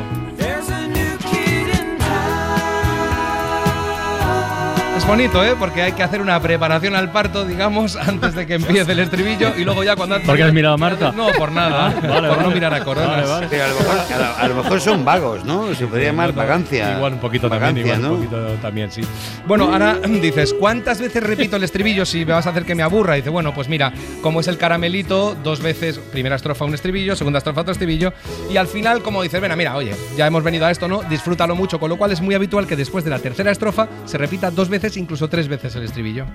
Es 5.04 5.08
bonito, 5.08 5.44
¿eh? 5.44 5.54
Porque 5.58 5.82
hay 5.82 5.92
que 5.92 6.02
hacer 6.02 6.22
una 6.22 6.40
preparación 6.40 6.94
al 6.94 7.12
parto, 7.12 7.44
digamos, 7.44 7.94
antes 8.08 8.34
de 8.34 8.46
que 8.46 8.54
empiece 8.54 8.90
el 8.90 9.00
estribillo 9.00 9.52
y 9.54 9.62
luego 9.62 9.84
ya 9.84 9.96
cuando... 9.96 10.18
¿Por 10.22 10.34
qué 10.34 10.44
has 10.44 10.52
mirado 10.54 10.76
a 10.76 10.78
Marta? 10.78 11.12
No, 11.14 11.30
por 11.32 11.52
nada. 11.52 11.88
Ah, 11.88 11.94
vale, 12.00 12.28
por 12.28 12.36
vale. 12.38 12.42
no 12.42 12.50
mirar 12.50 12.72
a 12.72 12.82
coronas. 12.82 13.28
Vale, 13.28 13.62
a, 13.62 13.68
lo 13.68 13.74
mejor, 13.74 13.98
a, 13.98 14.18
lo, 14.18 14.36
a 14.38 14.48
lo 14.48 14.54
mejor 14.62 14.80
son 14.80 15.04
vagos, 15.04 15.44
¿no? 15.44 15.74
Se 15.74 15.86
podría 15.86 16.06
llamar 16.06 16.32
vagancia. 16.32 16.96
Igual 16.96 17.12
un 17.12 17.18
poquito 17.18 17.50
también, 17.50 17.74
Vagancia, 17.74 17.96
igual 17.96 18.02
¿no? 18.02 18.12
un 18.12 18.28
poquito 18.30 18.54
también, 18.62 18.90
sí. 18.90 19.02
Bueno, 19.46 19.70
ahora 19.70 19.98
dices, 20.08 20.54
¿cuántas 20.58 21.02
veces 21.02 21.22
repito 21.22 21.56
el 21.56 21.64
estribillo 21.64 22.06
si 22.06 22.24
me 22.24 22.32
vas 22.32 22.46
a 22.46 22.50
hacer 22.50 22.64
que 22.64 22.74
me 22.74 22.82
aburra? 22.82 23.14
dice, 23.14 23.28
bueno, 23.28 23.52
pues 23.52 23.68
mira, 23.68 23.92
como 24.22 24.40
es 24.40 24.48
el 24.48 24.56
caramelito, 24.56 25.36
dos 25.44 25.60
veces, 25.60 25.98
primera 25.98 26.36
estrofa 26.36 26.64
un 26.64 26.72
estribillo, 26.72 27.14
segunda 27.14 27.38
estrofa 27.38 27.60
otro 27.60 27.72
estribillo, 27.72 28.14
y 28.50 28.56
al 28.56 28.68
final, 28.68 29.02
como 29.02 29.22
dices, 29.22 29.42
mira, 29.54 29.76
oye, 29.76 29.94
ya 30.16 30.26
hemos 30.26 30.42
venido 30.42 30.64
a 30.64 30.70
esto, 30.70 30.88
¿no? 30.88 31.02
Disfrútalo 31.02 31.54
mucho, 31.54 31.78
con 31.78 31.90
lo 31.90 31.98
cual 31.98 32.10
es 32.10 32.22
muy 32.22 32.34
habitual 32.34 32.66
que 32.66 32.74
después 32.74 33.04
de 33.04 33.10
la 33.10 33.18
tercera 33.18 33.52
estrofa 33.52 33.86
se 34.06 34.16
repita 34.16 34.50
dos 34.50 34.70
veces, 34.70 34.93
incluso 34.96 35.28
tres 35.28 35.48
veces 35.48 35.74
el 35.76 35.84
estribillo. 35.84 36.26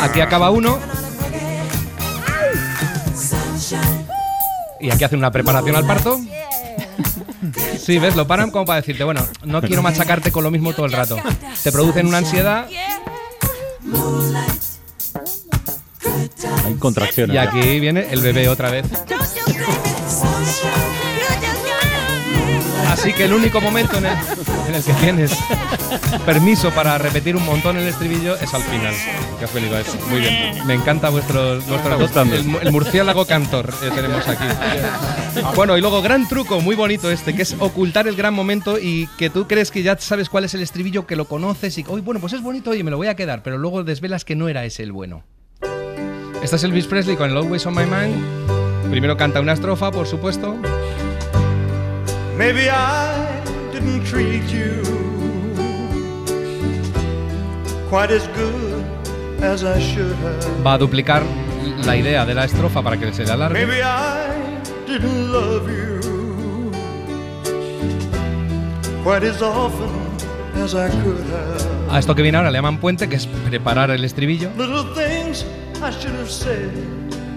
Aquí 0.00 0.20
acaba 0.20 0.50
uno 0.50 0.78
y 4.80 4.90
aquí 4.90 5.04
hacen 5.04 5.18
una 5.18 5.30
preparación 5.30 5.74
al 5.76 5.86
parto. 5.86 6.20
Sí, 7.78 7.98
ves, 7.98 8.16
lo 8.16 8.26
paran 8.26 8.50
como 8.50 8.64
para 8.64 8.80
decirte, 8.80 9.04
bueno, 9.04 9.26
no 9.44 9.60
quiero 9.62 9.82
machacarte 9.82 10.30
con 10.32 10.44
lo 10.44 10.50
mismo 10.50 10.72
todo 10.72 10.86
el 10.86 10.92
rato. 10.92 11.16
Te 11.62 11.72
producen 11.72 12.06
una 12.06 12.18
ansiedad 12.18 12.68
Hay 16.64 16.74
contracciones. 16.74 17.34
y 17.34 17.38
aquí 17.38 17.80
viene 17.80 18.08
el 18.10 18.20
bebé 18.20 18.48
otra 18.48 18.70
vez. 18.70 18.86
Así 22.90 23.12
que 23.12 23.24
el 23.24 23.34
único 23.34 23.60
momento 23.60 23.98
en 23.98 24.06
el, 24.06 24.16
en 24.68 24.74
el 24.74 24.82
que 24.82 24.92
tienes 24.94 25.32
permiso 26.24 26.70
para 26.70 26.96
repetir 26.98 27.36
un 27.36 27.44
montón 27.44 27.76
el 27.76 27.86
estribillo 27.86 28.36
es 28.36 28.52
al 28.54 28.62
final. 28.62 28.94
Eso. 29.40 29.96
Muy 30.08 30.20
bien. 30.20 30.66
Me 30.66 30.74
encanta 30.74 31.10
vuestro, 31.10 31.60
vuestro 31.60 32.22
el, 32.22 32.56
el 32.62 32.72
murciélago 32.72 33.26
cantor 33.26 33.72
que 33.78 33.90
tenemos 33.90 34.26
aquí. 34.26 34.44
Bueno, 35.54 35.76
y 35.76 35.80
luego 35.80 36.02
gran 36.02 36.28
truco, 36.28 36.60
muy 36.60 36.74
bonito 36.74 37.10
este, 37.10 37.34
que 37.34 37.42
es 37.42 37.54
ocultar 37.58 38.08
el 38.08 38.16
gran 38.16 38.34
momento 38.34 38.78
y 38.78 39.06
que 39.18 39.30
tú 39.30 39.46
crees 39.46 39.70
que 39.70 39.82
ya 39.82 39.96
sabes 39.98 40.28
cuál 40.28 40.44
es 40.44 40.54
el 40.54 40.62
estribillo, 40.62 41.06
que 41.06 41.16
lo 41.16 41.26
conoces 41.26 41.76
y 41.78 41.84
hoy 41.88 42.00
bueno, 42.00 42.20
pues 42.20 42.32
es 42.32 42.42
bonito, 42.42 42.70
oye, 42.70 42.82
me 42.82 42.90
lo 42.90 42.96
voy 42.96 43.08
a 43.08 43.16
quedar, 43.16 43.42
pero 43.42 43.58
luego 43.58 43.84
desvelas 43.84 44.24
que 44.24 44.34
no 44.34 44.48
era 44.48 44.64
ese 44.64 44.82
el 44.82 44.92
bueno. 44.92 45.24
Este 46.42 46.56
es 46.56 46.64
Elvis 46.64 46.86
Presley 46.86 47.16
con 47.16 47.30
el 47.30 47.36
Always 47.36 47.66
on 47.66 47.74
My 47.74 47.84
Mind. 47.84 48.90
Primero 48.90 49.16
canta 49.16 49.40
una 49.40 49.52
estrofa, 49.52 49.90
por 49.90 50.06
supuesto. 50.06 50.56
Maybe 52.38 52.68
I 52.68 53.42
didn't 53.72 54.04
treat 54.04 54.46
you 54.48 54.82
quite 57.88 58.12
as 58.14 58.28
good 58.28 58.75
Va 60.64 60.72
a 60.72 60.78
duplicar 60.78 61.22
la 61.84 61.96
idea 61.96 62.24
de 62.24 62.34
la 62.34 62.44
estrofa 62.44 62.82
para 62.82 62.96
que 62.96 63.12
se 63.12 63.24
le 63.24 63.32
alargue. 63.32 63.66
Maybe 63.66 63.82
I 63.82 64.62
didn't 64.86 65.32
love 65.32 65.68
you 65.68 65.96
quite 69.02 69.24
as 69.24 69.40
often 69.40 69.90
as 70.62 70.74
I 70.74 70.88
could 71.02 71.20
have. 71.30 71.94
A 71.94 71.98
esto 71.98 72.14
que 72.14 72.22
viene 72.22 72.38
ahora 72.38 72.50
le 72.50 72.58
llaman 72.58 72.78
puente, 72.78 73.08
que 73.08 73.16
es 73.16 73.26
preparar 73.26 73.90
el 73.90 74.04
estribillo. 74.04 74.50
Little 74.56 74.84
things 74.94 75.44
I 75.82 75.90
should 75.92 76.16
have 76.16 76.30
said 76.30 76.72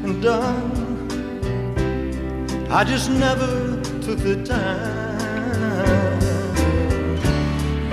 and 0.03 0.23
done. 0.23 1.07
I 2.71 2.83
just 2.83 3.09
never 3.09 3.79
took 4.01 4.19
the 4.19 4.37
time. 4.43 5.19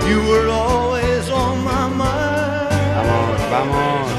You 0.07 0.21
were 0.29 0.49
always 0.49 1.29
on 1.29 1.63
my 1.63 1.87
mind. 1.89 2.36
Vamos, 2.97 3.39
vamos. 3.51 4.09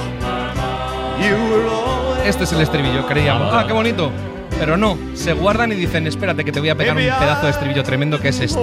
You 1.19 1.35
were 1.51 1.69
always 1.69 2.27
Este 2.27 2.45
es 2.45 2.53
el 2.53 2.61
estribillo, 2.61 3.07
creíamos. 3.07 3.53
Ah, 3.53 3.65
qué 3.67 3.73
bonito. 3.73 4.13
Pero 4.59 4.77
no, 4.77 4.97
se 5.15 5.33
guardan 5.33 5.73
y 5.73 5.75
dicen, 5.75 6.07
espérate 6.07 6.45
que 6.45 6.53
te 6.53 6.61
voy 6.61 6.69
a 6.69 6.77
pegar 6.77 6.97
un 6.97 7.03
pedazo 7.03 7.47
de 7.47 7.51
estribillo 7.51 7.83
tremendo 7.83 8.21
que 8.21 8.29
es 8.29 8.41
este. 8.41 8.61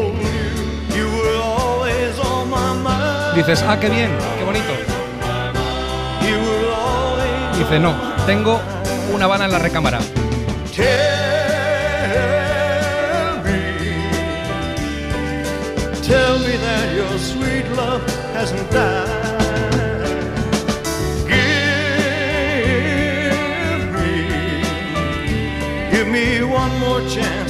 Dices, 3.36 3.66
ah, 3.68 3.78
qué 3.80 3.90
bien, 3.90 4.10
qué 4.38 4.46
bonito. 4.46 4.74
Dice, 7.58 7.80
no, 7.80 7.94
tengo 8.26 8.62
una 9.14 9.28
bala 9.28 9.46
en 9.46 9.52
la 9.52 9.60
recámara. 9.60 10.00
Tell 10.74 10.86
me, 13.44 13.60
tell 16.08 16.40
me 16.40 16.58
that 16.58 16.96
your 16.96 17.20
sweet 17.20 17.66
love 17.76 18.02
hasn't 18.34 18.72
died. 18.72 19.15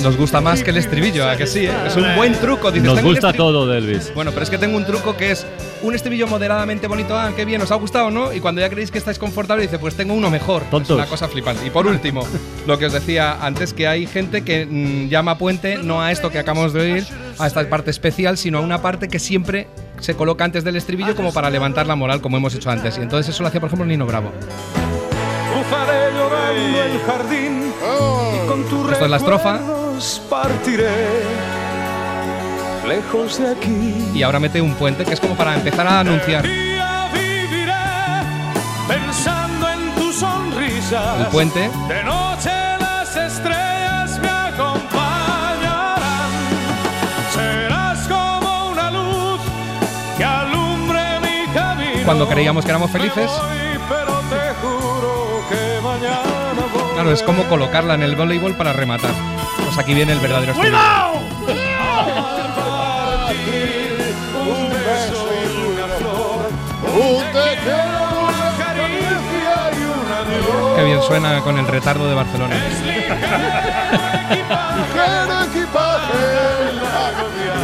Nos 0.03 0.18
gusta 0.18 0.41
más 0.41 0.61
que 0.63 0.70
el 0.72 0.78
estribillo, 0.78 1.28
¿a 1.28 1.36
que 1.36 1.47
sí? 1.47 1.66
eh? 1.66 1.72
Es 1.88 1.95
un 1.95 2.16
buen 2.16 2.34
truco. 2.34 2.72
Dices, 2.72 2.86
Nos 2.86 2.95
"Tengo 2.97 3.09
un 3.09 3.16
gusta 3.16 3.30
estri-". 3.30 3.38
todo 3.38 3.68
de 3.68 3.78
Elvis. 3.80 4.11
Bueno, 4.13 4.32
pero 4.32 4.43
es 4.43 4.49
que 4.49 4.57
tengo 4.57 4.78
un 4.78 4.86
truco 4.86 5.16
que 5.18 5.32
es 5.32 5.45
un 5.82 5.95
estribillo 5.95 6.28
moderadamente 6.28 6.88
bonito. 6.88 7.18
Ah, 7.18 7.32
qué 7.36 7.45
bien, 7.45 7.61
os 7.61 7.72
ha 7.72 7.76
gustado, 7.76 8.11
¿no? 8.11 8.32
Y 8.34 8.39
cuando 8.39 8.61
ya 8.61 8.70
creéis 8.70 8.91
que 8.91 8.97
estáis 8.97 9.18
confortable, 9.18 9.63
dice, 9.63 9.80
pues 9.80 9.95
tengo 9.95 10.13
uno 10.13 10.30
mejor. 10.30 10.63
Es 10.63 10.70
Tontos. 10.70 10.95
una 10.97 11.05
cosa 11.07 11.28
flipante. 11.28 11.66
Y 11.66 11.70
por 11.70 11.88
último, 11.88 12.28
lo 12.68 12.78
que 12.78 12.86
os 12.86 12.93
decía 12.93 13.38
antes, 13.41 13.74
que 13.74 13.88
hay 13.88 14.05
gente 14.05 14.43
que 14.43 14.66
mm, 14.66 15.09
llama 15.09 15.38
puente 15.38 15.78
no 15.78 16.01
a 16.01 16.11
esto 16.11 16.30
que 16.30 16.39
acabamos 16.39 16.74
de 16.74 16.82
oír, 16.82 17.05
a 17.39 17.47
esta 17.47 17.68
parte 17.70 17.91
especial, 17.91 18.38
sino 18.38 18.59
a 18.59 18.61
una 18.61 18.82
parte 18.82 19.07
que 19.07 19.20
siempre 19.20 19.68
se 19.99 20.16
coloca 20.16 20.43
antes 20.43 20.63
del 20.63 20.76
estribillo 20.76 21.16
como 21.16 21.34
para 21.34 21.49
levantar 21.49 21.88
la 21.88 21.95
moral, 21.95 22.22
como 22.22 22.38
hemos 22.38 22.53
hecho 22.53 22.70
antes. 22.70 22.97
Y 22.97 23.01
entonces 23.01 23.34
eso 23.34 23.41
lo 23.43 23.47
hacía, 23.47 23.59
por 23.61 23.68
ejemplo, 23.68 23.86
Nino 23.88 24.05
Bravo. 24.05 24.32
Cruzaré 25.53 26.11
llorando 26.13 26.84
el 26.84 26.99
jardín 27.01 27.74
tu 27.80 27.86
Esto 28.64 29.06
es 29.06 29.12
la 29.12 29.18
estrofa. 29.18 29.60
lejos 32.88 33.39
de 33.39 33.51
aquí. 33.51 34.12
Y 34.14 34.24
ahora 34.24 34.39
mete 34.39 34.62
un 34.62 34.74
puente 34.76 35.03
que 35.03 35.14
es 35.14 35.20
como 35.20 35.36
para 35.36 35.56
empezar 35.56 35.86
a 35.88 35.99
anunciar. 35.99 36.45
Pensando 38.88 39.70
en 39.70 39.95
tu 39.95 40.14
sonrisa. 40.14 41.18
El 41.20 41.26
puente. 41.28 41.70
De 41.88 42.03
noche 42.03 42.51
las 42.80 43.16
estrellas 43.16 44.20
me 44.22 44.30
acompañarán. 44.30 46.32
Serás 47.34 48.08
como 48.08 48.70
una 48.72 48.91
luz 48.91 49.41
que 50.18 50.24
alumbre 50.24 51.20
mi 51.20 51.53
camino. 51.53 52.06
Cuando 52.06 52.30
creíamos 52.30 52.64
que 52.64 52.72
éramos 52.72 52.91
felices. 52.91 53.30
Claro, 56.96 57.12
es 57.12 57.22
como 57.24 57.43
colocarla 57.50 57.96
en 57.96 58.04
el 58.04 58.16
voleibol 58.16 58.56
para 58.56 58.72
rematar. 58.72 59.12
Pues 59.66 59.78
aquí 59.78 59.93
viene 59.93 60.14
el 60.14 60.20
verdadero 60.22 60.54
estribillo. 60.54 60.78
Un 64.39 64.70
beso 64.70 65.28
y 65.43 65.74
una 65.74 65.88
flor. 65.98 66.48
Un 66.93 67.20
te 67.34 67.48
quiero, 67.64 68.00
una 68.24 68.50
caricia 68.58 69.58
y 69.74 69.84
un 69.84 70.08
adiós. 70.10 70.78
Qué 70.78 70.84
bien 70.86 71.02
suena 71.02 71.41
con 71.41 71.58
el 71.58 71.68
retardo 71.68 72.08
de 72.08 72.16
Barcelona. 72.16 72.56
ligero 74.80 75.43
equipaje. 75.43 76.24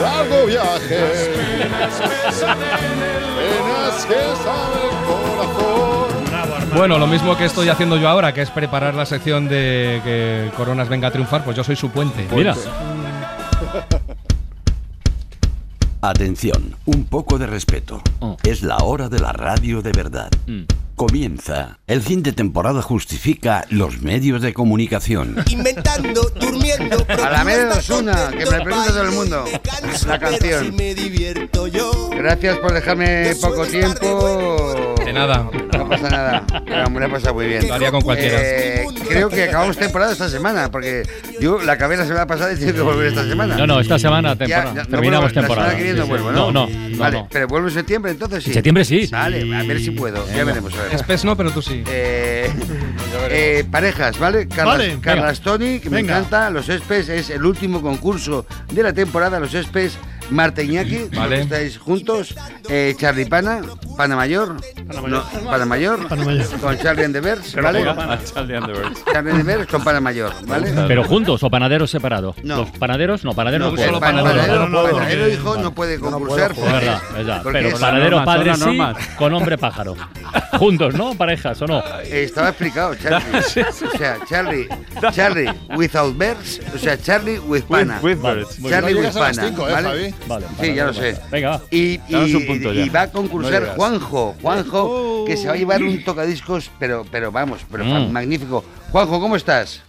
largo 0.01 0.45
viaje. 0.45 0.99
Penas 3.37 4.05
que 4.05 4.21
sabe 4.43 4.79
el 4.89 4.95
corazón. 5.07 6.10
Bueno, 6.75 6.97
lo 6.97 7.07
mismo 7.07 7.37
que 7.37 7.45
estoy 7.45 7.69
haciendo 7.69 7.97
yo 7.97 8.07
ahora, 8.07 8.33
que 8.33 8.41
es 8.41 8.49
preparar 8.49 8.95
la 8.95 9.05
sección 9.05 9.47
de 9.47 10.01
que 10.03 10.51
Coronas 10.55 10.89
venga 10.89 11.09
a 11.09 11.11
triunfar, 11.11 11.43
pues 11.43 11.57
yo 11.57 11.63
soy 11.63 11.75
su 11.75 11.89
puente. 11.89 12.27
Mira. 12.33 12.55
Atención, 16.01 16.75
un 16.85 17.03
poco 17.05 17.37
de 17.37 17.45
respeto. 17.45 18.01
Oh. 18.21 18.35
Es 18.43 18.63
la 18.63 18.77
hora 18.77 19.07
de 19.07 19.19
la 19.19 19.33
radio 19.33 19.83
de 19.83 19.91
verdad. 19.91 20.31
Mm. 20.47 20.61
Comienza. 20.95 21.77
El 21.87 22.01
fin 22.01 22.23
de 22.23 22.31
temporada 22.31 22.81
justifica 22.81 23.65
los 23.69 24.01
medios 24.01 24.41
de 24.41 24.53
comunicación. 24.53 25.35
Inventando, 25.49 26.31
durmiendo, 26.39 27.05
A 27.07 27.29
la 27.29 27.43
media 27.43 27.65
de 27.65 27.79
Osuna, 27.79 28.31
que 28.31 28.45
me 28.49 28.61
pregunta 28.61 28.87
todo 28.87 29.03
el 29.03 29.11
mundo. 29.11 29.45
La 30.07 30.17
canción. 30.19 30.75
me 30.75 30.95
divierto 30.95 31.67
yo. 31.67 32.09
Gracias 32.09 32.57
por 32.57 32.73
dejarme 32.73 33.35
poco 33.41 33.65
tiempo. 33.65 34.95
De 35.11 35.19
nada. 35.19 35.49
No 35.77 35.89
pasa 35.89 36.09
nada. 36.09 36.43
Lo 36.89 37.05
he 37.05 37.09
pasado 37.09 37.33
muy 37.33 37.45
bien. 37.45 37.67
Lo 37.67 37.73
haría 37.73 37.91
con 37.91 38.01
cualquiera. 38.01 38.37
Eh, 38.41 38.85
creo 39.09 39.27
que 39.27 39.43
acabamos 39.43 39.75
temporada 39.75 40.13
esta 40.13 40.29
semana, 40.29 40.71
porque 40.71 41.03
yo 41.41 41.61
la 41.61 41.73
acabé 41.73 41.97
la 41.97 42.05
semana 42.05 42.25
pasada 42.27 42.53
y 42.53 42.55
tengo 42.55 42.73
que 42.73 42.81
volver 42.81 43.07
esta 43.07 43.27
semana. 43.27 43.57
No, 43.57 43.67
no, 43.67 43.81
esta 43.81 43.99
semana 43.99 44.37
temporada. 44.37 44.73
ya, 44.73 44.85
Terminamos 44.85 45.33
vuelvo, 45.33 45.41
temporada. 45.41 45.73
La 45.73 45.73
semana 45.73 45.77
que 45.77 45.83
viene 45.83 45.99
no 45.99 46.05
Sí, 46.05 46.07
sí. 46.07 46.09
vuelvo, 46.11 46.31
¿no? 46.31 46.51
No, 46.51 46.67
no, 46.67 46.89
no, 46.89 46.97
Vale, 46.97 47.17
no. 47.17 47.27
pero 47.29 47.47
vuelvo 47.47 47.67
en 47.67 47.73
septiembre, 47.73 48.11
entonces 48.13 48.41
sí. 48.41 48.51
En 48.51 48.53
septiembre 48.53 48.85
sí. 48.85 49.09
Vale, 49.11 49.55
a 49.55 49.63
ver 49.63 49.81
si 49.81 49.91
puedo. 49.91 50.25
Ya 50.33 50.45
veremos. 50.45 50.73
A 50.75 50.83
ver. 50.83 50.93
Espes 50.95 51.25
no, 51.25 51.35
pero 51.35 51.51
tú 51.51 51.61
sí. 51.61 51.83
Eh, 51.87 52.49
eh, 53.29 53.65
parejas, 53.69 54.17
¿vale? 54.17 54.47
Carlas, 54.47 54.77
Vale, 54.77 54.97
Carlas 55.01 55.41
Tony, 55.41 55.79
que 55.81 55.89
me 55.89 55.99
encanta. 55.99 56.49
Los 56.49 56.69
Espes 56.69 57.09
es 57.09 57.29
el 57.31 57.45
último 57.45 57.81
concurso 57.81 58.45
de 58.71 58.81
la 58.81 58.93
temporada. 58.93 59.41
Los 59.41 59.53
Espes, 59.55 59.97
Marta 60.31 60.61
Iñaki, 60.63 61.09
Vale. 61.15 61.35
que 61.37 61.41
estáis 61.43 61.77
juntos. 61.77 62.33
Eh, 62.69 62.95
Charlie 62.97 63.25
Pana, 63.25 63.61
Pana 63.97 64.15
Mayor. 64.15 64.55
No, 65.07 65.23
Pana 65.45 65.65
Mayor. 65.65 66.07
Con 66.59 66.77
Charlie 66.79 67.05
and 67.05 67.13
the 67.13 67.21
Bears, 67.21 67.55
¿vale? 67.55 67.83
Charlie 68.33 68.55
and 68.55 68.65
the 69.37 69.43
Bears 69.43 69.67
con 69.67 69.83
Pana 69.83 69.99
Mayor, 69.99 70.33
¿vale? 70.47 70.71
Pero 70.87 71.03
juntos 71.03 71.43
o 71.43 71.49
panaderos 71.49 71.91
separados. 71.91 72.35
No. 72.43 72.57
Los 72.57 72.71
panaderos 72.71 73.23
no, 73.23 73.33
panaderos 73.33 73.73
No, 73.73 73.91
no, 73.91 73.99
panadero, 73.99 74.67
no, 74.67 75.27
hijo 75.27 75.57
no 75.57 75.73
puede 75.73 75.99
concursar. 75.99 76.51
Es 76.51 76.61
verdad, 76.61 77.01
es 77.09 77.13
verdad. 77.13 77.43
porque 77.43 77.59
Pero 77.61 77.77
panadero 77.79 78.25
padre 78.25 78.55
sí, 78.55 78.79
con 79.17 79.33
hombre 79.33 79.57
pájaro. 79.57 79.95
Juntos, 80.57 80.93
¿no? 80.95 81.13
Parejas 81.15 81.61
o 81.61 81.67
no. 81.67 81.79
Eh, 82.03 82.23
Estaba 82.23 82.49
explicado, 82.49 82.95
Charlie. 82.95 83.21
O 83.91 83.97
sea, 83.97 84.17
Charlie, 84.27 84.67
Charlie 85.13 85.49
without 85.75 86.17
bears, 86.17 86.61
o 86.73 86.77
sea, 86.77 86.97
Charlie 86.97 87.39
with 87.39 87.63
pana. 87.63 87.99
with 88.01 88.19
Vale, 88.19 88.41
birds. 88.41 88.57
Charlie 88.69 88.93
No 88.93 88.99
with 89.01 89.13
pana, 89.13 89.43
cinco, 89.43 89.67
¿eh, 89.69 90.13
¿vale? 90.27 90.45
Javi? 90.45 90.55
Vale, 90.57 90.69
Sí, 90.69 90.75
ya 90.75 90.85
lo 90.85 90.93
sé. 90.93 91.17
Venga, 91.31 91.49
va. 91.51 91.61
Y, 91.71 91.97
Danos 91.97 92.29
y- 92.29 92.35
un 92.35 92.45
punto 92.47 92.73
ya. 92.73 92.81
y 92.85 92.89
va 92.89 93.01
a 93.01 93.05
No 93.07 93.11
concursar. 93.13 93.75
Juanjo, 93.75 94.35
Juanjo, 94.41 95.25
que 95.25 95.37
se 95.37 95.47
va 95.47 95.53
a 95.53 95.57
llevar 95.57 95.81
un 95.83 96.03
tocadiscos, 96.03 96.71
pero, 96.79 97.05
pero 97.11 97.31
vamos, 97.31 97.61
pero 97.71 97.83
Mm. 97.85 98.11
magnífico. 98.11 98.63
Juanjo, 98.91 99.19
¿cómo 99.19 99.35
estás? 99.35 99.81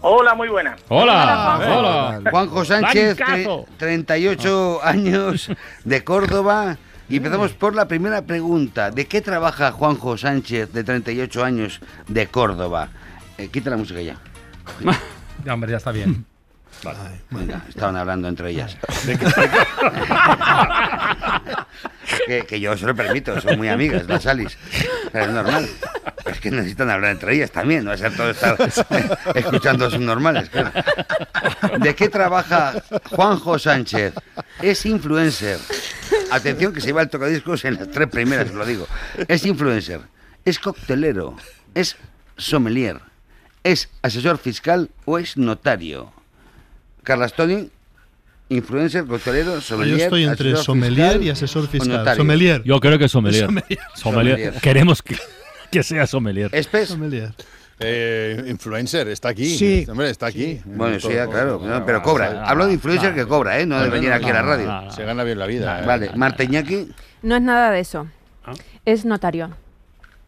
Hola, 0.00 0.34
muy 0.34 0.48
buena. 0.48 0.76
Hola, 0.88 1.58
hola. 2.20 2.30
Juanjo 2.30 2.64
Sánchez, 2.64 3.16
Blancazo. 3.16 3.64
tre- 3.64 3.76
38 3.78 4.80
años, 4.82 5.50
de 5.84 6.04
Córdoba. 6.04 6.76
Y 7.08 7.18
empezamos 7.18 7.52
por 7.52 7.72
la 7.76 7.86
primera 7.86 8.22
pregunta. 8.22 8.90
¿De 8.90 9.06
qué 9.06 9.20
trabaja 9.20 9.70
Juanjo 9.70 10.18
Sánchez, 10.18 10.72
de 10.72 10.82
38 10.82 11.44
años, 11.44 11.80
de 12.08 12.26
Córdoba? 12.26 12.88
Eh, 13.38 13.46
quita 13.48 13.70
la 13.70 13.76
música 13.76 14.00
ya. 14.02 14.16
Ya, 15.44 15.54
hombre, 15.54 15.70
ya 15.70 15.76
está 15.76 15.92
bien. 15.92 16.24
Venga, 17.30 17.62
estaban 17.68 17.96
hablando 17.96 18.28
entre 18.28 18.50
ellas. 18.50 18.76
que, 22.26 22.46
que 22.46 22.60
yo 22.60 22.76
se 22.76 22.86
lo 22.86 22.94
permito, 22.94 23.40
son 23.40 23.58
muy 23.58 23.68
amigas, 23.68 24.06
las 24.06 24.26
Alice. 24.26 24.56
Es 25.12 25.28
normal. 25.28 25.68
Es 26.26 26.40
que 26.40 26.50
necesitan 26.50 26.90
hablar 26.90 27.12
entre 27.12 27.34
ellas 27.34 27.50
también, 27.50 27.84
no 27.84 27.90
va 27.90 27.94
a 27.94 27.98
ser 27.98 28.16
todo 28.16 28.30
estar 28.30 28.56
escuchando 29.34 29.90
subnormales. 29.90 30.48
claro. 30.50 30.72
¿De 31.78 31.94
qué 31.94 32.08
trabaja 32.08 32.74
Juanjo 33.10 33.58
Sánchez? 33.58 34.14
Es 34.60 34.86
influencer. 34.86 35.58
Atención 36.30 36.72
que 36.72 36.80
se 36.80 36.88
lleva 36.88 37.02
el 37.02 37.08
tocadiscos 37.10 37.64
en 37.64 37.74
las 37.74 37.90
tres 37.90 38.08
primeras, 38.08 38.52
lo 38.52 38.64
digo. 38.64 38.86
Es 39.28 39.44
influencer, 39.46 40.00
es 40.44 40.58
coctelero, 40.58 41.36
es 41.74 41.96
sommelier, 42.36 43.00
es 43.62 43.88
asesor 44.02 44.38
fiscal 44.38 44.90
o 45.04 45.18
es 45.18 45.36
notario. 45.36 46.12
Carlas 47.06 47.34
Tony, 47.34 47.70
influencer, 48.48 49.04
coctelero, 49.06 49.60
sommelier. 49.60 49.96
Yo 49.96 50.04
estoy 50.06 50.24
entre 50.24 50.56
sommelier 50.56 51.06
fiscal 51.12 51.22
y 51.22 51.30
asesor 51.30 51.68
fiscal. 51.68 52.16
Sommelier. 52.16 52.62
Yo 52.64 52.80
creo 52.80 52.98
que 52.98 53.08
sommelier. 53.08 53.46
Sommelier. 53.46 53.78
Sommelier. 53.94 54.36
Sommelier. 54.38 54.60
Queremos 54.60 55.02
que, 55.02 55.16
que 55.70 55.84
sea 55.84 56.04
sommelier. 56.08 56.50
¿Espes? 56.52 56.88
Sommelier. 56.88 57.32
Eh, 57.78 58.42
influencer, 58.48 59.06
está 59.06 59.28
aquí. 59.28 59.56
Sí. 59.56 59.86
Hombre, 59.88 60.10
está 60.10 60.26
aquí. 60.26 60.60
Bueno, 60.64 60.98
sí, 60.98 61.08
claro, 61.08 61.60
no, 61.62 61.86
pero 61.86 62.02
cobra. 62.02 62.44
Hablo 62.44 62.66
de 62.66 62.72
influencer 62.72 63.14
que 63.14 63.24
cobra, 63.24 63.60
¿eh? 63.60 63.66
No 63.66 63.80
de 63.80 63.88
venir 63.88 64.10
aquí 64.12 64.28
a 64.30 64.32
la 64.32 64.42
radio. 64.42 64.90
Se 64.90 65.04
gana 65.04 65.22
bien 65.22 65.38
la 65.38 65.46
vida. 65.46 65.82
eh. 65.82 65.86
Vale, 65.86 66.10
Marta 66.16 66.42
Iñaki, 66.42 66.88
No 67.22 67.36
es 67.36 67.42
nada 67.42 67.70
de 67.70 67.80
eso. 67.80 68.08
¿Ah? 68.44 68.54
Es 68.84 69.04
notario. 69.04 69.50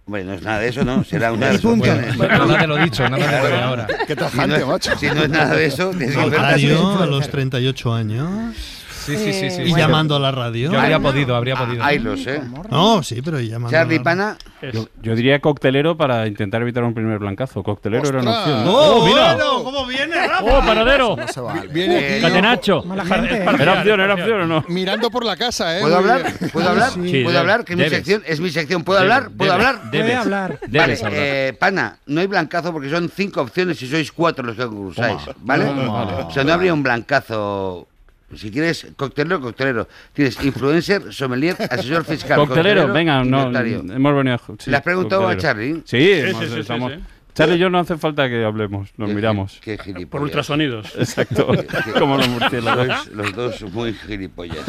Hombre, 0.09 0.24
no 0.24 0.32
es 0.32 0.42
nada 0.42 0.59
de 0.61 0.68
eso, 0.68 0.84
¿no? 0.84 1.04
Será 1.04 1.32
una 1.32 1.50
de 1.50 1.59
punto. 1.59 1.86
Bueno, 2.16 2.46
nada 2.46 2.61
de 2.62 2.66
lo 2.66 2.76
dicho, 2.78 3.06
nada 3.09 3.42
de 3.42 3.50
lo 3.50 3.56
ahora. 3.56 3.86
Qué 3.86 4.14
Si 4.14 4.14
no, 4.14 4.16
tajante, 4.16 4.56
es, 4.56 4.66
macho. 4.66 4.98
si 4.98 5.06
no 5.06 5.22
es 5.22 5.28
nada 5.28 5.54
de 5.54 5.66
eso, 5.66 5.90
tienes 5.90 6.16
que 6.16 6.22
ver- 6.30 6.30
Notario 6.40 6.98
a 7.02 7.06
los 7.06 7.28
38 7.28 7.94
años. 7.94 8.77
Sí, 9.09 9.16
sí, 9.16 9.32
sí. 9.32 9.50
sí 9.50 9.62
Y 9.62 9.74
llamando 9.74 10.16
a 10.16 10.18
la 10.20 10.30
radio. 10.30 10.70
Yo 10.70 10.78
habría 10.80 11.00
podido, 11.00 11.34
habría 11.34 11.56
podido. 11.56 11.82
Ahí 11.84 11.98
lo 11.98 12.16
sé. 12.16 12.40
No, 12.70 13.02
sí, 13.02 13.20
pero 13.22 13.40
y 13.40 13.48
llamando. 13.48 13.70
Charlie 13.70 14.00
Pana, 14.00 14.36
Yo, 14.72 14.86
yo 15.02 15.14
diría 15.14 15.40
coctelero 15.40 15.96
para 15.96 16.26
intentar 16.26 16.62
evitar 16.62 16.84
un 16.84 16.94
primer 16.94 17.18
blancazo. 17.18 17.62
Coctelero 17.62 18.09
era 18.09 18.20
una 18.20 18.38
opción. 18.40 18.64
¿no? 18.64 18.72
¡Oh, 18.72 19.06
mira. 19.06 19.34
bueno! 19.34 19.64
¿Cómo 19.64 19.86
viene, 19.86 20.14
Rafa? 20.26 20.44
¡Oh, 20.44 20.61
panadero! 20.64 21.16
No 21.16 21.28
se 21.28 21.40
vale. 21.40 21.66
Viene 21.68 21.96
aquí 21.98 22.20
Catenacho. 22.22 22.84
¿eh? 22.84 23.44
¿Era 23.61 23.72
opción, 23.74 24.00
era 24.00 24.14
opción 24.14 24.40
o 24.42 24.46
no? 24.46 24.64
mirando 24.68 25.11
por 25.11 25.24
la 25.24 25.36
casa, 25.36 25.78
¿eh? 25.78 25.80
¿puedo 25.80 25.96
hablar? 25.96 26.32
¿Puedo 26.52 26.68
hablar? 26.68 26.90
Sí. 26.90 26.98
¿Puedo 26.98 27.12
debes, 27.12 27.36
hablar? 27.36 27.64
Que 27.64 27.72
es 27.74 27.78
mi 27.78 27.88
sección, 27.88 28.22
es 28.26 28.40
mi 28.40 28.50
sección. 28.50 28.84
¿Puedo 28.84 29.00
Debes, 29.00 29.14
hablar? 29.16 29.30
¿Puedo 29.36 29.52
debes, 29.52 29.66
hablar? 29.66 29.90
Debes. 29.90 30.16
hablar. 30.16 30.59
Debes 30.66 31.02
Vale, 31.02 31.16
hablar. 31.16 31.22
eh, 31.24 31.56
pana, 31.59 31.98
no 32.06 32.20
hay 32.20 32.26
blancazo 32.26 32.72
porque 32.72 32.90
son 32.90 33.11
cinco 33.14 33.40
opciones 33.42 33.80
y 33.82 33.86
sois 33.88 34.12
cuatro 34.12 34.44
los 34.44 34.56
que 34.56 34.66
concursáis. 34.66 35.18
¿vale? 35.42 35.64
Toma. 35.66 36.26
O 36.26 36.30
sea, 36.30 36.44
no 36.44 36.52
habría 36.52 36.74
un 36.74 36.82
blancazo. 36.82 37.86
Si 38.34 38.50
quieres 38.50 38.86
coctelero, 38.96 39.40
coctelero. 39.40 39.88
Tienes 40.12 40.42
influencer, 40.44 41.12
sommelier, 41.12 41.56
asesor 41.70 42.04
fiscal. 42.04 42.36
Coctelero, 42.38 42.92
venga, 42.92 43.24
no, 43.24 43.50
hemos 43.50 44.14
venido 44.16 44.34
a... 44.36 44.40
sí, 44.58 44.70
¿Le 44.70 44.76
has 44.76 44.82
preguntado 44.82 45.26
a. 45.28 45.36
Charlie? 45.36 45.82
Sí, 45.84 45.98
Sí, 45.98 46.10
hemos- 46.12 46.46
sí, 46.48 46.60
estamos- 46.60 46.92
sí. 46.92 46.98
Charlie 47.34 47.54
y 47.54 47.58
yo 47.58 47.70
no 47.70 47.78
hace 47.78 47.96
falta 47.96 48.28
que 48.28 48.44
hablemos, 48.44 48.90
nos 48.96 49.08
Qué- 49.08 49.14
miramos. 49.14 49.58
Qué 49.62 49.78
gilipollas. 49.78 50.08
Por 50.10 50.22
ultrasonidos. 50.22 50.92
Exacto, 50.96 51.46
como 51.98 52.16
los 52.16 52.28
murciélagos. 52.28 52.86
Sois 53.04 53.12
los 53.14 53.32
dos 53.32 53.62
muy 53.72 53.94
gilipollas. 53.94 54.64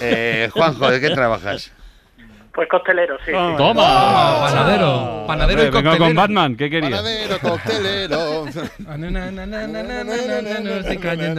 Eh, 0.00 0.48
Juanjo, 0.52 0.90
¿de 0.90 1.00
qué 1.00 1.10
trabajas? 1.10 1.70
Pues 2.58 2.68
costelero, 2.68 3.16
sí. 3.18 3.30
sí. 3.30 3.56
¡Toma! 3.56 4.40
Panadero. 4.40 5.24
Panadero 5.28 5.62
y 5.62 5.64
vengo 5.66 5.74
coctelero. 5.76 6.04
con 6.06 6.14
Batman, 6.16 6.56
¿qué 6.56 6.68
querías? 6.68 6.90
Panadero, 6.90 7.38
coctelero. 7.38 8.46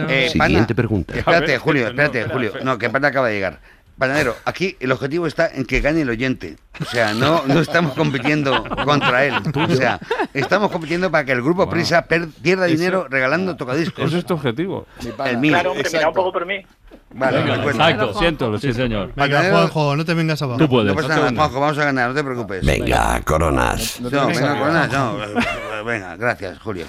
Eh, 0.08 0.30
Siguiente 0.30 0.74
pregunta. 0.74 1.14
Espérate, 1.14 1.58
Julio, 1.58 1.88
espérate, 1.88 2.24
Julio. 2.24 2.52
No, 2.64 2.78
que 2.78 2.88
Pana 2.88 3.08
acaba 3.08 3.28
de 3.28 3.34
llegar. 3.34 3.58
Panadero, 4.00 4.34
aquí 4.46 4.76
el 4.80 4.90
objetivo 4.92 5.26
está 5.26 5.46
en 5.54 5.66
que 5.66 5.80
gane 5.82 6.00
el 6.00 6.08
oyente. 6.08 6.56
O 6.80 6.84
sea, 6.86 7.12
no, 7.12 7.42
no 7.46 7.60
estamos 7.60 7.92
compitiendo 7.92 8.64
contra 8.84 9.26
él. 9.26 9.34
O 9.54 9.74
sea, 9.76 10.00
estamos 10.32 10.70
compitiendo 10.72 11.10
para 11.10 11.26
que 11.26 11.32
el 11.32 11.42
grupo 11.42 11.68
Prisa 11.68 12.06
pierda 12.06 12.66
Eso- 12.66 12.76
dinero 12.76 13.06
regalando 13.10 13.56
tocadiscos. 13.56 14.06
Ese 14.06 14.18
es 14.20 14.24
tu 14.24 14.32
objetivo. 14.34 14.86
El 15.26 15.36
mío. 15.36 15.52
Claro, 15.52 15.72
hombre, 15.72 15.88
mira 15.92 16.08
un 16.08 16.14
poco 16.14 16.32
por 16.32 16.46
mí. 16.46 16.64
Vale, 17.12 17.38
Venga, 17.42 17.56
me 17.58 17.62
cuenta. 17.62 17.90
exacto. 17.90 18.18
Siento, 18.18 18.58
sí, 18.58 18.72
señor. 18.72 19.12
Venga, 19.14 19.38
Panadero- 19.42 19.52
Juanjo, 19.68 19.96
no 19.96 20.04
te 20.06 20.14
vengas 20.14 20.40
abajo. 20.40 20.58
Tú 20.58 20.68
puedes. 20.68 20.88
No 20.88 20.94
pasa 20.94 21.08
nada, 21.16 21.30
Juanjo, 21.34 21.60
vamos 21.60 21.78
a 21.78 21.84
ganar, 21.84 22.08
no 22.08 22.14
te 22.14 22.24
preocupes. 22.24 22.64
Venga, 22.64 23.20
coronas. 23.26 24.00
No, 24.00 24.08
venga, 24.26 24.58
coronas, 24.58 24.92
no. 24.92 25.84
Venga, 25.84 26.16
gracias, 26.16 26.58
Julio. 26.60 26.86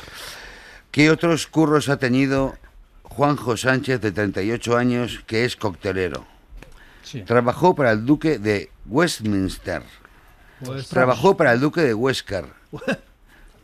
¿Qué 0.91 1.09
otros 1.11 1.45
curros 1.47 1.89
ha 1.89 1.97
tenido 1.97 2.55
Juanjo 3.03 3.57
Sánchez, 3.57 3.99
de 3.99 4.11
38 4.13 4.77
años, 4.77 5.21
que 5.27 5.43
es 5.43 5.57
coctelero? 5.57 6.25
Trabajó 7.25 7.75
para 7.75 7.91
el 7.91 8.05
duque 8.05 8.39
de 8.39 8.69
Westminster. 8.87 9.83
Trabajó 10.89 11.35
para 11.37 11.53
el 11.53 11.59
duque 11.59 11.81
de 11.81 11.93
Huéscar. 11.93 12.45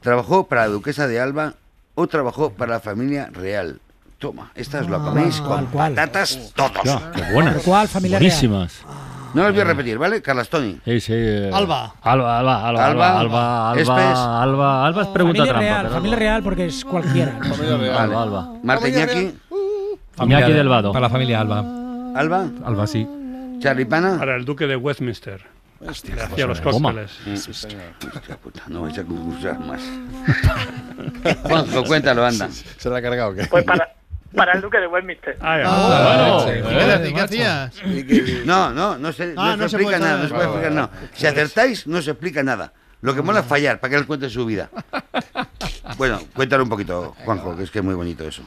Trabajó 0.01 0.47
para 0.47 0.61
la 0.61 0.67
duquesa 0.69 1.07
de 1.07 1.19
Alba 1.19 1.53
o 1.95 2.07
trabajó 2.07 2.51
para 2.53 2.73
la 2.73 2.79
familia 2.79 3.29
real. 3.31 3.79
Toma, 4.19 4.51
estas 4.55 4.88
lo 4.89 4.99
coméis 5.03 5.39
con 5.41 5.67
cual. 5.67 5.93
patatas 5.93 6.51
todos. 6.55 6.83
Ya, 6.83 7.11
qué 7.11 7.21
buenas. 7.33 7.61
Cual, 7.63 7.88
familia 7.88 8.17
Buenísimas. 8.17 8.81
No 9.35 9.43
las 9.43 9.51
voy 9.51 9.61
a 9.61 9.65
repetir, 9.65 9.99
¿vale? 9.99 10.21
Carlas 10.23 10.49
Tony. 10.49 10.79
Sí, 10.85 10.99
sí. 11.01 11.13
eh, 11.15 11.51
Alba. 11.53 11.93
Alba, 12.01 12.39
Alba, 12.39 12.67
Alba, 12.67 12.67
Alba. 12.67 12.88
Alba, 12.88 13.19
Alba, 13.19 13.71
Alba, 13.71 13.81
Espes. 13.81 14.17
Alba, 14.17 14.85
Alba 14.88 15.01
es 15.03 15.07
pregunta 15.09 15.38
Familia 15.45 15.53
trampa. 15.53 15.59
real, 15.61 15.81
pero 15.83 15.93
familia 15.93 16.17
real 16.17 16.43
porque 16.43 16.65
es 16.65 16.83
cualquiera. 16.85 17.38
Familia 17.43 17.77
real. 17.77 17.95
Vale. 17.95 18.15
Alba. 18.15 18.53
Marta 18.63 18.89
Iñaki. 18.89 19.35
Iñaki 20.21 20.51
del 20.53 20.67
Vado. 20.67 20.91
Para 20.93 21.07
la 21.07 21.09
familia 21.11 21.41
Alba. 21.41 21.59
¿Alba? 22.15 22.47
Alba 22.65 22.88
sí. 22.88 23.07
¿Charlipana? 23.59 24.17
Para 24.17 24.35
el 24.35 24.45
duque 24.45 24.67
de 24.67 24.75
Westminster. 24.75 25.43
Hostia, 25.79 26.15
Le 26.15 26.21
hacía 26.23 26.47
los 26.47 26.59
cócteles. 26.59 27.11
Mm, 27.25 27.33
Hostia 27.33 28.37
puta, 28.41 28.63
no 28.67 28.81
vais 28.81 28.97
a 28.97 29.03
concursar 29.03 29.59
más. 29.59 29.81
Juanjo, 31.43 31.83
cuéntalo, 31.83 32.25
anda. 32.25 32.49
¿Se 32.49 32.89
la 32.89 32.97
ha 32.97 33.01
cargado 33.01 33.35
qué? 33.35 33.45
Pues 33.45 33.63
para, 33.63 33.93
para 34.35 34.53
el 34.53 34.61
duque 34.61 34.79
de 34.79 34.87
Westminster. 34.87 35.37
Ah, 35.39 35.61
Ah, 35.65 36.45
bueno. 36.45 37.07
¿y 37.09 37.13
¿Qué, 37.13 37.21
hacías? 37.21 37.75
No, 38.45 38.71
no, 38.73 38.97
no 38.97 39.11
se, 39.13 39.33
Ah, 39.37 39.51
no 39.55 39.57
no 39.57 39.63
se 39.63 39.69
se 39.69 39.75
explica 39.77 39.97
puede 39.97 39.99
nada, 39.99 40.17
no 40.23 40.27
se 40.27 40.33
puede 40.33 40.45
explicar 40.45 40.71
nada. 40.71 40.89
Si 41.13 41.27
acertáis, 41.27 41.85
no 41.87 42.01
se 42.01 42.11
explica 42.11 42.41
nada. 42.43 42.73
Lo 43.01 43.13
que 43.13 43.21
mola 43.21 43.41
es 43.41 43.45
fallar, 43.45 43.79
para 43.79 43.91
que 43.91 43.97
él 43.97 44.07
cuente 44.07 44.29
su 44.29 44.45
vida. 44.45 44.69
Bueno, 45.97 46.19
cuéntalo 46.33 46.63
un 46.63 46.69
poquito, 46.69 47.15
Juanjo, 47.23 47.55
que 47.55 47.63
es 47.63 47.71
que 47.71 47.79
es 47.79 47.85
muy 47.85 47.95
bonito 47.95 48.27
eso. 48.27 48.43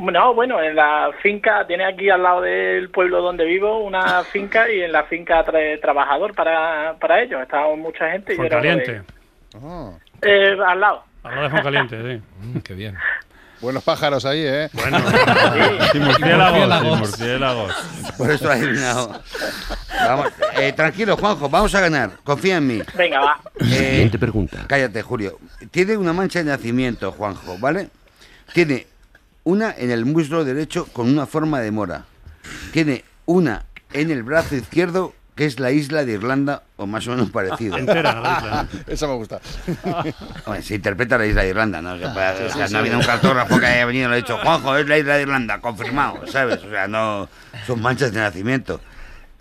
No, 0.00 0.34
bueno, 0.34 0.62
en 0.62 0.76
la 0.76 1.10
finca, 1.22 1.66
tiene 1.66 1.84
aquí 1.84 2.08
al 2.08 2.22
lado 2.22 2.40
del 2.40 2.90
pueblo 2.90 3.20
donde 3.20 3.44
vivo 3.44 3.78
una 3.78 4.24
finca 4.32 4.70
y 4.70 4.80
en 4.80 4.92
la 4.92 5.04
finca 5.04 5.44
trae 5.44 5.78
trabajador 5.78 6.34
para, 6.34 6.96
para 6.98 7.22
ellos. 7.22 7.40
Estábamos 7.42 7.78
mucha 7.78 8.10
gente 8.10 8.34
y 8.34 8.36
de 8.38 8.48
Caliente. 8.48 9.02
Eh, 10.22 10.56
al 10.66 10.80
lado. 10.80 11.04
Al 11.22 11.34
lado 11.34 11.42
de 11.44 11.50
Foncaliente, 11.50 11.96
sí. 12.02 12.22
Mm, 12.40 12.58
qué 12.60 12.74
bien. 12.74 12.96
Buenos 13.60 13.84
pájaros 13.84 14.24
ahí, 14.24 14.42
¿eh? 14.42 14.70
Bueno. 14.72 15.00
Murciélagos. 15.00 16.80
Sin 16.80 16.98
murciélagos. 16.98 17.74
Por 18.16 18.30
eso 18.30 18.50
adivinado. 18.50 19.20
Vamos, 20.06 20.28
eh, 20.56 20.72
tranquilo, 20.72 21.14
Juanjo, 21.18 21.46
vamos 21.50 21.74
a 21.74 21.80
ganar. 21.80 22.10
Confía 22.24 22.56
en 22.56 22.66
mí. 22.66 22.82
Venga, 22.96 23.20
va. 23.20 23.38
Eh, 23.60 23.64
Siguiente 23.64 24.18
pregunta. 24.18 24.64
Cállate, 24.66 25.02
Julio. 25.02 25.38
Tiene 25.70 25.98
una 25.98 26.14
mancha 26.14 26.38
de 26.38 26.46
nacimiento, 26.46 27.12
Juanjo, 27.12 27.58
¿vale? 27.58 27.90
Tiene 28.54 28.86
una 29.44 29.74
en 29.76 29.90
el 29.90 30.04
muslo 30.04 30.44
derecho 30.44 30.86
con 30.92 31.08
una 31.08 31.26
forma 31.26 31.60
de 31.60 31.70
mora. 31.70 32.04
Tiene 32.72 33.04
una 33.26 33.64
en 33.92 34.10
el 34.10 34.22
brazo 34.22 34.56
izquierdo 34.56 35.14
que 35.36 35.46
es 35.46 35.58
la 35.58 35.70
isla 35.70 36.04
de 36.04 36.12
Irlanda 36.12 36.64
o 36.76 36.86
más 36.86 37.06
o 37.06 37.12
menos 37.12 37.30
parecido. 37.30 37.76
Entera 37.78 38.20
la 38.20 38.38
isla. 38.38 38.66
Esa 38.86 39.06
me 39.06 39.14
gusta. 39.14 39.40
Se 40.62 40.74
interpreta 40.74 41.16
la 41.16 41.26
isla 41.26 41.42
de 41.42 41.48
Irlanda, 41.48 41.80
¿no? 41.80 41.94
O 41.94 41.98
sea, 41.98 42.12
para- 42.12 42.36
Sí, 42.36 42.42
o 42.44 42.48
sí, 42.50 42.58
sea, 42.58 42.66
sí. 42.66 42.72
no 42.72 42.78
ha 42.78 42.80
habido 42.82 42.98
un 42.98 43.04
cartógrafo 43.04 43.58
que 43.58 43.66
haya 43.66 43.86
venido 43.86 44.06
y 44.06 44.08
le 44.10 44.14
ha 44.14 44.18
dicho, 44.18 44.36
Juanjo, 44.38 44.76
es 44.76 44.86
la 44.86 44.98
isla 44.98 45.14
de 45.16 45.22
Irlanda, 45.22 45.60
confirmado, 45.60 46.26
¿sabes? 46.26 46.62
O 46.62 46.68
sea, 46.70 46.88
no 46.88 47.28
son 47.66 47.80
manchas 47.80 48.12
de 48.12 48.20
nacimiento. 48.20 48.80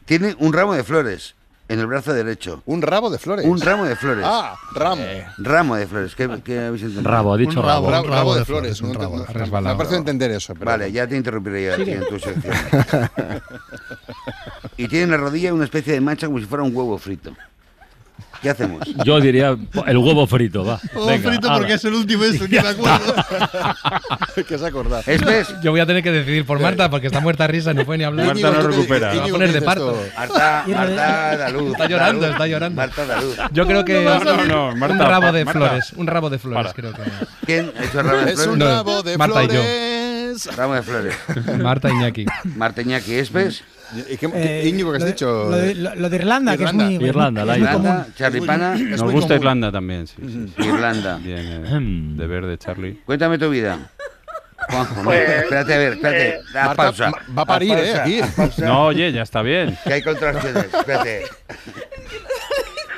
Tiene 0.05 0.35
un 0.39 0.53
ramo 0.53 0.73
de 0.73 0.83
flores 0.83 1.35
en 1.69 1.79
el 1.79 1.85
brazo 1.87 2.13
derecho. 2.13 2.61
Un 2.65 2.81
rabo 2.81 3.09
de 3.09 3.17
flores. 3.19 3.45
Un 3.45 3.61
ramo 3.61 3.85
de 3.85 3.95
flores. 3.95 4.25
Ah, 4.27 4.55
ramo. 4.73 5.03
Ramo 5.37 5.75
de 5.75 5.87
flores. 5.87 6.15
¿Qué, 6.15 6.27
qué 6.43 6.59
habéis 6.65 6.81
entendido? 6.83 7.09
Rabo, 7.09 7.33
ha 7.33 7.37
dicho 7.37 7.59
Un 7.59 7.65
rabo. 7.65 7.89
Rabo, 7.89 8.05
Un 8.05 8.11
rabo 8.11 8.35
de 8.35 8.43
flores. 8.45 8.81
un 8.81 8.91
no 8.93 8.99
rabo, 8.99 9.25
resbalado. 9.25 9.63
Me 9.63 9.71
ha 9.71 9.77
parecido 9.77 9.99
entender 9.99 10.31
eso. 10.31 10.53
pero- 10.55 10.65
Vale, 10.65 10.91
ya 10.91 11.07
te 11.07 11.15
interrumpiré 11.15 11.65
yo 11.67 11.73
aquí 11.75 11.91
en 11.91 12.05
tu 12.07 12.19
sección. 12.19 12.53
y 14.77 14.87
tiene 14.87 15.03
en 15.05 15.11
la 15.11 15.17
rodilla 15.17 15.53
una 15.53 15.63
especie 15.65 15.93
de 15.93 16.01
mancha 16.01 16.27
como 16.27 16.39
si 16.39 16.45
fuera 16.45 16.63
un 16.63 16.75
huevo 16.75 16.97
frito. 16.97 17.31
¿Qué 18.41 18.49
hacemos? 18.49 18.81
Yo 19.05 19.19
diría 19.19 19.57
el 19.85 19.97
huevo 19.97 20.25
frito, 20.27 20.63
va. 20.63 20.79
Huevo 20.93 21.07
Venga, 21.07 21.29
frito 21.29 21.49
porque 21.53 21.73
es 21.73 21.83
el 21.85 21.93
último 21.93 22.23
eso 22.23 22.45
que 22.47 22.61
me 22.61 22.67
acuerdo. 22.69 23.15
que 24.47 24.57
se 24.57 24.65
ha 24.65 24.67
acordado. 24.67 25.03
¿Este 25.05 25.39
es? 25.41 25.53
Yo 25.61 25.71
voy 25.71 25.79
a 25.81 25.85
tener 25.85 26.01
que 26.03 26.11
decidir 26.11 26.45
por 26.45 26.59
Marta 26.59 26.89
porque 26.89 27.07
está 27.07 27.19
muerta 27.19 27.47
risa, 27.47 27.73
no 27.73 27.85
puede 27.85 27.99
ni 27.99 28.03
hablar. 28.05 28.27
Marta 28.27 28.51
no 28.51 28.61
recupera. 28.67 29.11
Se 29.11 29.17
va 29.17 29.23
a 29.23 29.27
Íñigo, 29.27 29.35
poner 29.37 29.47
¿qué 29.49 29.53
de 29.53 29.59
dices 29.59 29.65
parto. 29.75 29.91
tú? 29.93 29.99
Marta, 30.17 30.63
Marta 30.67 31.37
Daluz. 31.37 31.71
Está 31.73 31.87
llorando, 31.87 32.27
está 32.27 32.47
llorando. 32.47 32.75
Marta 32.77 33.05
Daluz. 33.05 33.35
Yo 33.51 33.67
creo 33.67 33.85
que 33.85 34.03
No, 34.03 34.19
no, 34.23 34.45
no, 34.45 34.75
Marta, 34.75 34.93
un 34.93 34.99
rabo 34.99 35.31
de 35.31 35.45
Marta. 35.45 35.59
flores, 35.59 35.93
un 35.95 36.07
rabo 36.07 36.29
de 36.29 36.39
flores 36.39 36.63
Para. 36.63 36.73
creo 36.73 36.93
que. 36.93 37.01
¿Quién 37.45 37.71
ha 37.77 37.83
hecho 37.83 37.99
el 37.99 38.05
ramo 38.05 38.17
de 38.25 38.31
Es 38.31 38.35
flores? 38.35 38.53
un 38.53 38.59
rabo 38.61 39.03
de 39.03 39.17
Marta 39.17 39.43
y 39.43 39.47
yo. 39.47 39.53
flores. 39.53 40.55
Ramo 40.55 40.73
de 40.75 40.83
flores. 40.83 41.15
Marta 41.61 41.89
Iñaki. 41.89 42.25
Marteñaki, 42.55 43.13
¿Espes? 43.15 43.61
¿Y 43.61 43.78
qué, 43.93 44.25
Eh, 44.25 44.59
qué- 44.63 44.67
Íñigo, 44.69 44.91
¿qué 44.91 44.97
has 44.97 45.01
lo 45.01 45.05
de- 45.05 45.11
dicho? 45.11 45.25
Lo 45.49 45.57
de, 45.57 45.75
lo- 45.75 45.95
lo 45.95 46.09
de 46.09 46.15
Irlanda, 46.17 46.55
que 46.57 46.63
Irlanda. 46.63 46.83
es 46.85 46.99
muy, 46.99 47.05
Irlanda, 47.09 47.45
la. 47.45 47.57
Irlanda, 47.57 48.07
Charlipana, 48.15 48.73
Es 48.75 48.81
Nos 48.81 49.03
muy 49.03 49.11
gusta 49.13 49.27
común. 49.29 49.41
Irlanda 49.41 49.71
también, 49.71 50.07
sí. 50.07 50.15
sí, 50.19 50.53
sí. 50.57 50.63
Irlanda. 50.67 51.17
Bien, 51.17 51.39
eh, 51.65 52.15
de 52.17 52.27
verde, 52.27 52.57
Charlie. 52.57 53.01
Cuéntame 53.05 53.37
tu 53.37 53.49
vida. 53.49 53.77
Juanjo, 54.69 55.03
Pues, 55.03 55.29
espérate 55.29 55.73
a 55.73 55.77
ver, 55.77 55.93
espérate. 55.93 56.27
eh, 56.29 56.39
haz 56.47 56.53
Marta 56.53 56.75
pausa. 56.75 57.11
va- 57.37 57.41
a 57.41 57.45
parir, 57.45 57.71
¿eh? 57.73 57.75
pausa, 57.87 58.01
Aquí. 58.03 58.19
haz 58.21 58.33
pausa, 58.35 58.65
No, 58.65 58.85
oye, 58.87 59.11
ya 59.11 59.21
está 59.23 59.41
bien. 59.41 59.77
Que 59.85 59.93
hay 59.93 60.01
contracciones. 60.03 60.65
Espérate. 60.65 61.23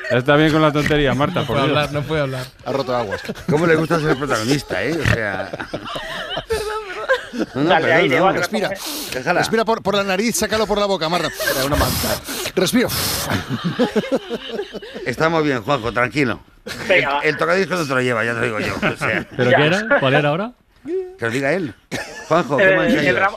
Está 0.09 0.35
bien 0.35 0.51
con 0.51 0.61
la 0.61 0.73
tontería, 0.73 1.13
Marta, 1.13 1.41
No 1.41 1.45
por 1.47 1.55
puedo 1.55 1.67
Dios. 1.67 1.77
hablar, 1.77 1.93
no 1.93 2.01
puedo 2.05 2.23
hablar. 2.23 2.45
Ha 2.65 2.71
roto 2.73 2.93
aguas. 2.93 3.21
¿Cómo 3.49 3.65
le 3.65 3.75
gusta 3.75 3.97
ser 3.99 4.17
protagonista, 4.17 4.83
eh? 4.83 4.97
O 4.99 5.05
sea. 5.13 5.49
No, 7.33 7.63
no, 7.63 7.69
Dale, 7.69 8.09
perdón, 8.09 8.19
no. 8.19 8.31
Respira. 8.39 8.69
Déjala. 9.13 9.39
Respira 9.39 9.65
por, 9.65 9.81
por 9.81 9.95
la 9.95 10.03
nariz, 10.03 10.35
sácalo 10.35 10.67
por 10.67 10.77
la 10.77 10.85
boca, 10.85 11.09
Marta. 11.09 11.29
Era 11.55 11.65
una 11.65 11.75
manta. 11.75 12.21
Respira. 12.55 12.87
Estamos 15.05 15.43
bien, 15.43 15.61
Juanjo, 15.63 15.91
tranquilo. 15.91 16.39
Venga. 16.87 17.19
El, 17.23 17.29
el 17.29 17.37
tocadiscos 17.37 17.79
no 17.79 17.87
te 17.87 17.93
lo 17.93 18.01
lleva, 18.01 18.23
ya 18.23 18.33
te 18.33 18.39
lo 18.39 18.45
digo 18.45 18.59
yo. 18.59 18.75
O 18.75 18.97
sea, 18.97 19.27
¿Pero 19.35 19.49
qué 19.51 19.65
era? 19.65 19.99
¿Cuál 19.99 20.13
era 20.13 20.29
ahora? 20.29 20.51
que 20.83 21.25
lo 21.25 21.31
diga 21.31 21.53
él. 21.53 21.73
Juanjo, 22.27 22.57
¿qué 22.57 22.73
Eh, 22.73 23.13
más 23.13 23.31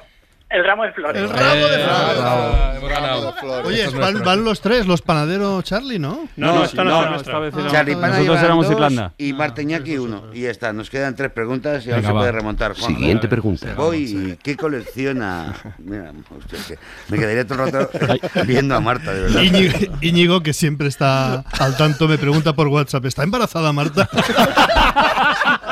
el, 0.51 0.65
ramo, 0.65 0.85
el 0.85 0.85
ramo 0.85 0.85
de 0.85 0.93
flores. 0.93 1.23
El 1.23 1.29
ramo 1.31 1.55
de 1.55 1.75
Eh, 1.75 1.85
flores. 1.85 2.19
bravo, 2.19 2.77
hemos 2.77 2.91
ganado. 2.91 3.35
Oye, 3.65 3.89
van, 3.89 4.23
van 4.23 4.45
los 4.45 4.61
tres, 4.61 4.87
los 4.87 5.03
panaderos 5.03 5.65
Charlie, 5.65 5.99
¿no? 5.99 6.29
No, 6.37 6.55
no, 6.55 6.65
esta 6.65 6.85
no, 6.85 7.17
esta 7.17 7.39
vez 7.41 7.55
era- 7.57 7.85
Nosotros 7.85 8.43
éramos 8.43 8.67
dos 8.67 8.75
Irlanda. 8.75 9.13
y 9.19 9.33
Marteñaki 9.33 9.99
uno. 9.99 10.25
Y 10.33 10.43
ya 10.43 10.51
está, 10.51 10.73
nos 10.73 10.91
quedan 10.91 11.17
tres 11.17 11.33
preguntas 11.33 11.85
y 11.87 11.91
ahora 11.91 12.03
se 12.03 12.13
va. 12.13 12.21
puede 12.21 12.33
remontar. 12.33 12.75
Juanjo. 12.75 12.99
Siguiente 12.99 13.27
pregunta. 13.29 13.75
Voy, 13.77 14.39
¿qué 14.43 14.57
colecciona? 14.57 15.55
Mira, 15.79 16.13
hostia, 16.37 16.59
que 16.69 16.79
me 17.09 17.19
quedaría 17.19 17.47
todo 17.47 17.65
el 17.65 17.73
rato 17.73 17.91
viendo 18.47 18.75
a 18.77 18.81
Marta, 18.81 19.13
de 19.13 19.23
verdad. 19.23 19.43
Íñigo, 19.43 19.79
Íñigo, 20.01 20.43
que 20.43 20.53
siempre 20.53 20.89
está 20.89 21.45
al 21.59 21.77
tanto, 21.77 22.07
me 22.07 22.19
pregunta 22.19 22.53
por 22.55 22.69
WhatsApp, 22.69 23.05
¿está 23.07 23.23
embarazada 23.25 23.73
Marta? 23.73 24.09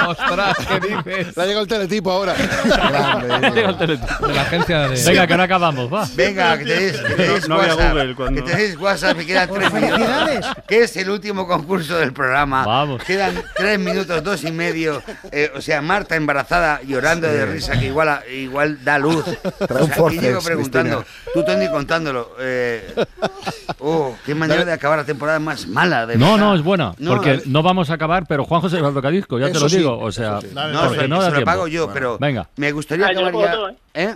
Ostras, 0.09 0.57
¿qué 0.67 0.81
dices? 0.81 1.37
Le 1.37 1.43
ha 1.43 1.47
llegado 1.47 1.63
el 1.63 1.69
teletipo 1.69 2.11
ahora. 2.11 2.35
Grande, 2.35 3.49
Íñigo. 3.49 3.73
De 3.75 4.35
la 4.35 4.43
agencia 4.43 4.72
de. 4.81 5.05
Venga, 5.05 5.27
que 5.27 5.37
no 5.37 5.43
acabamos, 5.43 5.93
va. 5.93 6.09
Venga, 6.15 6.59
que 6.59 6.65
tenéis, 6.65 6.93
que 6.99 7.15
tenéis 7.15 7.49
No 7.49 7.57
WhatsApp. 7.57 7.93
Google 7.93 8.15
cuando- 8.15 8.45
Que 8.45 8.51
tenéis 8.51 8.77
WhatsApp 8.79 9.21
y 9.21 9.27
quedan 9.27 9.51
tres 9.53 9.73
minutos. 9.73 10.47
Que 10.67 10.83
es 10.83 10.97
el 10.97 11.11
último 11.11 11.47
concurso 11.47 11.97
del 11.99 12.13
programa. 12.13 12.65
Vamos. 12.67 13.03
Quedan 13.05 13.43
tres 13.57 13.79
minutos, 13.79 14.23
dos 14.23 14.45
y 14.45 14.53
medio. 14.53 15.03
Eh, 15.31 15.51
o 15.55 15.61
sea, 15.61 15.81
Marta 15.83 16.17
embarazada, 16.17 16.81
llorando 16.83 17.27
de 17.29 17.47
risa, 17.47 17.79
que 17.79 17.87
igual, 17.87 18.09
a- 18.09 18.27
igual 18.27 18.83
da 18.85 18.99
luz. 18.99 19.25
Trae 19.25 19.83
O 19.83 19.87
sea, 19.87 19.95
forceps, 19.97 20.23
Íñigo 20.25 20.41
preguntando, 20.43 21.03
Cristina. 21.05 21.33
tú 21.35 21.45
Tony 21.45 21.69
contándolo. 21.71 22.33
Eh, 22.41 22.95
oh, 23.79 24.15
qué 24.25 24.35
manera 24.35 24.65
de 24.65 24.73
acabar 24.73 24.99
la 24.99 25.05
temporada 25.05 25.39
más 25.39 25.67
mala. 25.67 26.07
De 26.07 26.17
No, 26.17 26.33
verdad. 26.33 26.39
no, 26.47 26.55
es 26.55 26.63
buena. 26.63 26.95
No, 26.99 27.13
porque 27.13 27.43
no 27.47 27.63
vamos 27.63 27.91
a 27.91 27.95
acabar, 27.95 28.27
pero 28.27 28.45
Juanjo 28.45 28.69
se 28.69 28.81
va 28.81 28.89
a 28.89 28.93
tocadisco, 28.93 29.39
ya 29.39 29.47
te 29.47 29.53
Eso 29.53 29.61
lo 29.61 29.69
sí, 29.69 29.79
digo. 29.79 29.99
O 29.99 30.13
sea, 30.13 30.41
sí. 30.41 30.49
Dale, 30.53 30.73
No, 30.73 30.91
se, 30.95 31.09
no 31.09 31.21
da 31.23 31.31
se 31.31 31.37
lo 31.41 31.45
pago 31.45 31.67
yo, 31.69 31.91
pero 31.93 32.19
Venga. 32.19 32.49
me 32.57 32.73
gustaría 32.73 33.07
Ah, 33.07 33.13
lo 33.13 33.27
acabar 33.27 33.45
ya. 33.47 33.53
todo, 33.53 33.71
¿Eh? 33.95 34.15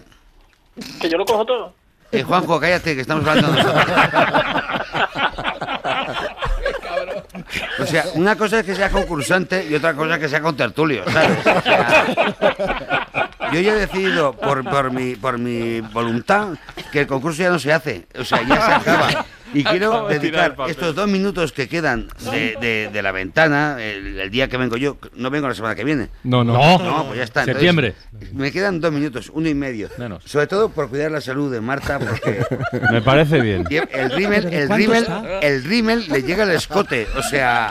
Que 1.01 1.09
yo 1.09 1.19
lo 1.19 1.25
cojo 1.25 1.45
todo. 1.45 1.75
Eh, 2.13 2.23
Juanjo, 2.23 2.61
cállate, 2.61 2.95
que 2.95 3.01
estamos 3.01 3.27
hablando 3.27 3.53
nosotros. 3.53 3.85
O 7.79 7.87
sea, 7.87 8.05
una 8.15 8.37
cosa 8.37 8.61
es 8.61 8.67
que 8.67 8.75
sea 8.75 8.91
concursante 8.91 9.67
y 9.69 9.75
otra 9.75 9.95
cosa 9.95 10.15
es 10.15 10.21
que 10.21 10.29
sea 10.29 10.41
con 10.41 10.57
tertulio, 10.57 11.05
¿sabes? 11.11 11.39
O 11.47 11.63
sea, 11.63 13.27
yo 13.53 13.61
ya 13.61 13.73
he 13.73 13.79
decidido 13.79 14.33
por, 14.33 14.65
por, 14.65 14.91
mi, 14.93 15.15
por 15.15 15.39
mi 15.39 15.81
voluntad 15.81 16.49
que 16.93 17.01
el 17.03 17.07
concurso 17.07 17.43
ya 17.43 17.51
no 17.51 17.59
se 17.59 17.73
hace, 17.73 18.07
o 18.19 18.25
sea, 18.25 18.43
ya 18.43 18.57
se 18.67 18.73
acaba. 18.73 19.27
Y 19.55 19.63
quiero 19.63 20.09
de 20.09 20.19
dedicar 20.19 20.57
estos 20.69 20.95
dos 20.97 21.07
minutos 21.09 21.53
que 21.53 21.69
quedan 21.69 22.09
de, 22.33 22.57
de- 22.61 22.91
de 22.93 23.03
la 23.03 23.13
ventana, 23.13 23.77
el, 23.81 24.19
el 24.19 24.29
día 24.31 24.49
que 24.49 24.57
vengo 24.57 24.77
yo, 24.77 24.99
no 25.15 25.31
vengo 25.31 25.47
la 25.47 25.55
semana 25.55 25.77
que 25.77 25.85
viene. 25.85 26.09
No, 26.25 26.43
no. 26.43 26.53
No. 26.55 26.79
No, 26.79 27.05
pues 27.07 27.19
ya 27.19 27.23
está. 27.25 27.41
entonces, 27.43 27.55
Septiembre. 27.63 27.95
me 28.33 28.51
quedan 28.51 28.81
dos 28.81 28.91
minutos, 28.93 29.31
uno 29.33 29.49
y 29.49 29.55
medio. 29.55 29.89
Menos. 29.99 30.25
Sobre 30.25 30.49
todo 30.49 30.69
por 30.71 30.89
cuidar 30.91 31.13
la 31.13 31.21
salud 31.21 31.51
de 31.53 31.61
Marta, 31.61 31.99
porque 32.01 32.43
Me 32.91 33.01
parece 33.03 33.41
bien. 33.41 33.65
El 33.93 34.11
rímel, 34.11 34.43
¿Pero 34.43 34.57
de 34.57 34.63
el 34.63 34.69
rímel, 34.69 35.07
el 35.43 35.65
rímel 35.65 36.05
le 36.09 36.23
llega 36.25 36.43
al 36.43 36.51
escote. 36.51 37.07
O 37.17 37.23
sea, 37.23 37.66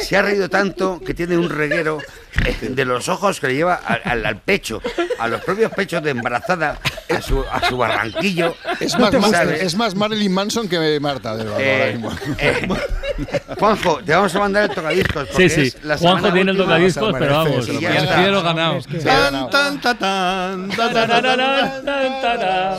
se 0.00 0.16
ha 0.16 0.22
reído 0.22 0.48
tanto 0.48 1.00
que 1.04 1.14
tiene 1.14 1.36
un 1.36 1.48
reguero 1.48 1.98
eh, 2.44 2.68
de 2.68 2.84
los 2.84 3.08
ojos 3.08 3.40
que 3.40 3.48
le 3.48 3.54
lleva 3.54 3.74
al, 3.74 4.40
pecho, 4.40 4.80
a 5.18 5.28
los 5.28 5.42
propios 5.42 5.72
pechos 5.72 6.02
de 6.02 6.10
embarazada, 6.10 6.78
a 7.10 7.20
su, 7.22 7.44
a 7.50 7.68
su 7.68 7.76
barranquillo. 7.76 8.54
Es 8.80 8.98
más, 8.98 9.12
¿sabes? 9.30 9.62
es 9.62 9.74
más 9.76 9.94
Marilyn 9.94 10.32
Manson 10.32 10.68
que 10.68 10.98
Marta, 11.00 11.36
de 11.36 11.44
verdad, 11.44 11.58
ahora 11.58 11.88
Eh, 11.88 11.92
mismo. 11.94 12.12
eh, 12.38 12.68
Juanjo, 13.58 13.98
te 14.04 14.14
vamos 14.14 14.34
a 14.34 14.38
mandar 14.40 14.64
el 14.64 14.70
tocadiscos. 14.74 15.28
porque 15.28 15.48
Sí, 15.48 15.54
sí. 15.70 15.76
es 15.76 15.84
la 15.84 15.96
Juanjo 15.98 16.32
tiene 16.32 16.50
el 16.52 16.56
tocadiscos, 16.56 17.14
pero 17.18 17.34
vamos. 17.34 17.64
se 17.66 17.72
lo 18.30 18.42
ganado. 18.42 18.80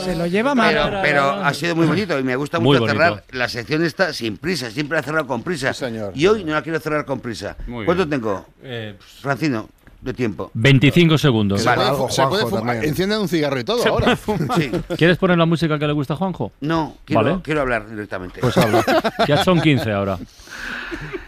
Se 0.04 0.16
lo 0.16 0.26
lleva 0.26 0.54
mal. 0.54 1.00
pero 1.02 1.30
ha 1.32 1.52
sido 1.54 1.76
muy 1.76 1.86
bonito 1.86 2.18
y 2.18 2.22
me 2.22 2.36
gusta 2.36 2.58
mucho 2.60 2.86
cerrar 2.86 3.24
la 3.32 3.48
sección 3.48 3.84
esta 3.84 4.12
sin 4.12 4.36
prisa, 4.38 4.70
siempre 4.70 4.96
la 4.96 5.00
he 5.00 5.04
cerrado 5.04 5.26
con 5.26 5.42
prisa. 5.42 5.72
Sí, 5.72 5.80
señor. 5.80 6.12
Y 6.14 6.26
hoy 6.26 6.44
no 6.44 6.52
la 6.54 6.62
quiero 6.62 6.78
cerrar 6.80 7.04
con 7.04 7.20
prisa. 7.20 7.56
Muy 7.66 7.84
¿Cuánto 7.84 8.06
bien. 8.06 8.20
tengo? 8.20 8.46
Eh, 8.62 8.96
Francino, 9.20 9.68
de 10.00 10.14
tiempo. 10.14 10.50
25 10.54 11.18
segundos. 11.18 11.62
Se 11.62 11.70
puede, 11.72 12.10
se 12.10 12.26
puede 12.26 12.46
fumar. 12.46 12.84
Encienden 12.84 13.20
un 13.20 13.28
cigarro 13.28 13.60
y 13.60 13.64
todo 13.64 13.84
ahora. 13.86 14.16
Sí. 14.56 14.70
¿Quieres 14.96 15.18
poner 15.18 15.36
la 15.38 15.46
música 15.46 15.78
que 15.78 15.86
le 15.86 15.92
gusta 15.92 16.14
a 16.14 16.16
Juanjo? 16.16 16.52
No, 16.60 16.96
quiero, 17.04 17.22
Vale. 17.22 17.38
quiero 17.42 17.60
hablar 17.60 17.88
directamente. 17.88 18.40
Pues 18.40 18.56
habla. 18.56 18.84
Ya 19.28 19.44
son 19.44 19.60
15 19.60 19.92
ahora. 19.92 20.18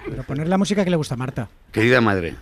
Pero 0.09 0.23
poner 0.25 0.49
la 0.49 0.59
música 0.59 0.85
que 0.85 0.91
le 0.91 0.97
gusta 0.97 1.15
a 1.15 1.19
Marta. 1.19 1.49
Querida 1.71 2.01
madre, 2.01 2.35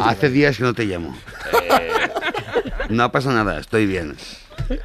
hace 0.00 0.30
días 0.30 0.56
que 0.56 0.62
no 0.62 0.74
te 0.74 0.84
llamo. 0.84 1.16
Eh, 1.70 1.90
no 2.90 3.10
pasa 3.12 3.32
nada, 3.32 3.58
estoy 3.58 3.86
bien. 3.86 4.16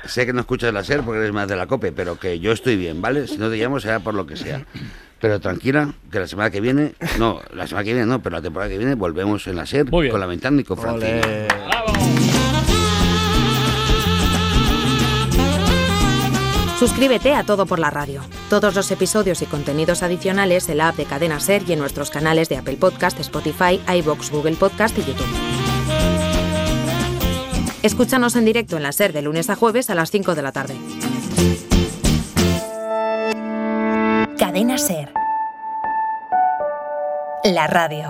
Sé 0.06 0.26
que 0.26 0.34
no 0.34 0.42
escuchas 0.42 0.74
la 0.74 0.84
SER 0.84 1.02
porque 1.04 1.20
eres 1.20 1.32
más 1.32 1.48
de 1.48 1.56
la 1.56 1.68
COPE, 1.68 1.92
pero 1.92 2.18
que 2.18 2.40
yo 2.40 2.52
estoy 2.52 2.76
bien, 2.76 3.02
¿vale? 3.02 3.28
Si 3.28 3.38
no 3.38 3.50
te 3.50 3.58
llamo 3.58 3.80
será 3.80 4.00
por 4.00 4.14
lo 4.16 4.26
que 4.26 4.36
sea. 4.36 4.66
Pero 5.20 5.40
tranquila, 5.40 5.94
que 6.12 6.20
la 6.20 6.28
semana 6.28 6.52
que 6.52 6.62
viene, 6.62 6.94
no, 7.18 7.42
la 7.54 7.68
semana 7.68 7.84
que 7.84 7.94
viene 7.94 8.06
no, 8.06 8.22
pero 8.22 8.36
la 8.36 8.42
temporada 8.42 8.70
que 8.70 8.78
viene 8.78 8.96
volvemos 8.96 9.48
en 9.48 9.56
la 9.56 9.66
SER 9.66 9.90
con 9.90 10.20
la 10.20 10.26
ventana 10.26 10.62
y 10.62 10.64
con 10.64 10.78
Francina. 10.78 11.22
Suscríbete 16.78 17.34
a 17.34 17.44
Todo 17.44 17.66
por 17.66 17.80
la 17.80 17.90
Radio. 17.90 18.22
Todos 18.50 18.76
los 18.76 18.92
episodios 18.92 19.42
y 19.42 19.46
contenidos 19.46 20.04
adicionales 20.04 20.68
en 20.68 20.78
la 20.80 20.90
app 20.90 20.98
de 20.98 21.06
Cadena 21.06 21.40
Ser 21.40 21.64
y 21.68 21.74
en 21.74 21.80
nuestros 21.80 22.10
canales 22.10 22.50
de 22.50 22.58
Apple 22.58 22.76
Podcast, 22.76 23.18
Spotify, 23.20 23.80
iBox, 23.88 24.30
Google 24.30 24.56
Podcast 24.56 24.98
y 24.98 25.02
YouTube. 25.02 25.26
Escúchanos 27.82 28.36
en 28.36 28.46
directo 28.46 28.76
en 28.76 28.84
la 28.84 28.92
Ser 28.92 29.14
de 29.14 29.22
lunes 29.22 29.50
a 29.50 29.56
jueves 29.56 29.90
a 29.90 29.96
las 29.96 30.12
5 30.12 30.36
de 30.36 30.42
la 30.42 30.52
tarde. 30.52 30.76
Cadena 34.38 34.78
Ser. 34.78 35.14
La 37.46 37.68
radio. 37.68 38.10